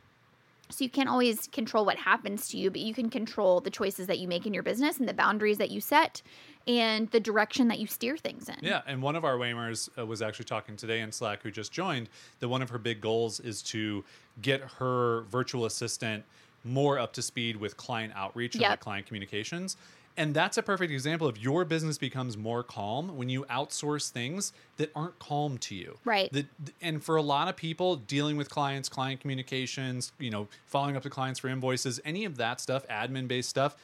So 0.69 0.85
you 0.85 0.89
can't 0.89 1.09
always 1.09 1.47
control 1.47 1.85
what 1.85 1.97
happens 1.97 2.47
to 2.49 2.57
you, 2.57 2.71
but 2.71 2.79
you 2.79 2.93
can 2.93 3.09
control 3.09 3.59
the 3.59 3.69
choices 3.69 4.07
that 4.07 4.19
you 4.19 4.27
make 4.27 4.45
in 4.45 4.53
your 4.53 4.63
business 4.63 4.99
and 4.99 5.07
the 5.07 5.13
boundaries 5.13 5.57
that 5.57 5.69
you 5.69 5.81
set 5.81 6.21
and 6.65 7.09
the 7.11 7.19
direction 7.19 7.67
that 7.67 7.79
you 7.79 7.87
steer 7.87 8.15
things 8.15 8.47
in. 8.47 8.55
Yeah, 8.61 8.81
and 8.87 9.01
one 9.01 9.17
of 9.17 9.25
our 9.25 9.35
Waymers 9.35 9.89
uh, 9.97 10.05
was 10.05 10.21
actually 10.21 10.45
talking 10.45 10.77
today 10.77 11.01
in 11.01 11.11
Slack, 11.11 11.43
who 11.43 11.51
just 11.51 11.73
joined, 11.73 12.07
that 12.39 12.47
one 12.47 12.61
of 12.61 12.69
her 12.69 12.77
big 12.77 13.01
goals 13.01 13.41
is 13.41 13.61
to 13.63 14.05
get 14.41 14.61
her 14.79 15.21
virtual 15.23 15.65
assistant 15.65 16.23
more 16.63 16.99
up 16.99 17.11
to 17.13 17.21
speed 17.21 17.57
with 17.57 17.75
client 17.75 18.13
outreach 18.15 18.55
and 18.55 18.61
Yep. 18.61 18.69
like 18.69 18.79
client 18.79 19.05
communications. 19.07 19.75
And 20.17 20.33
that's 20.33 20.57
a 20.57 20.63
perfect 20.63 20.91
example 20.91 21.27
of 21.27 21.37
your 21.37 21.63
business 21.65 21.97
becomes 21.97 22.37
more 22.37 22.63
calm 22.63 23.17
when 23.17 23.29
you 23.29 23.43
outsource 23.45 24.09
things 24.09 24.53
that 24.77 24.91
aren't 24.95 25.17
calm 25.19 25.57
to 25.59 25.75
you. 25.75 25.97
Right. 26.03 26.31
That, 26.33 26.47
and 26.81 27.03
for 27.03 27.15
a 27.15 27.21
lot 27.21 27.47
of 27.47 27.55
people, 27.55 27.95
dealing 27.95 28.37
with 28.37 28.49
clients, 28.49 28.89
client 28.89 29.21
communications, 29.21 30.11
you 30.19 30.29
know, 30.29 30.47
following 30.65 30.95
up 30.95 31.03
to 31.03 31.09
clients 31.09 31.39
for 31.39 31.47
invoices, 31.47 31.99
any 32.03 32.25
of 32.25 32.37
that 32.37 32.59
stuff, 32.59 32.85
admin 32.87 33.27
based 33.27 33.49
stuff, 33.49 33.75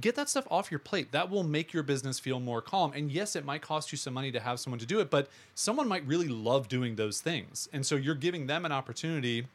get 0.00 0.14
that 0.16 0.28
stuff 0.28 0.46
off 0.50 0.70
your 0.70 0.80
plate. 0.80 1.12
That 1.12 1.30
will 1.30 1.44
make 1.44 1.72
your 1.72 1.82
business 1.82 2.18
feel 2.18 2.40
more 2.40 2.60
calm. 2.60 2.92
And 2.94 3.10
yes, 3.10 3.36
it 3.36 3.44
might 3.44 3.62
cost 3.62 3.92
you 3.92 3.98
some 3.98 4.14
money 4.14 4.32
to 4.32 4.40
have 4.40 4.60
someone 4.60 4.80
to 4.80 4.86
do 4.86 5.00
it, 5.00 5.10
but 5.10 5.28
someone 5.54 5.88
might 5.88 6.06
really 6.06 6.28
love 6.28 6.68
doing 6.68 6.96
those 6.96 7.20
things. 7.20 7.68
And 7.72 7.84
so 7.84 7.94
you're 7.94 8.14
giving 8.14 8.46
them 8.46 8.64
an 8.64 8.72
opportunity 8.72 9.46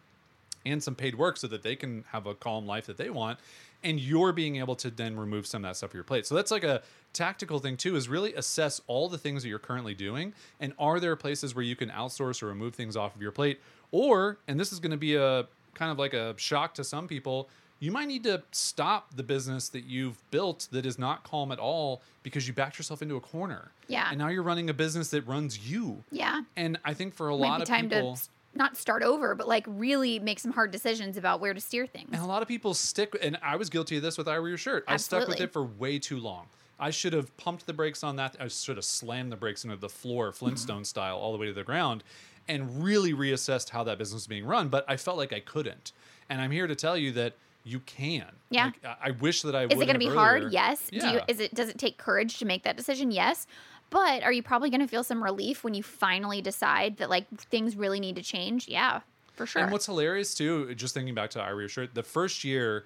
and 0.65 0.82
some 0.82 0.95
paid 0.95 1.15
work 1.15 1.38
so 1.38 1.47
that 1.47 1.63
they 1.63 1.76
can 1.76 2.06
have 2.12 2.26
a 2.26 2.34
calm 2.34 2.65
life 2.65 2.86
that 2.86 2.97
they 2.97 3.10
want. 3.10 3.39
And 3.83 3.99
you're 3.99 4.31
being 4.31 4.57
able 4.57 4.75
to 4.77 4.89
then 4.89 5.17
remove 5.17 5.45
some 5.45 5.63
of 5.63 5.69
that 5.69 5.77
stuff 5.77 5.91
off 5.91 5.93
your 5.93 6.03
plate. 6.03 6.25
So 6.25 6.35
that's 6.35 6.51
like 6.51 6.63
a 6.63 6.81
tactical 7.11 7.59
thing 7.59 7.77
too, 7.77 7.95
is 7.95 8.07
really 8.07 8.33
assess 8.33 8.81
all 8.87 9.09
the 9.09 9.17
things 9.17 9.43
that 9.43 9.49
you're 9.49 9.59
currently 9.59 9.93
doing. 9.93 10.33
And 10.59 10.73
are 10.79 10.99
there 10.99 11.15
places 11.15 11.53
where 11.53 11.63
you 11.63 11.75
can 11.75 11.89
outsource 11.89 12.41
or 12.41 12.47
remove 12.47 12.75
things 12.75 12.95
off 12.95 13.15
of 13.15 13.21
your 13.21 13.31
plate? 13.31 13.59
Or, 13.91 14.37
and 14.47 14.59
this 14.59 14.71
is 14.73 14.79
going 14.79 14.91
to 14.91 14.97
be 14.97 15.15
a 15.15 15.45
kind 15.73 15.91
of 15.91 15.99
like 15.99 16.13
a 16.13 16.33
shock 16.37 16.73
to 16.75 16.83
some 16.83 17.07
people, 17.07 17.49
you 17.79 17.91
might 17.91 18.07
need 18.07 18.23
to 18.23 18.41
stop 18.51 19.13
the 19.15 19.23
business 19.23 19.67
that 19.69 19.83
you've 19.83 20.17
built 20.31 20.69
that 20.71 20.85
is 20.85 20.97
not 20.97 21.23
calm 21.23 21.51
at 21.51 21.59
all 21.59 22.01
because 22.23 22.47
you 22.47 22.53
backed 22.53 22.77
yourself 22.77 23.01
into 23.01 23.17
a 23.17 23.19
corner. 23.19 23.71
Yeah. 23.87 24.07
And 24.09 24.17
now 24.17 24.29
you're 24.29 24.43
running 24.43 24.69
a 24.69 24.73
business 24.73 25.09
that 25.09 25.27
runs 25.27 25.69
you. 25.69 26.03
Yeah. 26.09 26.43
And 26.55 26.79
I 26.85 26.93
think 26.93 27.13
for 27.13 27.27
a 27.27 27.35
Might 27.35 27.47
lot 27.47 27.61
of 27.61 27.67
time 27.67 27.89
people 27.89 28.15
to 28.15 28.21
not 28.55 28.77
start 28.77 29.03
over, 29.03 29.35
but 29.35 29.47
like 29.47 29.65
really 29.67 30.19
make 30.19 30.39
some 30.39 30.51
hard 30.51 30.71
decisions 30.71 31.17
about 31.17 31.39
where 31.39 31.53
to 31.53 31.61
steer 31.61 31.87
things. 31.87 32.09
And 32.11 32.21
a 32.21 32.25
lot 32.25 32.41
of 32.41 32.47
people 32.47 32.73
stick, 32.73 33.15
and 33.21 33.37
I 33.41 33.55
was 33.55 33.69
guilty 33.69 33.97
of 33.97 34.03
this 34.03 34.17
with 34.17 34.27
I 34.27 34.37
Wear 34.39 34.49
Your 34.49 34.57
Shirt. 34.57 34.85
I 34.87 34.97
stuck 34.97 35.27
with 35.27 35.41
it 35.41 35.51
for 35.51 35.63
way 35.63 35.99
too 35.99 36.19
long. 36.19 36.47
I 36.79 36.89
should 36.89 37.13
have 37.13 37.35
pumped 37.37 37.65
the 37.65 37.73
brakes 37.73 38.03
on 38.03 38.15
that. 38.17 38.35
I 38.39 38.47
should 38.47 38.77
have 38.77 38.85
slammed 38.85 39.31
the 39.31 39.37
brakes 39.37 39.63
into 39.63 39.75
the 39.75 39.89
floor, 39.89 40.27
mm-hmm. 40.27 40.37
Flintstone 40.37 40.85
style, 40.85 41.17
all 41.17 41.31
the 41.31 41.37
way 41.37 41.47
to 41.47 41.53
the 41.53 41.63
ground, 41.63 42.03
and 42.47 42.83
really 42.83 43.13
reassessed 43.13 43.69
how 43.69 43.83
that 43.85 43.97
business 43.97 44.15
was 44.15 44.27
being 44.27 44.45
run. 44.45 44.69
But 44.69 44.85
I 44.87 44.97
felt 44.97 45.17
like 45.17 45.31
I 45.31 45.39
couldn't. 45.39 45.91
And 46.29 46.41
I'm 46.41 46.51
here 46.51 46.67
to 46.67 46.75
tell 46.75 46.97
you 46.97 47.11
that 47.13 47.35
you 47.63 47.79
can. 47.81 48.25
Yeah. 48.49 48.65
Like, 48.65 48.97
I- 49.01 49.11
wish 49.11 49.41
that 49.43 49.55
I 49.55 49.63
Is 49.65 49.71
it 49.71 49.75
going 49.75 49.93
to 49.93 49.99
be 49.99 50.07
hard? 50.07 50.43
earlier. 50.43 50.51
Yes. 50.51 50.89
Do 50.89 50.97
you, 50.97 51.01
Yeah. 51.03 51.25
is 51.27 51.39
it 51.39 51.53
does 51.53 51.69
it 51.69 51.77
take 51.77 51.97
courage 51.97 52.37
to 52.39 52.45
make 52.45 52.63
that 52.63 52.75
decision? 52.75 53.11
Yes. 53.11 53.47
But 53.93 54.23
are 54.23 54.32
you 54.32 54.41
probably 54.41 54.71
going 54.71 54.82
to 54.82 54.88
feel 54.88 55.03
some 55.03 55.23
relief 55.23 55.63
when 55.63 55.75
you 55.75 55.84
finally 55.84 56.41
decide 56.41 56.97
that 56.97 57.12
like 57.12 57.27
things 57.51 57.75
really 57.75 57.99
need 57.99 58.15
to 58.15 58.23
change? 58.23 58.67
Yeah, 58.67 59.01
for 59.36 59.45
sure. 59.45 59.62
And 59.62 59.71
what's 59.71 59.86
hilarious 59.86 60.34
too, 60.34 60.73
just 60.73 60.95
thinking 60.95 61.13
back 61.13 61.29
to 61.32 61.39
I 61.39 61.51
Wear 61.51 61.60
Your 61.62 61.69
Shirt, 61.69 61.93
the 61.93 62.01
first 62.01 62.43
year 62.43 62.86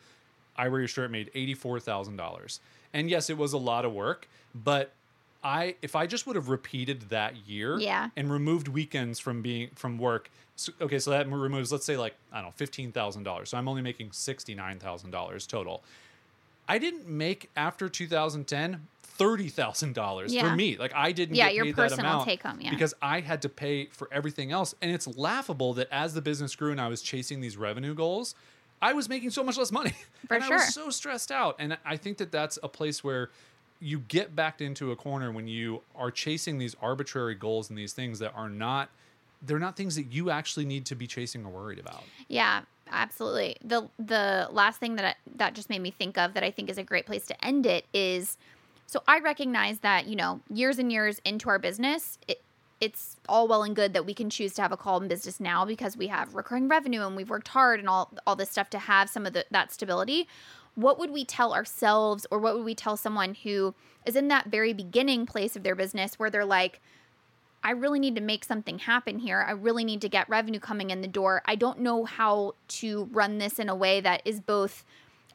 I 0.57 0.67
Wear 0.67 0.81
Your 0.81 0.89
Shirt 0.89 1.09
made 1.09 1.31
eighty-four 1.33 1.79
thousand 1.79 2.17
dollars. 2.17 2.59
And 2.93 3.09
yes, 3.09 3.29
it 3.29 3.37
was 3.37 3.53
a 3.53 3.57
lot 3.57 3.85
of 3.85 3.93
work, 3.93 4.27
but 4.53 4.91
I 5.45 5.75
if 5.81 5.95
I 5.95 6.07
just 6.07 6.27
would 6.27 6.35
have 6.35 6.49
repeated 6.49 7.03
that 7.09 7.47
year 7.47 7.79
Yeah. 7.79 8.09
and 8.17 8.29
removed 8.29 8.67
weekends 8.67 9.17
from 9.17 9.41
being 9.41 9.69
from 9.75 9.97
work. 9.97 10.29
So, 10.57 10.73
okay, 10.81 10.99
so 10.99 11.11
that 11.11 11.29
removes 11.31 11.71
let's 11.71 11.85
say 11.85 11.95
like 11.95 12.15
I 12.33 12.37
don't 12.37 12.47
know 12.47 12.53
fifteen 12.57 12.91
thousand 12.91 13.23
dollars. 13.23 13.51
So 13.51 13.57
I'm 13.57 13.69
only 13.69 13.81
making 13.81 14.11
sixty-nine 14.11 14.79
thousand 14.79 15.11
dollars 15.11 15.47
total. 15.47 15.83
I 16.67 16.79
didn't 16.79 17.07
make 17.07 17.49
after 17.55 17.87
2010 17.87 18.87
thirty 19.17 19.49
thousand 19.49 19.95
dollars 19.95 20.35
for 20.35 20.55
me. 20.55 20.77
Like 20.77 20.93
I 20.95 21.11
didn't 21.11 21.35
Yeah, 21.35 21.47
get 21.47 21.55
your 21.55 21.65
paid 21.65 21.75
personal 21.75 22.03
that 22.03 22.11
amount 22.11 22.25
take-home, 22.27 22.61
yeah. 22.61 22.69
because 22.69 22.93
I 23.01 23.19
had 23.19 23.41
to 23.43 23.49
pay 23.49 23.85
for 23.87 24.07
everything 24.11 24.51
else. 24.51 24.75
And 24.81 24.91
it's 24.91 25.07
laughable 25.17 25.73
that 25.75 25.87
as 25.91 26.13
the 26.13 26.21
business 26.21 26.55
grew 26.55 26.71
and 26.71 26.79
I 26.81 26.87
was 26.87 27.01
chasing 27.01 27.41
these 27.41 27.57
revenue 27.57 27.93
goals, 27.93 28.35
I 28.81 28.93
was 28.93 29.09
making 29.09 29.31
so 29.31 29.43
much 29.43 29.57
less 29.57 29.71
money. 29.71 29.93
For 30.27 30.35
and 30.35 30.43
I 30.43 30.49
was 30.49 30.73
so 30.73 30.89
stressed 30.89 31.31
out. 31.31 31.55
And 31.59 31.77
I 31.85 31.97
think 31.97 32.17
that 32.17 32.31
that's 32.31 32.59
a 32.61 32.67
place 32.69 33.03
where 33.03 33.29
you 33.79 33.99
get 33.99 34.35
backed 34.35 34.61
into 34.61 34.91
a 34.91 34.95
corner 34.95 35.31
when 35.31 35.47
you 35.47 35.81
are 35.95 36.11
chasing 36.11 36.57
these 36.57 36.75
arbitrary 36.81 37.35
goals 37.35 37.69
and 37.69 37.77
these 37.77 37.93
things 37.93 38.19
that 38.19 38.33
are 38.35 38.49
not 38.49 38.89
they're 39.43 39.59
not 39.59 39.75
things 39.75 39.95
that 39.95 40.11
you 40.11 40.31
actually 40.31 40.65
need 40.65 40.85
to 40.85 40.95
be 40.95 41.05
chasing 41.05 41.45
or 41.45 41.49
worried 41.49 41.77
about. 41.77 42.03
Yeah, 42.27 42.61
absolutely. 42.89 43.55
The 43.63 43.87
the 43.99 44.47
last 44.51 44.79
thing 44.79 44.95
that 44.95 45.05
I, 45.05 45.15
that 45.35 45.53
just 45.53 45.69
made 45.69 45.81
me 45.81 45.91
think 45.91 46.17
of 46.17 46.33
that 46.33 46.43
I 46.43 46.49
think 46.49 46.69
is 46.69 46.77
a 46.79 46.83
great 46.83 47.05
place 47.05 47.25
to 47.27 47.45
end 47.45 47.65
it 47.67 47.85
is 47.93 48.37
so 48.87 49.03
I 49.05 49.19
recognize 49.19 49.79
that, 49.79 50.07
you 50.07 50.15
know, 50.15 50.39
years 50.49 50.79
and 50.79 50.91
years 50.91 51.21
into 51.25 51.49
our 51.49 51.59
business, 51.59 52.17
it, 52.27 52.41
it's 52.79 53.17
all 53.27 53.47
well 53.47 53.63
and 53.63 53.75
good 53.75 53.93
that 53.93 54.05
we 54.05 54.13
can 54.13 54.29
choose 54.29 54.53
to 54.53 54.61
have 54.61 54.71
a 54.71 54.77
call 54.77 55.01
in 55.01 55.09
business 55.09 55.39
now 55.39 55.65
because 55.65 55.97
we 55.97 56.07
have 56.07 56.33
recurring 56.33 56.69
revenue 56.69 57.05
and 57.05 57.15
we've 57.15 57.29
worked 57.29 57.49
hard 57.49 57.79
and 57.79 57.89
all 57.89 58.11
all 58.25 58.35
this 58.35 58.49
stuff 58.49 58.69
to 58.71 58.79
have 58.79 59.09
some 59.09 59.25
of 59.25 59.33
the, 59.33 59.45
that 59.51 59.73
stability. 59.73 60.27
What 60.75 60.97
would 60.99 61.11
we 61.11 61.25
tell 61.25 61.53
ourselves 61.53 62.25
or 62.31 62.39
what 62.39 62.55
would 62.55 62.63
we 62.63 62.75
tell 62.75 62.95
someone 62.95 63.35
who 63.43 63.75
is 64.05 64.15
in 64.15 64.29
that 64.29 64.45
very 64.45 64.73
beginning 64.73 65.25
place 65.25 65.55
of 65.55 65.63
their 65.63 65.75
business 65.75 66.17
where 66.17 66.29
they're 66.29 66.45
like 66.45 66.79
I 67.63 67.71
really 67.71 67.99
need 67.99 68.15
to 68.15 68.21
make 68.21 68.45
something 68.45 68.79
happen 68.79 69.19
here. 69.19 69.43
I 69.45 69.51
really 69.51 69.83
need 69.83 69.99
to 70.01 70.07
get 70.07 70.29
revenue 70.29 70.59
coming 70.59 70.91
in 70.91 71.01
the 71.01 71.07
door. 71.07 71.41
I 71.45 71.55
don't 71.55 71.79
know 71.79 72.05
how 72.05 72.53
to 72.69 73.09
run 73.11 73.39
this 73.39 73.59
in 73.59 73.67
a 73.67 73.75
way 73.75 73.99
that 73.99 74.21
is 74.23 74.39
both 74.39 74.85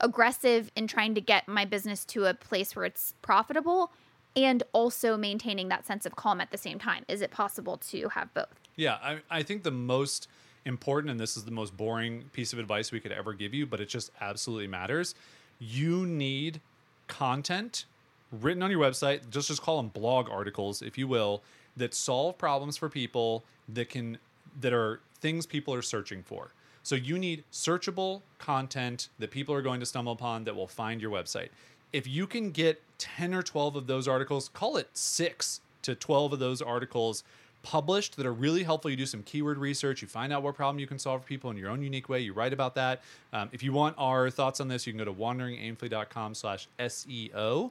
aggressive 0.01 0.71
in 0.75 0.87
trying 0.87 1.15
to 1.15 1.21
get 1.21 1.47
my 1.49 1.65
business 1.65 2.05
to 2.07 2.25
a 2.25 2.35
place 2.35 2.75
where 2.75 2.85
it's 2.85 3.15
profitable 3.23 3.93
and 4.35 4.63
also 4.73 5.17
maintaining 5.17 5.69
that 5.69 5.87
sense 5.87 6.07
of 6.07 6.17
calm 6.17 6.41
at 6.41 6.51
the 6.51 6.59
same 6.59 6.79
time. 6.79 7.05
Is 7.09 7.21
it 7.21 7.31
possible 7.31 7.77
to 7.89 8.09
have 8.09 8.33
both? 8.35 8.61
Yeah, 8.77 8.99
I, 9.03 9.19
I 9.31 9.43
think 9.43 9.63
the 9.63 9.71
most 9.71 10.29
important, 10.65 11.11
and 11.11 11.21
this 11.21 11.37
is 11.37 11.45
the 11.45 11.51
most 11.51 11.77
boring 11.77 12.25
piece 12.33 12.53
of 12.53 12.59
advice 12.59 12.93
we 12.93 13.01
could 13.01 13.13
ever 13.13 13.35
give 13.35 13.53
you, 13.53 13.67
but 13.67 13.81
it 13.81 13.89
just 13.89 14.11
absolutely 14.21 14.67
matters. 14.67 15.15
You 15.59 16.07
need 16.07 16.61
content 17.09 17.85
written 18.31 18.63
on 18.63 18.71
your 18.71 18.81
website, 18.81 19.29
just 19.31 19.49
just 19.49 19.61
call 19.61 19.77
them 19.77 19.89
blog 19.89 20.31
articles, 20.31 20.81
if 20.83 20.97
you 20.97 21.07
will, 21.07 21.43
that 21.77 21.95
solve 21.95 22.39
problems 22.39 22.77
for 22.77 22.89
people 22.89 23.45
that 23.69 23.89
can 23.89 24.19
that 24.61 24.73
are 24.73 25.01
things 25.21 25.47
people 25.47 25.75
are 25.75 25.83
searching 25.83 26.23
for. 26.23 26.53
So 26.83 26.95
you 26.95 27.19
need 27.19 27.45
searchable 27.53 28.23
content 28.39 29.09
that 29.19 29.31
people 29.31 29.55
are 29.55 29.63
going 29.63 29.81
to 29.81 29.87
stumble 29.87 30.13
upon 30.13 30.45
that 30.45 30.57
will 30.57 30.67
find 30.67 31.01
your 31.01 31.11
website. 31.11 31.49
If 31.93 32.07
you 32.07 32.27
can 32.27 32.51
get 32.51 32.83
10 32.99 33.35
or 33.35 33.43
12 33.43 33.77
of 33.77 33.87
those 33.87 34.09
articles, 34.09 34.49
call 34.49 34.77
it 34.77 34.89
6 34.95 35.61
to 35.83 35.95
12 35.95 36.35
of 36.35 36.39
those 36.39 36.63
articles 36.63 37.25
published 37.63 38.17
that 38.17 38.27
are 38.27 38.33
really 38.33 38.63
helpful. 38.63 38.91
You 38.91 38.97
do 38.97 39.07
some 39.07 39.23
keyword 39.23 39.59
research, 39.59 40.03
you 40.03 40.09
find 40.09 40.33
out 40.33 40.43
what 40.43 40.55
problem 40.55 40.79
you 40.79 40.87
can 40.87 40.99
solve 40.99 41.23
for 41.23 41.29
people 41.29 41.51
in 41.51 41.57
your 41.57 41.71
own 41.71 41.83
unique 41.83 42.09
way. 42.09 42.21
You 42.21 42.33
write 42.33 42.53
about 42.53 42.75
that. 42.75 43.03
Um, 43.33 43.49
if 43.53 43.63
you 43.63 43.73
want 43.73 43.95
our 43.99 44.31
thoughts 44.31 44.61
on 44.61 44.69
this, 44.69 44.87
you 44.87 44.93
can 44.93 44.99
go 44.99 45.05
to 45.05 45.13
wanderingaimfully.com 45.13 46.35
slash 46.35 46.69
SEO 46.79 47.71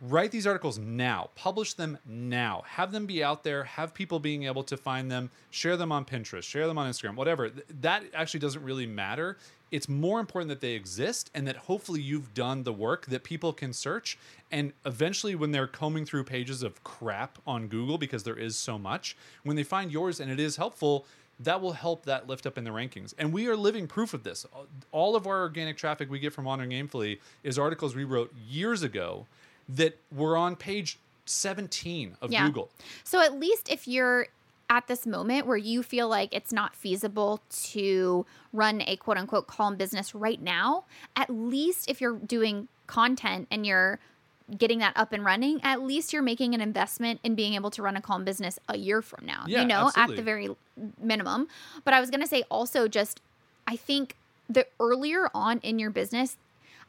write 0.00 0.30
these 0.30 0.46
articles 0.46 0.78
now. 0.78 1.30
Publish 1.34 1.74
them 1.74 1.98
now. 2.06 2.62
Have 2.66 2.92
them 2.92 3.06
be 3.06 3.22
out 3.22 3.44
there. 3.44 3.64
Have 3.64 3.94
people 3.94 4.20
being 4.20 4.44
able 4.44 4.62
to 4.64 4.76
find 4.76 5.10
them. 5.10 5.30
Share 5.50 5.76
them 5.76 5.92
on 5.92 6.04
pinterest. 6.04 6.44
Share 6.44 6.66
them 6.66 6.78
on 6.78 6.90
instagram. 6.90 7.16
Whatever. 7.16 7.50
That 7.80 8.04
actually 8.14 8.40
doesn't 8.40 8.62
really 8.62 8.86
matter. 8.86 9.36
It's 9.70 9.88
more 9.88 10.18
important 10.18 10.48
that 10.48 10.60
they 10.60 10.72
exist 10.72 11.30
and 11.34 11.46
that 11.46 11.56
hopefully 11.56 12.00
you've 12.00 12.32
done 12.32 12.62
the 12.62 12.72
work 12.72 13.06
that 13.06 13.22
people 13.22 13.52
can 13.52 13.72
search. 13.72 14.16
And 14.50 14.72
eventually 14.86 15.34
when 15.34 15.50
they're 15.50 15.66
combing 15.66 16.06
through 16.06 16.24
pages 16.24 16.62
of 16.62 16.82
crap 16.84 17.38
on 17.46 17.68
google 17.68 17.98
because 17.98 18.22
there 18.22 18.38
is 18.38 18.56
so 18.56 18.78
much 18.78 19.16
when 19.42 19.56
they 19.56 19.64
find 19.64 19.92
yours 19.92 20.20
and 20.20 20.30
it 20.30 20.40
is 20.40 20.56
helpful 20.56 21.04
that 21.40 21.60
will 21.60 21.72
help 21.72 22.04
that 22.04 22.26
lift 22.26 22.46
up 22.46 22.58
in 22.58 22.64
the 22.64 22.70
rankings. 22.70 23.14
And 23.16 23.32
we 23.32 23.46
are 23.46 23.56
living 23.56 23.86
proof 23.86 24.12
of 24.12 24.24
this. 24.24 24.44
All 24.90 25.14
of 25.14 25.26
our 25.26 25.40
organic 25.40 25.76
traffic 25.76 26.10
we 26.10 26.18
get 26.18 26.32
from 26.32 26.44
Wandering 26.44 26.70
Aimfully 26.70 27.20
is 27.44 27.58
articles 27.58 27.94
we 27.94 28.04
wrote 28.04 28.34
years 28.48 28.82
ago 28.82 29.26
that 29.68 29.98
were 30.14 30.36
on 30.36 30.56
page 30.56 30.98
17 31.26 32.16
of 32.20 32.32
Yeah. 32.32 32.46
Google. 32.46 32.70
So 33.04 33.20
at 33.20 33.38
least 33.38 33.68
if 33.70 33.86
you're 33.86 34.28
at 34.70 34.86
this 34.86 35.06
moment 35.06 35.46
where 35.46 35.56
you 35.56 35.82
feel 35.82 36.08
like 36.08 36.28
it's 36.32 36.52
not 36.52 36.74
feasible 36.74 37.40
to 37.50 38.26
run 38.52 38.82
a 38.86 38.96
quote 38.96 39.16
unquote 39.16 39.46
calm 39.46 39.76
business 39.76 40.14
right 40.14 40.40
now, 40.40 40.84
at 41.16 41.30
least 41.30 41.88
if 41.88 42.00
you're 42.00 42.18
doing 42.18 42.68
content 42.86 43.48
and 43.50 43.66
you're 43.66 43.98
getting 44.56 44.78
that 44.78 44.94
up 44.96 45.12
and 45.12 45.24
running, 45.24 45.60
at 45.62 45.82
least 45.82 46.12
you're 46.12 46.22
making 46.22 46.54
an 46.54 46.60
investment 46.60 47.20
in 47.22 47.34
being 47.34 47.54
able 47.54 47.70
to 47.70 47.82
run 47.82 47.96
a 47.96 48.00
calm 48.00 48.24
business 48.24 48.58
a 48.68 48.78
year 48.78 49.02
from 49.02 49.26
now. 49.26 49.44
Yeah, 49.46 49.60
you 49.60 49.66
know, 49.66 49.88
absolutely. 49.88 50.14
at 50.14 50.16
the 50.16 50.22
very 50.22 50.48
minimum. 51.00 51.48
But 51.84 51.92
I 51.92 52.00
was 52.00 52.10
going 52.10 52.22
to 52.22 52.26
say 52.26 52.44
also 52.50 52.88
just 52.88 53.20
I 53.66 53.76
think 53.76 54.16
the 54.48 54.66
earlier 54.80 55.28
on 55.34 55.58
in 55.58 55.78
your 55.78 55.90
business, 55.90 56.38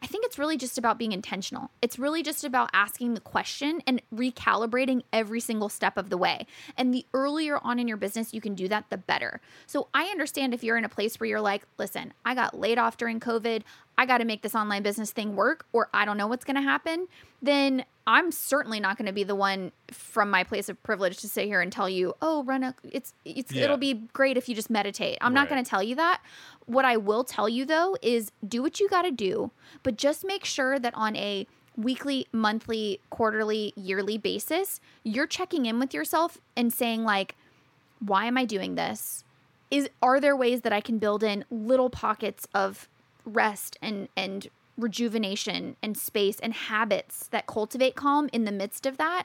I 0.02 0.08
think 0.08 0.26
it's 0.26 0.39
really 0.39 0.58
just 0.58 0.78
about 0.78 0.97
being 0.97 1.12
intentional. 1.12 1.72
It's 1.82 2.00
really 2.00 2.24
just 2.24 2.43
about 2.43 2.70
asking 2.74 3.14
the 3.14 3.20
question 3.20 3.82
and 3.86 4.02
recalibrating 4.14 5.04
every 5.12 5.39
single 5.39 5.70
step 5.70 5.97
of 5.97 6.10
the 6.10 6.18
way. 6.18 6.45
And 6.78 6.93
the 6.93 7.06
earlier 7.14 7.60
on 7.64 7.80
in 7.80 7.88
your 7.88 7.97
business 7.97 8.34
you 8.34 8.41
can 8.41 8.56
do 8.56 8.68
that, 8.70 8.89
the 8.89 8.97
better. 8.97 9.41
So 9.68 9.88
I 9.93 10.06
understand 10.06 10.54
if 10.54 10.64
you're 10.64 10.78
in 10.78 10.86
a 10.86 10.89
place 10.89 11.20
where 11.20 11.28
you're 11.28 11.41
like, 11.41 11.64
listen, 11.78 12.14
I 12.26 12.36
got 12.36 12.58
laid 12.58 12.78
off 12.78 12.97
during 12.97 13.20
COVID. 13.20 13.64
I 14.00 14.06
got 14.06 14.20
to 14.20 14.26
make 14.26 14.43
this 14.43 14.56
online 14.56 14.82
business 14.82 15.12
thing 15.12 15.36
work, 15.36 15.66
or 15.74 15.89
I 15.93 16.06
don't 16.06 16.16
know 16.16 16.28
what's 16.28 16.45
going 16.45 16.56
to 16.56 16.62
happen, 16.62 17.10
then 17.41 17.84
I'm 18.08 18.32
certainly 18.32 18.80
not 18.80 18.97
going 18.97 19.08
to 19.08 19.12
be 19.12 19.26
the 19.26 19.36
one 19.36 19.74
from 19.91 20.32
my 20.32 20.45
place 20.45 20.70
of 20.70 20.82
privilege 20.84 21.18
to 21.18 21.28
sit 21.28 21.47
here 21.47 21.60
and 21.60 21.70
tell 21.70 21.89
you, 21.89 22.14
"Oh, 22.22 22.45
run 22.45 22.64
a 22.64 22.74
it's 22.89 23.14
it's 23.26 23.52
Yeah. 23.52 23.66
it'll 23.66 23.76
be 23.76 24.08
great 24.14 24.38
if 24.38 24.47
you 24.47 24.56
just 24.56 24.70
meditate." 24.70 25.18
I'm 25.20 25.34
not 25.34 25.50
going 25.50 25.62
to 25.62 25.70
tell 25.70 25.84
you 25.84 25.95
that. 25.95 26.22
What 26.66 26.86
I 26.86 26.95
will 26.95 27.26
tell 27.26 27.50
you 27.50 27.66
though 27.66 27.97
is 28.02 28.32
do 28.47 28.62
what 28.62 28.80
you 28.80 28.88
got 28.88 29.02
to 29.02 29.12
do, 29.12 29.52
but 29.84 29.97
just 29.97 30.24
make 30.24 30.45
sure 30.45 30.80
that 30.80 30.93
on 30.95 31.18
a 31.18 31.45
weekly, 31.76 32.26
monthly, 32.32 33.02
quarterly, 33.10 33.74
yearly 33.76 34.18
basis, 34.18 34.80
you're 35.04 35.28
checking 35.28 35.66
in 35.66 35.78
with 35.78 35.93
yourself 35.93 36.38
and 36.56 36.72
saying 36.72 37.04
like, 37.04 37.36
"Why 38.00 38.28
am 38.28 38.38
I 38.38 38.45
doing 38.45 38.76
this?" 38.76 39.26
Is 39.70 39.89
are 40.02 40.22
there 40.22 40.38
ways 40.38 40.62
that 40.62 40.72
I 40.72 40.80
can 40.80 41.00
build 41.00 41.22
in 41.22 41.43
little 41.52 41.89
pockets 41.89 42.47
of 42.54 42.88
rest 43.26 43.78
and 43.82 44.07
and 44.15 44.47
rejuvenation 44.78 45.76
and 45.84 45.97
space 45.97 46.39
and 46.39 46.53
habits 46.53 47.28
that 47.28 47.45
cultivate 47.47 47.95
calm 47.95 48.30
in 48.32 48.45
the 48.45 48.51
midst 48.51 48.86
of 48.86 48.97
that. 48.97 49.24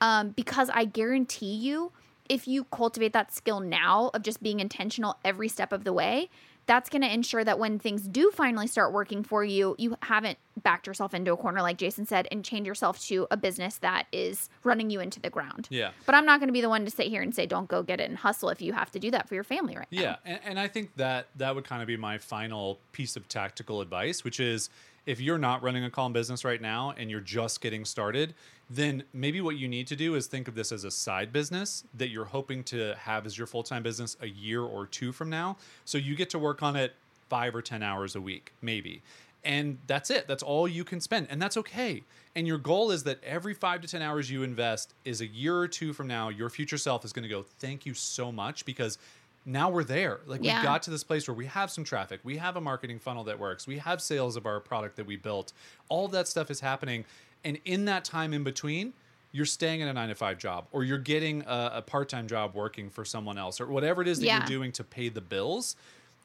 Um, 0.00 0.28
because 0.30 0.70
i 0.72 0.84
guarantee 0.84 1.52
you 1.52 1.90
if 2.28 2.46
you 2.46 2.62
cultivate 2.64 3.12
that 3.14 3.34
skill 3.34 3.58
now 3.58 4.12
of 4.14 4.22
just 4.22 4.40
being 4.40 4.60
intentional 4.60 5.16
every 5.24 5.48
step 5.48 5.72
of 5.72 5.82
the 5.82 5.92
way 5.92 6.30
that's 6.68 6.88
going 6.88 7.02
to 7.02 7.12
ensure 7.12 7.42
that 7.42 7.58
when 7.58 7.80
things 7.80 8.02
do 8.06 8.30
finally 8.30 8.68
start 8.68 8.92
working 8.92 9.24
for 9.24 9.44
you 9.44 9.74
you 9.78 9.96
haven't 10.02 10.38
backed 10.62 10.86
yourself 10.86 11.14
into 11.14 11.32
a 11.32 11.36
corner 11.36 11.62
like 11.62 11.76
jason 11.78 12.04
said 12.06 12.28
and 12.30 12.44
chained 12.44 12.66
yourself 12.66 13.00
to 13.00 13.26
a 13.32 13.36
business 13.36 13.78
that 13.78 14.06
is 14.12 14.48
running 14.62 14.90
you 14.90 15.00
into 15.00 15.18
the 15.20 15.30
ground 15.30 15.66
Yeah. 15.70 15.90
but 16.06 16.14
i'm 16.14 16.26
not 16.26 16.38
going 16.40 16.48
to 16.48 16.52
be 16.52 16.60
the 16.60 16.68
one 16.68 16.84
to 16.84 16.90
sit 16.90 17.06
here 17.08 17.22
and 17.22 17.34
say 17.34 17.46
don't 17.46 17.68
go 17.68 17.82
get 17.82 18.00
it 18.00 18.08
and 18.08 18.18
hustle 18.18 18.50
if 18.50 18.60
you 18.62 18.72
have 18.74 18.90
to 18.92 18.98
do 19.00 19.10
that 19.10 19.28
for 19.28 19.34
your 19.34 19.44
family 19.44 19.76
right 19.76 19.88
now 19.90 20.00
Yeah, 20.02 20.16
and, 20.24 20.40
and 20.44 20.60
I 20.60 20.68
think 20.68 20.94
that 20.96 21.26
that 21.36 21.54
would 21.54 21.64
kind 21.64 21.80
of 21.82 21.88
be 21.88 21.96
my 21.96 22.18
final 22.18 22.78
piece 22.92 23.16
of 23.16 23.26
tactical 23.28 23.80
advice, 23.80 24.22
which 24.24 24.38
is 24.38 24.68
if 25.08 25.22
you're 25.22 25.38
not 25.38 25.62
running 25.62 25.84
a 25.84 25.90
calm 25.90 26.12
business 26.12 26.44
right 26.44 26.60
now 26.60 26.92
and 26.98 27.10
you're 27.10 27.18
just 27.18 27.62
getting 27.62 27.82
started, 27.82 28.34
then 28.68 29.02
maybe 29.14 29.40
what 29.40 29.56
you 29.56 29.66
need 29.66 29.86
to 29.86 29.96
do 29.96 30.14
is 30.14 30.26
think 30.26 30.48
of 30.48 30.54
this 30.54 30.70
as 30.70 30.84
a 30.84 30.90
side 30.90 31.32
business 31.32 31.82
that 31.94 32.10
you're 32.10 32.26
hoping 32.26 32.62
to 32.62 32.94
have 32.98 33.24
as 33.24 33.38
your 33.38 33.46
full 33.46 33.62
time 33.62 33.82
business 33.82 34.18
a 34.20 34.26
year 34.26 34.60
or 34.60 34.84
two 34.86 35.10
from 35.10 35.30
now. 35.30 35.56
So 35.86 35.96
you 35.96 36.14
get 36.14 36.28
to 36.30 36.38
work 36.38 36.62
on 36.62 36.76
it 36.76 36.94
five 37.30 37.54
or 37.54 37.62
10 37.62 37.82
hours 37.82 38.16
a 38.16 38.20
week, 38.20 38.52
maybe. 38.60 39.00
And 39.42 39.78
that's 39.86 40.10
it. 40.10 40.28
That's 40.28 40.42
all 40.42 40.68
you 40.68 40.84
can 40.84 41.00
spend. 41.00 41.28
And 41.30 41.40
that's 41.40 41.56
okay. 41.56 42.02
And 42.36 42.46
your 42.46 42.58
goal 42.58 42.90
is 42.90 43.04
that 43.04 43.24
every 43.24 43.54
five 43.54 43.80
to 43.80 43.88
10 43.88 44.02
hours 44.02 44.30
you 44.30 44.42
invest 44.42 44.92
is 45.06 45.22
a 45.22 45.26
year 45.26 45.56
or 45.56 45.68
two 45.68 45.94
from 45.94 46.06
now, 46.06 46.28
your 46.28 46.50
future 46.50 46.76
self 46.76 47.06
is 47.06 47.14
going 47.14 47.22
to 47.22 47.30
go, 47.30 47.46
thank 47.60 47.86
you 47.86 47.94
so 47.94 48.30
much 48.30 48.66
because 48.66 48.98
now 49.44 49.70
we're 49.70 49.84
there. 49.84 50.20
Like 50.26 50.42
Yeah. 50.44 50.60
we 50.60 50.64
got 50.66 50.82
to 50.84 50.90
this 50.90 51.04
place 51.04 51.26
where 51.26 51.34
we 51.34 51.46
have 51.46 51.70
some 51.70 51.84
traffic, 51.84 52.20
we 52.22 52.36
have 52.36 52.56
a 52.56 52.60
marketing 52.60 52.98
funnel 52.98 53.24
that 53.24 53.38
works, 53.38 53.66
we 53.66 53.78
have 53.78 54.00
sales 54.02 54.36
of 54.36 54.46
our 54.46 54.60
product 54.60 54.96
that 54.96 55.06
we 55.06 55.16
built. 55.16 55.52
All 55.88 56.08
that 56.08 56.28
stuff 56.28 56.50
is 56.50 56.60
happening. 56.60 57.04
And 57.44 57.58
in 57.64 57.84
that 57.86 58.04
time 58.04 58.34
in 58.34 58.44
between, 58.44 58.92
you're 59.32 59.46
staying 59.46 59.80
in 59.80 59.88
a 59.88 59.92
nine 59.92 60.08
to 60.08 60.14
five 60.14 60.38
job 60.38 60.66
or 60.72 60.84
you're 60.84 60.98
getting 60.98 61.42
a, 61.46 61.70
a 61.74 61.82
part 61.82 62.08
time 62.08 62.26
job 62.26 62.54
working 62.54 62.88
for 62.90 63.04
someone 63.04 63.36
else 63.38 63.60
or 63.60 63.66
whatever 63.66 64.02
it 64.02 64.08
is 64.08 64.18
that 64.20 64.26
Yeah. 64.26 64.38
you're 64.38 64.46
doing 64.46 64.72
to 64.72 64.84
pay 64.84 65.08
the 65.10 65.20
bills 65.20 65.76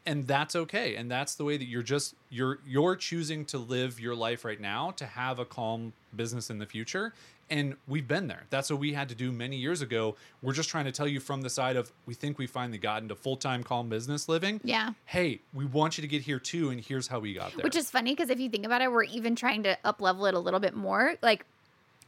and 0.05 0.27
that's 0.27 0.55
okay. 0.55 0.95
And 0.95 1.09
that's 1.09 1.35
the 1.35 1.43
way 1.43 1.57
that 1.57 1.65
you're 1.65 1.83
just 1.83 2.15
you're 2.29 2.59
you're 2.65 2.95
choosing 2.95 3.45
to 3.45 3.57
live 3.57 3.99
your 3.99 4.15
life 4.15 4.45
right 4.45 4.59
now 4.59 4.91
to 4.91 5.05
have 5.05 5.39
a 5.39 5.45
calm 5.45 5.93
business 6.15 6.49
in 6.49 6.59
the 6.59 6.65
future. 6.65 7.13
And 7.49 7.75
we've 7.87 8.07
been 8.07 8.27
there. 8.27 8.43
That's 8.49 8.69
what 8.69 8.79
we 8.79 8.93
had 8.93 9.09
to 9.09 9.15
do 9.15 9.31
many 9.31 9.57
years 9.57 9.81
ago. 9.81 10.15
We're 10.41 10.53
just 10.53 10.69
trying 10.69 10.85
to 10.85 10.91
tell 10.91 11.07
you 11.07 11.19
from 11.19 11.41
the 11.41 11.49
side 11.49 11.75
of 11.75 11.91
we 12.05 12.13
think 12.13 12.37
we 12.37 12.47
finally 12.47 12.77
got 12.77 13.03
into 13.03 13.15
full-time 13.15 13.63
calm 13.63 13.89
business 13.89 14.29
living. 14.29 14.61
Yeah. 14.63 14.93
hey 15.05 15.39
we 15.53 15.65
want 15.65 15.97
you 15.97 16.01
to 16.01 16.07
get 16.07 16.21
here 16.21 16.39
too 16.39 16.69
and 16.69 16.79
here's 16.79 17.07
how 17.07 17.19
we 17.19 17.33
got 17.33 17.53
there. 17.55 17.63
Which 17.63 17.75
is 17.75 17.91
funny 17.91 18.13
because 18.13 18.29
if 18.29 18.39
you 18.39 18.49
think 18.49 18.65
about 18.65 18.81
it, 18.81 18.91
we're 18.91 19.03
even 19.03 19.35
trying 19.35 19.63
to 19.63 19.77
up 19.83 20.01
level 20.01 20.25
it 20.25 20.33
a 20.33 20.39
little 20.39 20.59
bit 20.59 20.73
more. 20.73 21.15
Like, 21.21 21.45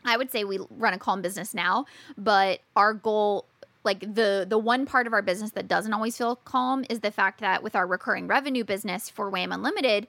I 0.05 0.17
would 0.17 0.31
say 0.31 0.43
we 0.43 0.59
run 0.69 0.93
a 0.93 0.99
calm 0.99 1.21
business 1.21 1.53
now, 1.53 1.85
but 2.17 2.59
our 2.75 2.93
goal, 2.93 3.45
like 3.85 4.01
the 4.01 4.45
the 4.47 4.57
one 4.57 4.85
part 4.85 5.07
of 5.07 5.13
our 5.13 5.21
business 5.21 5.51
that 5.51 5.67
doesn't 5.67 5.93
always 5.93 6.17
feel 6.17 6.35
calm, 6.37 6.83
is 6.89 6.99
the 6.99 7.11
fact 7.11 7.39
that 7.41 7.63
with 7.63 7.75
our 7.75 7.87
recurring 7.87 8.27
revenue 8.27 8.63
business 8.63 9.09
for 9.09 9.29
WAIM 9.29 9.51
Unlimited, 9.51 10.07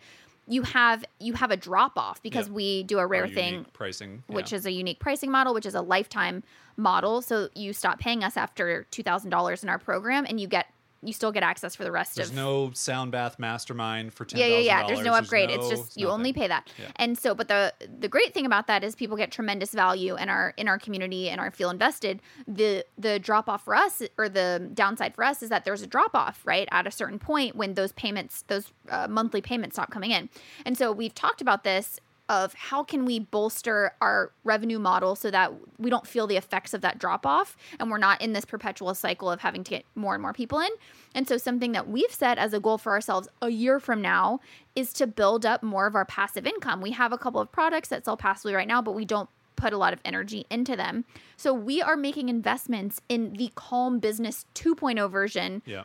you 0.49 0.63
have 0.63 1.05
you 1.21 1.35
have 1.35 1.51
a 1.51 1.57
drop 1.57 1.99
off 1.99 2.23
because 2.23 2.49
Yeah. 2.49 2.55
we 2.55 2.83
do 2.85 2.99
a 2.99 3.07
rare 3.07 3.25
unique 3.27 3.35
thing 3.35 3.67
pricing, 3.73 4.23
which 4.27 4.53
yeah. 4.53 4.59
is 4.59 4.67
a 4.67 4.73
unique 4.73 4.99
pricing 4.99 5.31
model, 5.31 5.55
which 5.55 5.67
is 5.67 5.75
a 5.75 5.83
lifetime 5.83 6.43
model. 6.77 7.23
So 7.23 7.49
you 7.55 7.73
stop 7.73 7.99
paying 7.99 8.25
us 8.25 8.37
after 8.37 8.85
two 8.91 9.03
thousand 9.03 9.31
dollars 9.31 9.63
in 9.63 9.69
our 9.69 9.79
program, 9.79 10.25
and 10.29 10.41
you 10.41 10.47
get 10.47 10.67
you 11.03 11.13
still 11.13 11.33
get 11.33 11.43
access 11.43 11.75
for 11.75 11.85
the 11.85 11.93
rest 11.93 12.17
there's 12.17 12.31
of 12.31 12.35
There's 12.35 12.45
no 12.45 12.71
sound 12.73 13.13
bath 13.13 13.39
mastermind 13.39 14.13
for 14.13 14.25
ten 14.25 14.41
yeah, 14.41 14.47
yeah, 14.47 14.59
yeah. 14.59 14.87
There's 14.87 15.05
no 15.05 15.15
upgrade. 15.15 15.51
it's 15.51 15.71
no- 15.71 15.77
just 15.77 15.97
you 15.97 16.09
only 16.09 16.33
pay 16.33 16.49
that. 16.49 16.71
Yeah. 16.79 16.87
And 16.97 17.19
so, 17.19 17.35
but 17.35 17.49
the 17.49 17.73
the 17.99 18.09
great 18.09 18.35
thing 18.35 18.47
about 18.47 18.67
that 18.67 18.83
is 18.83 18.95
people 18.95 19.17
get 19.17 19.31
tremendous 19.31 19.73
value 19.73 20.17
in 20.17 20.29
our 20.29 20.55
in 20.57 20.69
our 20.69 20.79
community 20.79 21.29
and 21.29 21.41
are 21.41 21.51
feel 21.51 21.71
invested. 21.71 22.21
The 22.47 22.85
the 22.99 23.19
drop 23.19 23.49
off 23.49 23.65
for 23.65 23.75
us 23.75 24.03
or 24.19 24.29
the 24.29 24.71
downside 24.75 25.15
for 25.15 25.25
us 25.25 25.43
is 25.43 25.49
that 25.51 25.65
there's 25.65 25.83
a 25.83 25.87
drop 25.87 26.15
off 26.15 26.41
right 26.45 26.69
at 26.73 26.87
a 26.87 26.91
certain 26.91 27.19
point 27.19 27.57
when 27.57 27.75
those 27.75 27.93
payments 27.93 28.43
those 28.49 28.73
uh, 28.89 29.07
monthly 29.09 29.41
payments 29.41 29.77
stop 29.77 29.91
coming 29.91 30.11
in. 30.11 30.29
And 30.65 30.77
so 30.77 30.93
we've 30.93 31.15
talked 31.15 31.41
about 31.41 31.65
this 31.65 32.01
of 32.29 32.55
how 32.55 32.83
can 32.83 33.05
we 33.05 33.21
bolster 33.21 33.93
our 34.01 34.33
revenue 34.43 34.79
model 34.79 35.15
so 35.15 35.31
that 35.31 35.53
we 35.79 35.91
don't 35.91 36.07
feel 36.07 36.27
the 36.27 36.37
effects 36.37 36.75
of 36.75 36.81
that 36.81 36.99
drop 36.99 37.25
off 37.25 37.57
and 37.79 37.91
we're 37.91 37.99
not 37.99 38.21
in 38.21 38.33
this 38.33 38.45
perpetual 38.45 38.93
cycle 38.95 39.31
of 39.31 39.41
having 39.41 39.63
to 39.63 39.71
get 39.71 39.85
more 39.95 40.15
and 40.15 40.23
more 40.23 40.33
people 40.33 40.59
in. 40.59 40.71
And 41.15 41.29
so 41.29 41.37
something 41.37 41.73
that 41.73 41.89
we've 41.89 42.11
set 42.11 42.37
as 42.39 42.53
a 42.53 42.59
goal 42.61 42.79
for 42.79 42.93
ourselves 42.93 43.29
a 43.41 43.51
year 43.51 43.79
from 43.79 44.03
now 44.03 44.41
is 44.75 44.93
to 44.95 45.07
build 45.07 45.47
up 45.47 45.63
more 45.63 45.87
of 45.87 45.95
our 45.95 46.05
passive 46.05 46.47
income. 46.47 46.81
We 46.81 46.91
have 46.93 47.13
a 47.13 47.19
couple 47.19 47.41
of 47.41 47.53
products 47.53 47.89
that 47.91 48.05
sell 48.05 48.17
passively 48.17 48.55
right 48.55 48.69
now, 48.69 48.83
but 48.83 48.95
we 48.95 49.05
don't 49.05 49.29
put 49.55 49.73
a 49.73 49.79
lot 49.79 49.93
of 49.93 50.01
energy 50.05 50.45
into 50.51 50.77
them. 50.77 51.05
So 51.37 51.55
we 51.55 51.81
are 51.81 51.97
making 51.97 52.29
investments 52.29 53.01
in 53.09 53.35
the 53.35 53.53
Calm 53.55 54.01
Business 54.01 54.45
2.0 54.55 55.11
version 55.11 55.63
Yeah. 55.65 55.85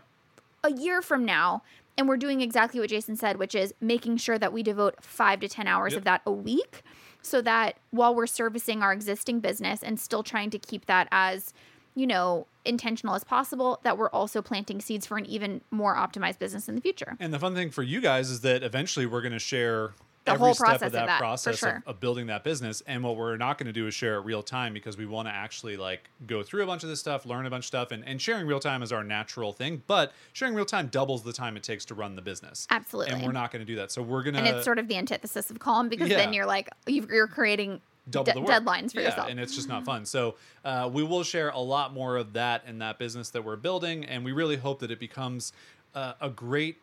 a 0.63 0.71
year 0.73 1.01
from 1.01 1.23
now 1.23 1.63
and 1.97 2.07
we're 2.07 2.17
doing 2.17 2.41
exactly 2.41 2.79
what 2.79 2.89
Jason 2.89 3.15
said, 3.15 3.37
which 3.37 3.53
is 3.55 3.73
making 3.81 4.17
sure 4.17 4.37
that 4.39 4.51
we 4.53 4.63
devote 4.63 4.95
five 5.03 5.39
to 5.41 5.47
10 5.47 5.67
hours 5.67 5.93
Yep. 5.93 5.97
of 5.99 6.03
that 6.05 6.21
a 6.25 6.31
week 6.31 6.83
so 7.21 7.41
that 7.41 7.75
while 7.91 8.15
we're 8.15 8.27
servicing 8.27 8.81
our 8.81 8.91
existing 8.91 9.39
business 9.39 9.83
and 9.83 9.99
still 9.99 10.23
trying 10.23 10.49
to 10.49 10.57
keep 10.59 10.85
that 10.87 11.07
as, 11.11 11.53
you 11.93 12.07
know, 12.07 12.47
intentional 12.65 13.13
as 13.15 13.23
possible, 13.23 13.79
that 13.83 13.97
we're 13.97 14.09
also 14.09 14.41
planting 14.41 14.81
seeds 14.81 15.05
for 15.05 15.17
an 15.17 15.25
even 15.25 15.61
more 15.69 15.95
optimized 15.95 16.39
business 16.39 16.67
in 16.69 16.75
the 16.75 16.81
future. 16.81 17.15
And 17.19 17.33
the 17.33 17.39
fun 17.39 17.53
thing 17.53 17.69
for 17.69 17.83
you 17.83 18.01
guys 18.01 18.29
is 18.29 18.41
that 18.41 18.63
eventually 18.63 19.05
we're 19.05 19.21
going 19.21 19.33
to 19.33 19.39
share 19.39 19.91
The 20.25 20.31
every 20.31 20.39
whole 20.45 20.53
step 20.53 20.65
process 20.65 20.81
of 20.81 20.85
of 20.87 20.91
that, 20.93 21.05
that, 21.07 21.17
for 21.17 21.23
process 21.23 21.57
sure. 21.57 21.83
of, 21.85 21.95
of 21.95 21.99
building 21.99 22.27
that 22.27 22.43
business. 22.43 22.81
And 22.85 23.03
what 23.03 23.15
we're 23.17 23.37
not 23.37 23.57
going 23.57 23.65
to 23.67 23.73
do 23.73 23.87
is 23.87 23.95
share 23.95 24.15
it 24.17 24.19
real 24.19 24.43
time 24.43 24.71
because 24.71 24.95
we 24.95 25.07
want 25.07 25.27
to 25.27 25.33
actually 25.33 25.77
like 25.77 26.09
go 26.27 26.43
through 26.43 26.61
a 26.61 26.67
bunch 26.67 26.83
of 26.83 26.89
this 26.89 26.99
stuff, 26.99 27.25
learn 27.25 27.45
a 27.47 27.49
bunch 27.49 27.63
of 27.63 27.67
stuff, 27.67 27.89
and, 27.89 28.03
and 28.05 28.21
sharing 28.21 28.45
real 28.45 28.59
time 28.59 28.83
is 28.83 28.91
our 28.91 29.03
natural 29.03 29.51
thing. 29.51 29.81
But 29.87 30.13
sharing 30.33 30.53
real 30.53 30.65
time 30.65 30.87
doubles 30.87 31.23
the 31.23 31.33
time 31.33 31.57
it 31.57 31.63
takes 31.63 31.85
to 31.85 31.95
run 31.95 32.15
the 32.15 32.21
business. 32.21 32.67
Absolutely. 32.69 33.13
And 33.13 33.23
we're 33.23 33.31
not 33.31 33.51
going 33.51 33.61
to 33.61 33.65
do 33.65 33.75
that. 33.77 33.91
So 33.91 34.03
we're 34.03 34.21
going 34.21 34.35
to 34.35 34.41
and 34.41 34.47
it's 34.47 34.63
sort 34.63 34.77
of 34.77 34.87
the 34.87 34.95
antithesis 34.97 35.49
of 35.49 35.57
calm 35.57 35.89
because 35.89 36.09
Yeah. 36.09 36.17
then 36.17 36.33
you're 36.33 36.45
like, 36.45 36.69
you've, 36.85 37.09
you're 37.09 37.27
creating 37.27 37.81
double 38.09 38.33
the 38.33 38.41
work. 38.41 38.49
deadlines 38.49 38.93
for 38.93 38.99
yeah, 38.99 39.07
yourself. 39.09 39.27
and 39.29 39.39
it's 39.39 39.55
just 39.55 39.67
not 39.67 39.85
fun. 39.85 40.05
So 40.05 40.35
uh, 40.65 40.89
we 40.91 41.01
will 41.03 41.23
share 41.23 41.49
a 41.49 41.59
lot 41.59 41.93
more 41.93 42.17
of 42.17 42.33
that 42.33 42.63
in 42.67 42.77
that 42.79 42.99
business 42.99 43.29
that 43.31 43.43
we're 43.43 43.55
building, 43.55 44.05
and 44.05 44.23
we 44.23 44.31
really 44.33 44.57
hope 44.57 44.79
that 44.81 44.91
it 44.91 44.99
becomes 44.99 45.53
uh, 45.95 46.13
a 46.21 46.29
great 46.29 46.77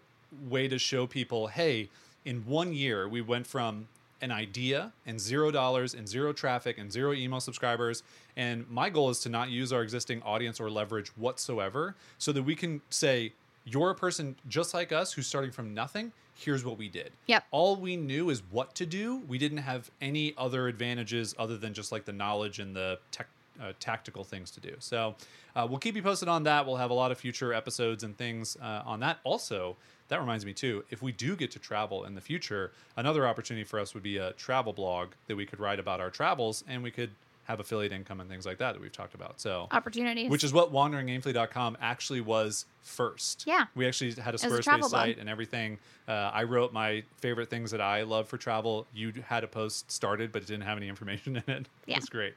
way 0.49 0.69
to 0.69 0.79
show 0.79 1.07
people, 1.07 1.47
hey, 1.47 1.89
in 2.29 2.45
one 2.45 2.75
year 2.75 3.09
we 3.09 3.23
went 3.23 3.47
from 3.47 3.89
an 4.21 4.31
idea 4.31 4.93
and 5.07 5.19
zero 5.19 5.51
dollars 5.51 5.95
and 5.95 6.07
zero 6.07 6.31
traffic 6.31 6.77
and 6.77 6.93
zero 6.93 7.15
email 7.15 7.41
subscribers. 7.41 8.03
And 8.37 8.69
my 8.69 8.91
goal 8.91 9.09
is 9.09 9.21
to 9.21 9.31
not 9.31 9.49
use 9.49 9.73
our 9.73 9.83
existing 9.83 10.21
audience 10.23 10.61
or 10.61 10.69
leverage 10.69 11.09
whatsoever 11.17 11.95
so 12.19 12.33
that 12.33 12.43
we 12.43 12.55
can 12.55 12.83
say, 12.91 13.33
you're 13.65 13.91
a 13.91 13.95
person 13.95 14.37
just 14.47 14.75
like 14.75 14.93
us 14.93 15.13
who's 15.13 15.27
starting 15.27 15.53
from 15.53 15.73
nothing. 15.73 16.13
Here's 16.35 16.65
what 16.67 16.77
we 16.77 16.89
did. 16.89 17.13
Yep. 17.29 17.45
All 17.51 17.77
we 17.77 17.97
knew 17.97 18.29
is 18.29 18.43
what 18.51 18.75
to 18.75 18.85
do. 18.85 19.23
We 19.27 19.39
didn't 19.39 19.59
have 19.59 19.91
any 20.03 20.35
other 20.37 20.69
advantages 20.69 21.35
other 21.39 21.57
than 21.57 21.73
just 21.73 21.93
like 21.93 22.05
the 22.05 22.13
knowledge 22.13 22.59
and 22.59 22.77
the 22.77 22.99
tech, 23.11 23.29
uh, 23.61 23.73
tactical 23.81 24.23
things 24.23 24.51
to 24.51 24.61
do. 24.61 24.75
So 24.81 25.15
uh, 25.57 25.67
we'll 25.69 25.79
keep 25.79 25.97
you 25.97 26.03
posted 26.03 26.29
on 26.29 26.43
that. 26.43 26.67
We'll 26.67 26.77
have 26.77 26.91
a 26.91 26.95
lot 26.95 27.11
of 27.11 27.19
future 27.19 27.55
episodes 27.55 28.05
and 28.05 28.17
things 28.17 28.57
uh, 28.61 28.83
on 28.85 29.01
that. 29.01 29.19
Also, 29.25 29.77
that 30.09 30.21
reminds 30.21 30.45
me 30.45 30.53
too, 30.53 30.85
if 30.91 31.03
we 31.03 31.13
do 31.13 31.37
get 31.37 31.51
to 31.53 31.59
travel 31.59 32.05
in 32.05 32.15
the 32.15 32.21
future, 32.21 32.73
another 32.97 33.27
opportunity 33.27 33.65
for 33.65 33.79
us 33.79 33.95
would 33.95 34.03
be 34.03 34.17
a 34.17 34.33
travel 34.33 34.73
blog 34.73 35.11
that 35.27 35.37
we 35.37 35.47
could 35.47 35.61
write 35.61 35.79
about 35.79 36.01
our 36.01 36.11
travels 36.11 36.65
and 36.67 36.83
we 36.83 36.91
could 36.91 37.11
have 37.49 37.61
affiliate 37.61 37.93
income 37.93 38.21
and 38.21 38.29
things 38.29 38.45
like 38.45 38.59
that 38.59 38.73
that 38.75 38.81
we've 38.81 38.93
talked 38.93 39.15
about. 39.15 39.41
So 39.41 39.69
Opportunities. 39.73 40.31
which 40.31 40.45
is 40.45 40.53
what 40.53 40.71
wanderingaimfully.com 40.71 41.79
actually 41.81 42.21
was 42.21 42.67
first. 42.83 43.45
Yeah. 43.47 43.65
We 43.75 43.87
actually 43.89 44.13
had 44.13 44.35
a 44.35 44.39
Squarespace 44.39 44.81
blog. 44.81 44.91
site 44.91 45.19
and 45.19 45.31
everything. 45.31 45.79
Uh, 46.07 46.13
I 46.13 46.43
wrote 46.43 46.75
my 46.75 47.03
favorite 47.19 47.49
things 47.49 47.71
that 47.71 47.81
I 47.81 48.03
love 48.03 48.29
for 48.29 48.37
travel. 48.37 48.87
You 48.95 49.15
had 49.27 49.45
a 49.45 49.47
post 49.47 49.91
started, 49.91 50.31
but 50.31 50.43
it 50.43 50.47
didn't 50.49 50.65
have 50.65 50.77
any 50.77 50.89
information 50.89 51.37
in 51.37 51.53
it. 51.55 51.69
Yeah. 51.87 51.97
It's 51.97 52.11
great. 52.11 52.35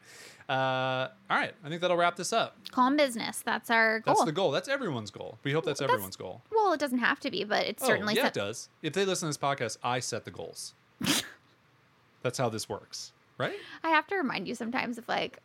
Uh, 0.47 1.09
all 1.29 1.37
right. 1.37 1.53
I 1.63 1.67
think 1.67 1.81
that'll 1.81 1.97
wrap 1.97 2.15
this 2.15 2.31
up. 2.31 2.55
calm 2.71 2.95
business. 2.95 3.41
That's 3.41 3.69
our 3.69 3.99
goal. 3.99 4.13
That's 4.15 4.25
the 4.25 4.31
goal. 4.31 4.51
That's 4.51 4.69
everyone's 4.69 5.11
goal. 5.11 5.37
We 5.43 5.51
hope 5.51 5.65
that's, 5.65 5.81
That's- 5.81 5.93
everyone's 5.93 6.15
goal. 6.15 6.41
well, 6.53 6.71
it 6.71 6.79
doesn't 6.79 6.99
have 6.99 7.19
to 7.21 7.29
be, 7.31 7.43
but 7.43 7.65
it's 7.65 7.85
certainly 7.85 8.13
oh, 8.13 8.15
yeah, 8.15 8.23
set- 8.23 8.37
it 8.37 8.39
does. 8.39 8.69
If 8.81 8.93
they 8.93 9.03
listen 9.03 9.27
to 9.27 9.29
this 9.29 9.37
podcast, 9.37 9.77
I 9.83 9.99
set 9.99 10.23
the 10.23 10.31
goals. 10.31 10.73
that's 12.21 12.37
how 12.37 12.47
this 12.49 12.69
works, 12.69 13.11
right? 13.41 13.57
I 13.83 13.89
have 13.89 14.07
to 14.07 14.15
remind 14.15 14.47
you 14.47 14.55
sometimes 14.55 14.97
of 14.97 15.07
like, 15.07 15.39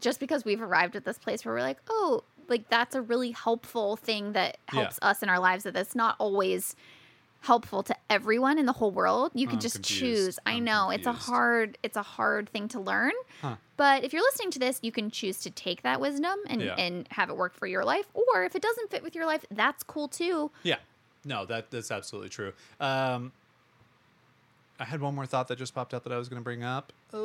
just 0.00 0.20
because 0.20 0.44
we've 0.44 0.62
arrived 0.62 0.94
at 0.96 1.04
this 1.04 1.18
place 1.18 1.44
where 1.44 1.54
we're 1.54 1.62
like, 1.62 1.78
oh, 1.88 2.22
like 2.48 2.68
that's 2.68 2.94
a 2.94 3.02
really 3.02 3.30
helpful 3.32 3.96
thing 3.96 4.32
that 4.32 4.58
Yeah. 4.72 4.80
helps 4.82 4.98
us 5.02 5.22
in 5.22 5.28
our 5.28 5.40
lives. 5.40 5.64
That 5.64 5.74
that's 5.74 5.94
not 5.94 6.14
always 6.18 6.76
helpful 7.42 7.82
to 7.82 7.96
everyone 8.10 8.58
in 8.58 8.66
the 8.66 8.72
whole 8.74 8.90
world. 8.90 9.32
You 9.34 9.46
can 9.46 9.56
I'm 9.56 9.60
just 9.60 9.76
confused. 9.76 10.00
choose. 10.00 10.38
I 10.44 10.52
I'm 10.54 10.64
know 10.64 10.90
it's 10.90 11.06
a 11.06 11.12
hard, 11.12 11.78
it's 11.82 11.96
a 11.96 12.02
hard 12.02 12.50
thing 12.50 12.68
to 12.68 12.80
learn. 12.80 13.12
Huh. 13.40 13.56
But 13.78 14.04
if 14.04 14.12
you're 14.12 14.22
listening 14.22 14.50
to 14.52 14.58
this, 14.58 14.78
you 14.82 14.92
can 14.92 15.10
choose 15.10 15.38
to 15.40 15.50
take 15.50 15.80
that 15.82 16.00
wisdom 16.02 16.38
and 16.48 16.60
Yeah. 16.60 16.74
and 16.76 17.08
have 17.12 17.30
it 17.30 17.36
work 17.36 17.54
for 17.54 17.66
your 17.66 17.82
life. 17.84 18.04
Or 18.12 18.44
if 18.44 18.54
it 18.54 18.60
doesn't 18.62 18.90
fit 18.90 19.02
with 19.02 19.14
your 19.14 19.24
life, 19.26 19.44
that's 19.50 19.82
cool 19.82 20.06
too. 20.06 20.50
Yeah. 20.64 20.76
No, 21.24 21.46
that 21.46 21.70
that's 21.70 21.90
absolutely 21.90 22.28
true. 22.28 22.52
Um, 22.78 23.32
I 24.80 24.84
had 24.84 25.00
one 25.00 25.14
more 25.14 25.26
thought 25.26 25.46
that 25.48 25.56
just 25.58 25.74
popped 25.74 25.94
up 25.94 26.02
that 26.04 26.12
I 26.12 26.16
was 26.16 26.28
going 26.28 26.40
to 26.40 26.44
bring 26.44 26.64
up. 26.64 26.92
Uh, 27.12 27.18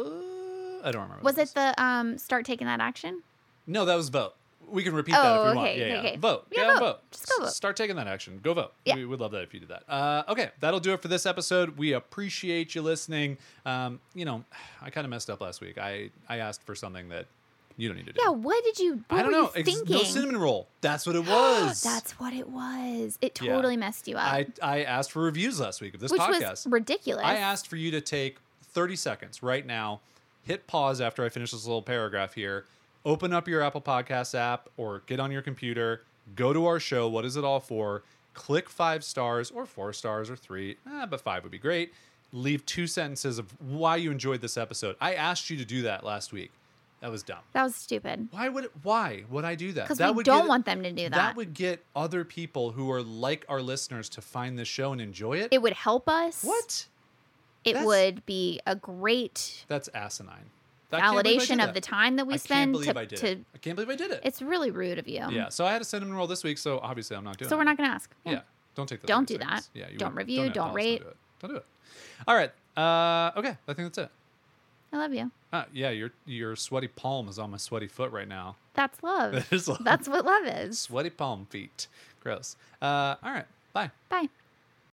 I 0.84 0.92
don't 0.92 1.02
remember. 1.04 1.24
Was 1.24 1.38
it 1.40 1.52
the 1.56 1.74
um 1.82 2.18
start 2.18 2.46
taking 2.46 2.68
that 2.68 2.80
action? 2.82 3.24
No, 3.66 3.86
that 3.86 3.96
was 3.96 4.10
vote. 4.10 4.36
We 4.68 4.82
can 4.84 4.94
repeat 4.96 5.12
that 5.14 5.20
if 5.20 5.26
Oh, 5.42 5.50
we 5.52 5.56
want. 5.56 5.68
Yeah, 5.70 5.84
okay, 5.84 5.90
yeah. 5.92 6.00
okay. 6.00 6.18
Vote. 6.18 6.48
Yeah, 6.52 6.74
vote. 6.74 6.80
vote. 6.80 7.00
Just 7.12 7.30
go 7.30 7.44
vote. 7.46 7.52
Start 7.52 7.76
taking 7.78 7.96
that 7.98 8.08
action. 8.08 8.40
Go 8.44 8.54
vote. 8.56 8.74
Yeah. 8.84 8.96
We 8.96 9.06
would 9.06 9.20
love 9.20 9.32
that 9.32 9.44
if 9.44 9.54
you 9.54 9.60
did 9.60 9.70
that. 9.70 9.84
Uh, 9.88 10.24
okay, 10.28 10.50
that'll 10.60 10.80
do 10.80 10.92
it 10.94 11.02
for 11.02 11.08
this 11.08 11.26
episode. 11.28 11.78
We 11.78 11.94
appreciate 11.94 12.74
you 12.76 12.82
listening. 12.82 13.38
Um, 13.66 14.00
you 14.16 14.26
know, 14.26 14.44
I 14.82 14.90
kind 14.90 15.06
of 15.06 15.12
messed 15.12 15.30
up 15.30 15.40
last 15.42 15.62
week. 15.62 15.78
I 15.78 16.10
I 16.28 16.38
asked 16.38 16.64
for 16.64 16.74
something 16.76 17.10
that 17.10 17.28
you 17.78 17.88
don't 17.90 17.98
need 17.98 18.06
to 18.06 18.14
do. 18.14 18.22
Yeah. 18.24 18.30
What 18.30 18.64
did 18.64 18.80
you? 18.80 19.04
What 19.10 19.20
I 19.20 19.22
don't 19.24 19.32
know. 19.32 19.48
Thinking? 19.48 19.84
no 19.88 20.04
cinnamon 20.04 20.38
roll. 20.38 20.68
That's 20.82 21.06
what 21.06 21.16
it 21.16 21.26
was. 21.28 21.82
That's 21.84 22.20
what 22.20 22.34
it 22.34 22.50
was. 22.50 23.18
It 23.22 23.40
Yeah. 23.42 23.54
totally 23.54 23.78
messed 23.78 24.08
you 24.08 24.16
up. 24.18 24.24
I 24.32 24.48
I 24.62 24.84
asked 24.84 25.12
for 25.12 25.22
reviews 25.24 25.60
last 25.60 25.82
week 25.82 25.94
of 25.94 26.00
this 26.00 26.12
which 26.12 26.22
podcast. 26.22 26.50
was 26.52 26.68
ridiculous. 26.68 27.26
I 27.26 27.36
asked 27.36 27.68
for 27.68 27.76
you 27.76 27.92
to 27.92 28.02
take 28.02 28.38
30 28.74 28.96
seconds 28.96 29.42
right 29.44 29.66
now, 29.66 30.02
hit 30.44 30.68
pause 30.68 31.00
after 31.02 31.24
I 31.26 31.30
finish 31.30 31.52
this 31.52 31.66
little 31.66 31.82
paragraph 31.82 32.34
here, 32.34 32.66
open 33.06 33.34
up 33.34 33.48
your 33.48 33.62
Apple 33.62 33.82
Podcasts 33.82 34.36
app 34.36 34.70
or 34.78 35.02
get 35.06 35.20
on 35.20 35.32
your 35.32 35.42
computer, 35.42 36.02
go 36.36 36.52
to 36.54 36.66
our 36.66 36.80
show, 36.80 37.08
What 37.08 37.24
Is 37.26 37.38
It 37.38 37.44
All 37.46 37.60
For? 37.60 38.04
Click 38.34 38.70
five 38.70 39.04
stars 39.06 39.50
or 39.52 39.66
four 39.66 39.94
stars 39.94 40.30
or 40.30 40.36
three, 40.36 40.76
eh, 40.92 41.06
but 41.06 41.22
five 41.22 41.44
would 41.44 41.52
be 41.54 41.58
great. 41.58 41.94
Leave 42.34 42.66
two 42.66 42.86
sentences 42.86 43.40
of 43.40 43.54
why 43.62 43.96
you 43.96 44.12
enjoyed 44.12 44.42
this 44.42 44.58
episode. 44.58 44.98
I 45.00 45.14
asked 45.14 45.50
you 45.50 45.56
to 45.56 45.64
do 45.64 45.84
that 45.84 46.04
last 46.04 46.34
week. 46.34 46.52
That 47.06 47.12
was 47.12 47.22
dumb. 47.22 47.38
that 47.54 47.62
was 47.62 47.76
stupid 47.76 48.30
Why 48.32 48.50
would 48.50 48.64
it, 48.66 48.72
why 48.82 49.26
would 49.30 49.46
I 49.46 49.54
do 49.54 49.72
that? 49.74 49.84
because 49.84 50.00
That 50.00 50.10
we 50.10 50.16
would 50.18 50.26
don't 50.26 50.42
get- 50.42 50.50
want 50.50 50.66
them 50.66 50.82
to 50.82 50.92
do 50.92 51.04
that. 51.04 51.12
That 51.12 51.36
would 51.36 51.54
get 51.54 51.84
other 51.96 52.26
people 52.26 52.72
who 52.72 52.90
are 52.92 53.04
like 53.04 53.46
our 53.48 53.62
listeners 53.62 54.10
to 54.10 54.22
find 54.22 54.58
the 54.58 54.66
show 54.66 54.92
and 54.92 55.00
enjoy 55.00 55.38
it. 55.38 55.50
it 55.52 55.62
would 55.62 55.74
help 55.74 56.10
us. 56.10 56.44
what? 56.44 56.88
It 57.64 57.74
That's- 57.74 57.86
would 57.86 58.26
be 58.26 58.60
a 58.66 58.76
great 58.76 59.66
That's 59.68 59.88
asinine. 59.94 60.50
Can't 60.90 61.04
I 61.04 61.14
validation 61.22 61.54
of 61.54 61.58
that. 61.68 61.74
the 61.76 61.82
time 61.82 62.16
that 62.16 62.26
we 62.26 62.34
I 62.34 62.38
can't 62.38 62.42
spend 62.44 62.72
believe 62.72 62.94
to. 62.94 63.00
I 63.00 63.06
did 63.06 63.20
to 63.20 63.28
it. 63.34 63.40
I 63.54 63.58
can't 63.60 63.76
believe 63.76 63.90
I 63.92 63.96
did 63.96 64.10
it. 64.12 64.22
it's 64.24 64.42
really 64.42 64.72
rude 64.72 64.98
of 64.98 65.08
you. 65.08 65.26
yeah. 65.30 65.50
So 65.50 65.64
I 65.66 65.74
had 65.74 65.82
a 65.82 65.86
cinnamon 65.86 66.16
roll 66.16 66.26
this 66.28 66.44
week. 66.44 66.58
So 66.58 66.80
obviously 66.82 67.16
I'm 67.18 67.24
not 67.24 67.38
doing. 67.38 67.50
So 67.50 67.56
it. 67.56 67.60
we're 67.60 67.66
not 67.66 67.78
going 67.78 67.88
to 67.90 67.94
ask. 67.94 68.10
Yeah. 68.26 68.42
Don't 68.74 68.88
take 68.90 69.02
the 69.02 69.08
Don't 69.08 69.28
do 69.28 69.36
seconds. 69.38 69.70
that. 69.74 69.80
Yeah. 69.80 69.98
Don't 69.98 70.16
review, 70.16 70.50
don't 70.50 70.74
rate. 70.74 71.02
Don't 71.02 71.08
do 71.08 71.10
it. 71.10 71.18
Don't 71.40 71.52
do 71.52 71.58
it. 71.58 71.66
All 72.28 72.36
right. 72.36 72.52
Uh, 72.78 73.32
okay. 73.40 73.58
I 73.68 73.74
think 73.74 73.94
that's 73.94 73.98
it. 74.00 74.10
I 74.96 74.98
love 74.98 75.14
you. 75.14 75.30
Uh, 75.52 75.66
yeah. 75.74 75.90
Your 75.90 76.12
your 76.26 76.56
sweaty 76.56 76.88
palm 76.88 77.28
is 77.28 77.38
on 77.38 77.52
my 77.52 77.58
sweaty 77.58 77.88
foot 77.88 78.12
right 78.14 78.28
now. 78.28 78.56
That's 78.76 79.04
love. 79.04 79.34
That 79.50 79.52
is 79.54 79.68
love. 79.68 79.84
That's 79.84 80.08
what 80.08 80.24
love 80.26 80.46
is. 80.46 80.80
Sweaty 80.80 81.10
palm 81.10 81.48
feet. 81.50 81.88
Gross. 82.24 82.56
Uh, 82.82 83.16
all 83.22 83.32
right. 83.32 83.46
Bye. 83.74 83.92
Bye. 84.08 84.30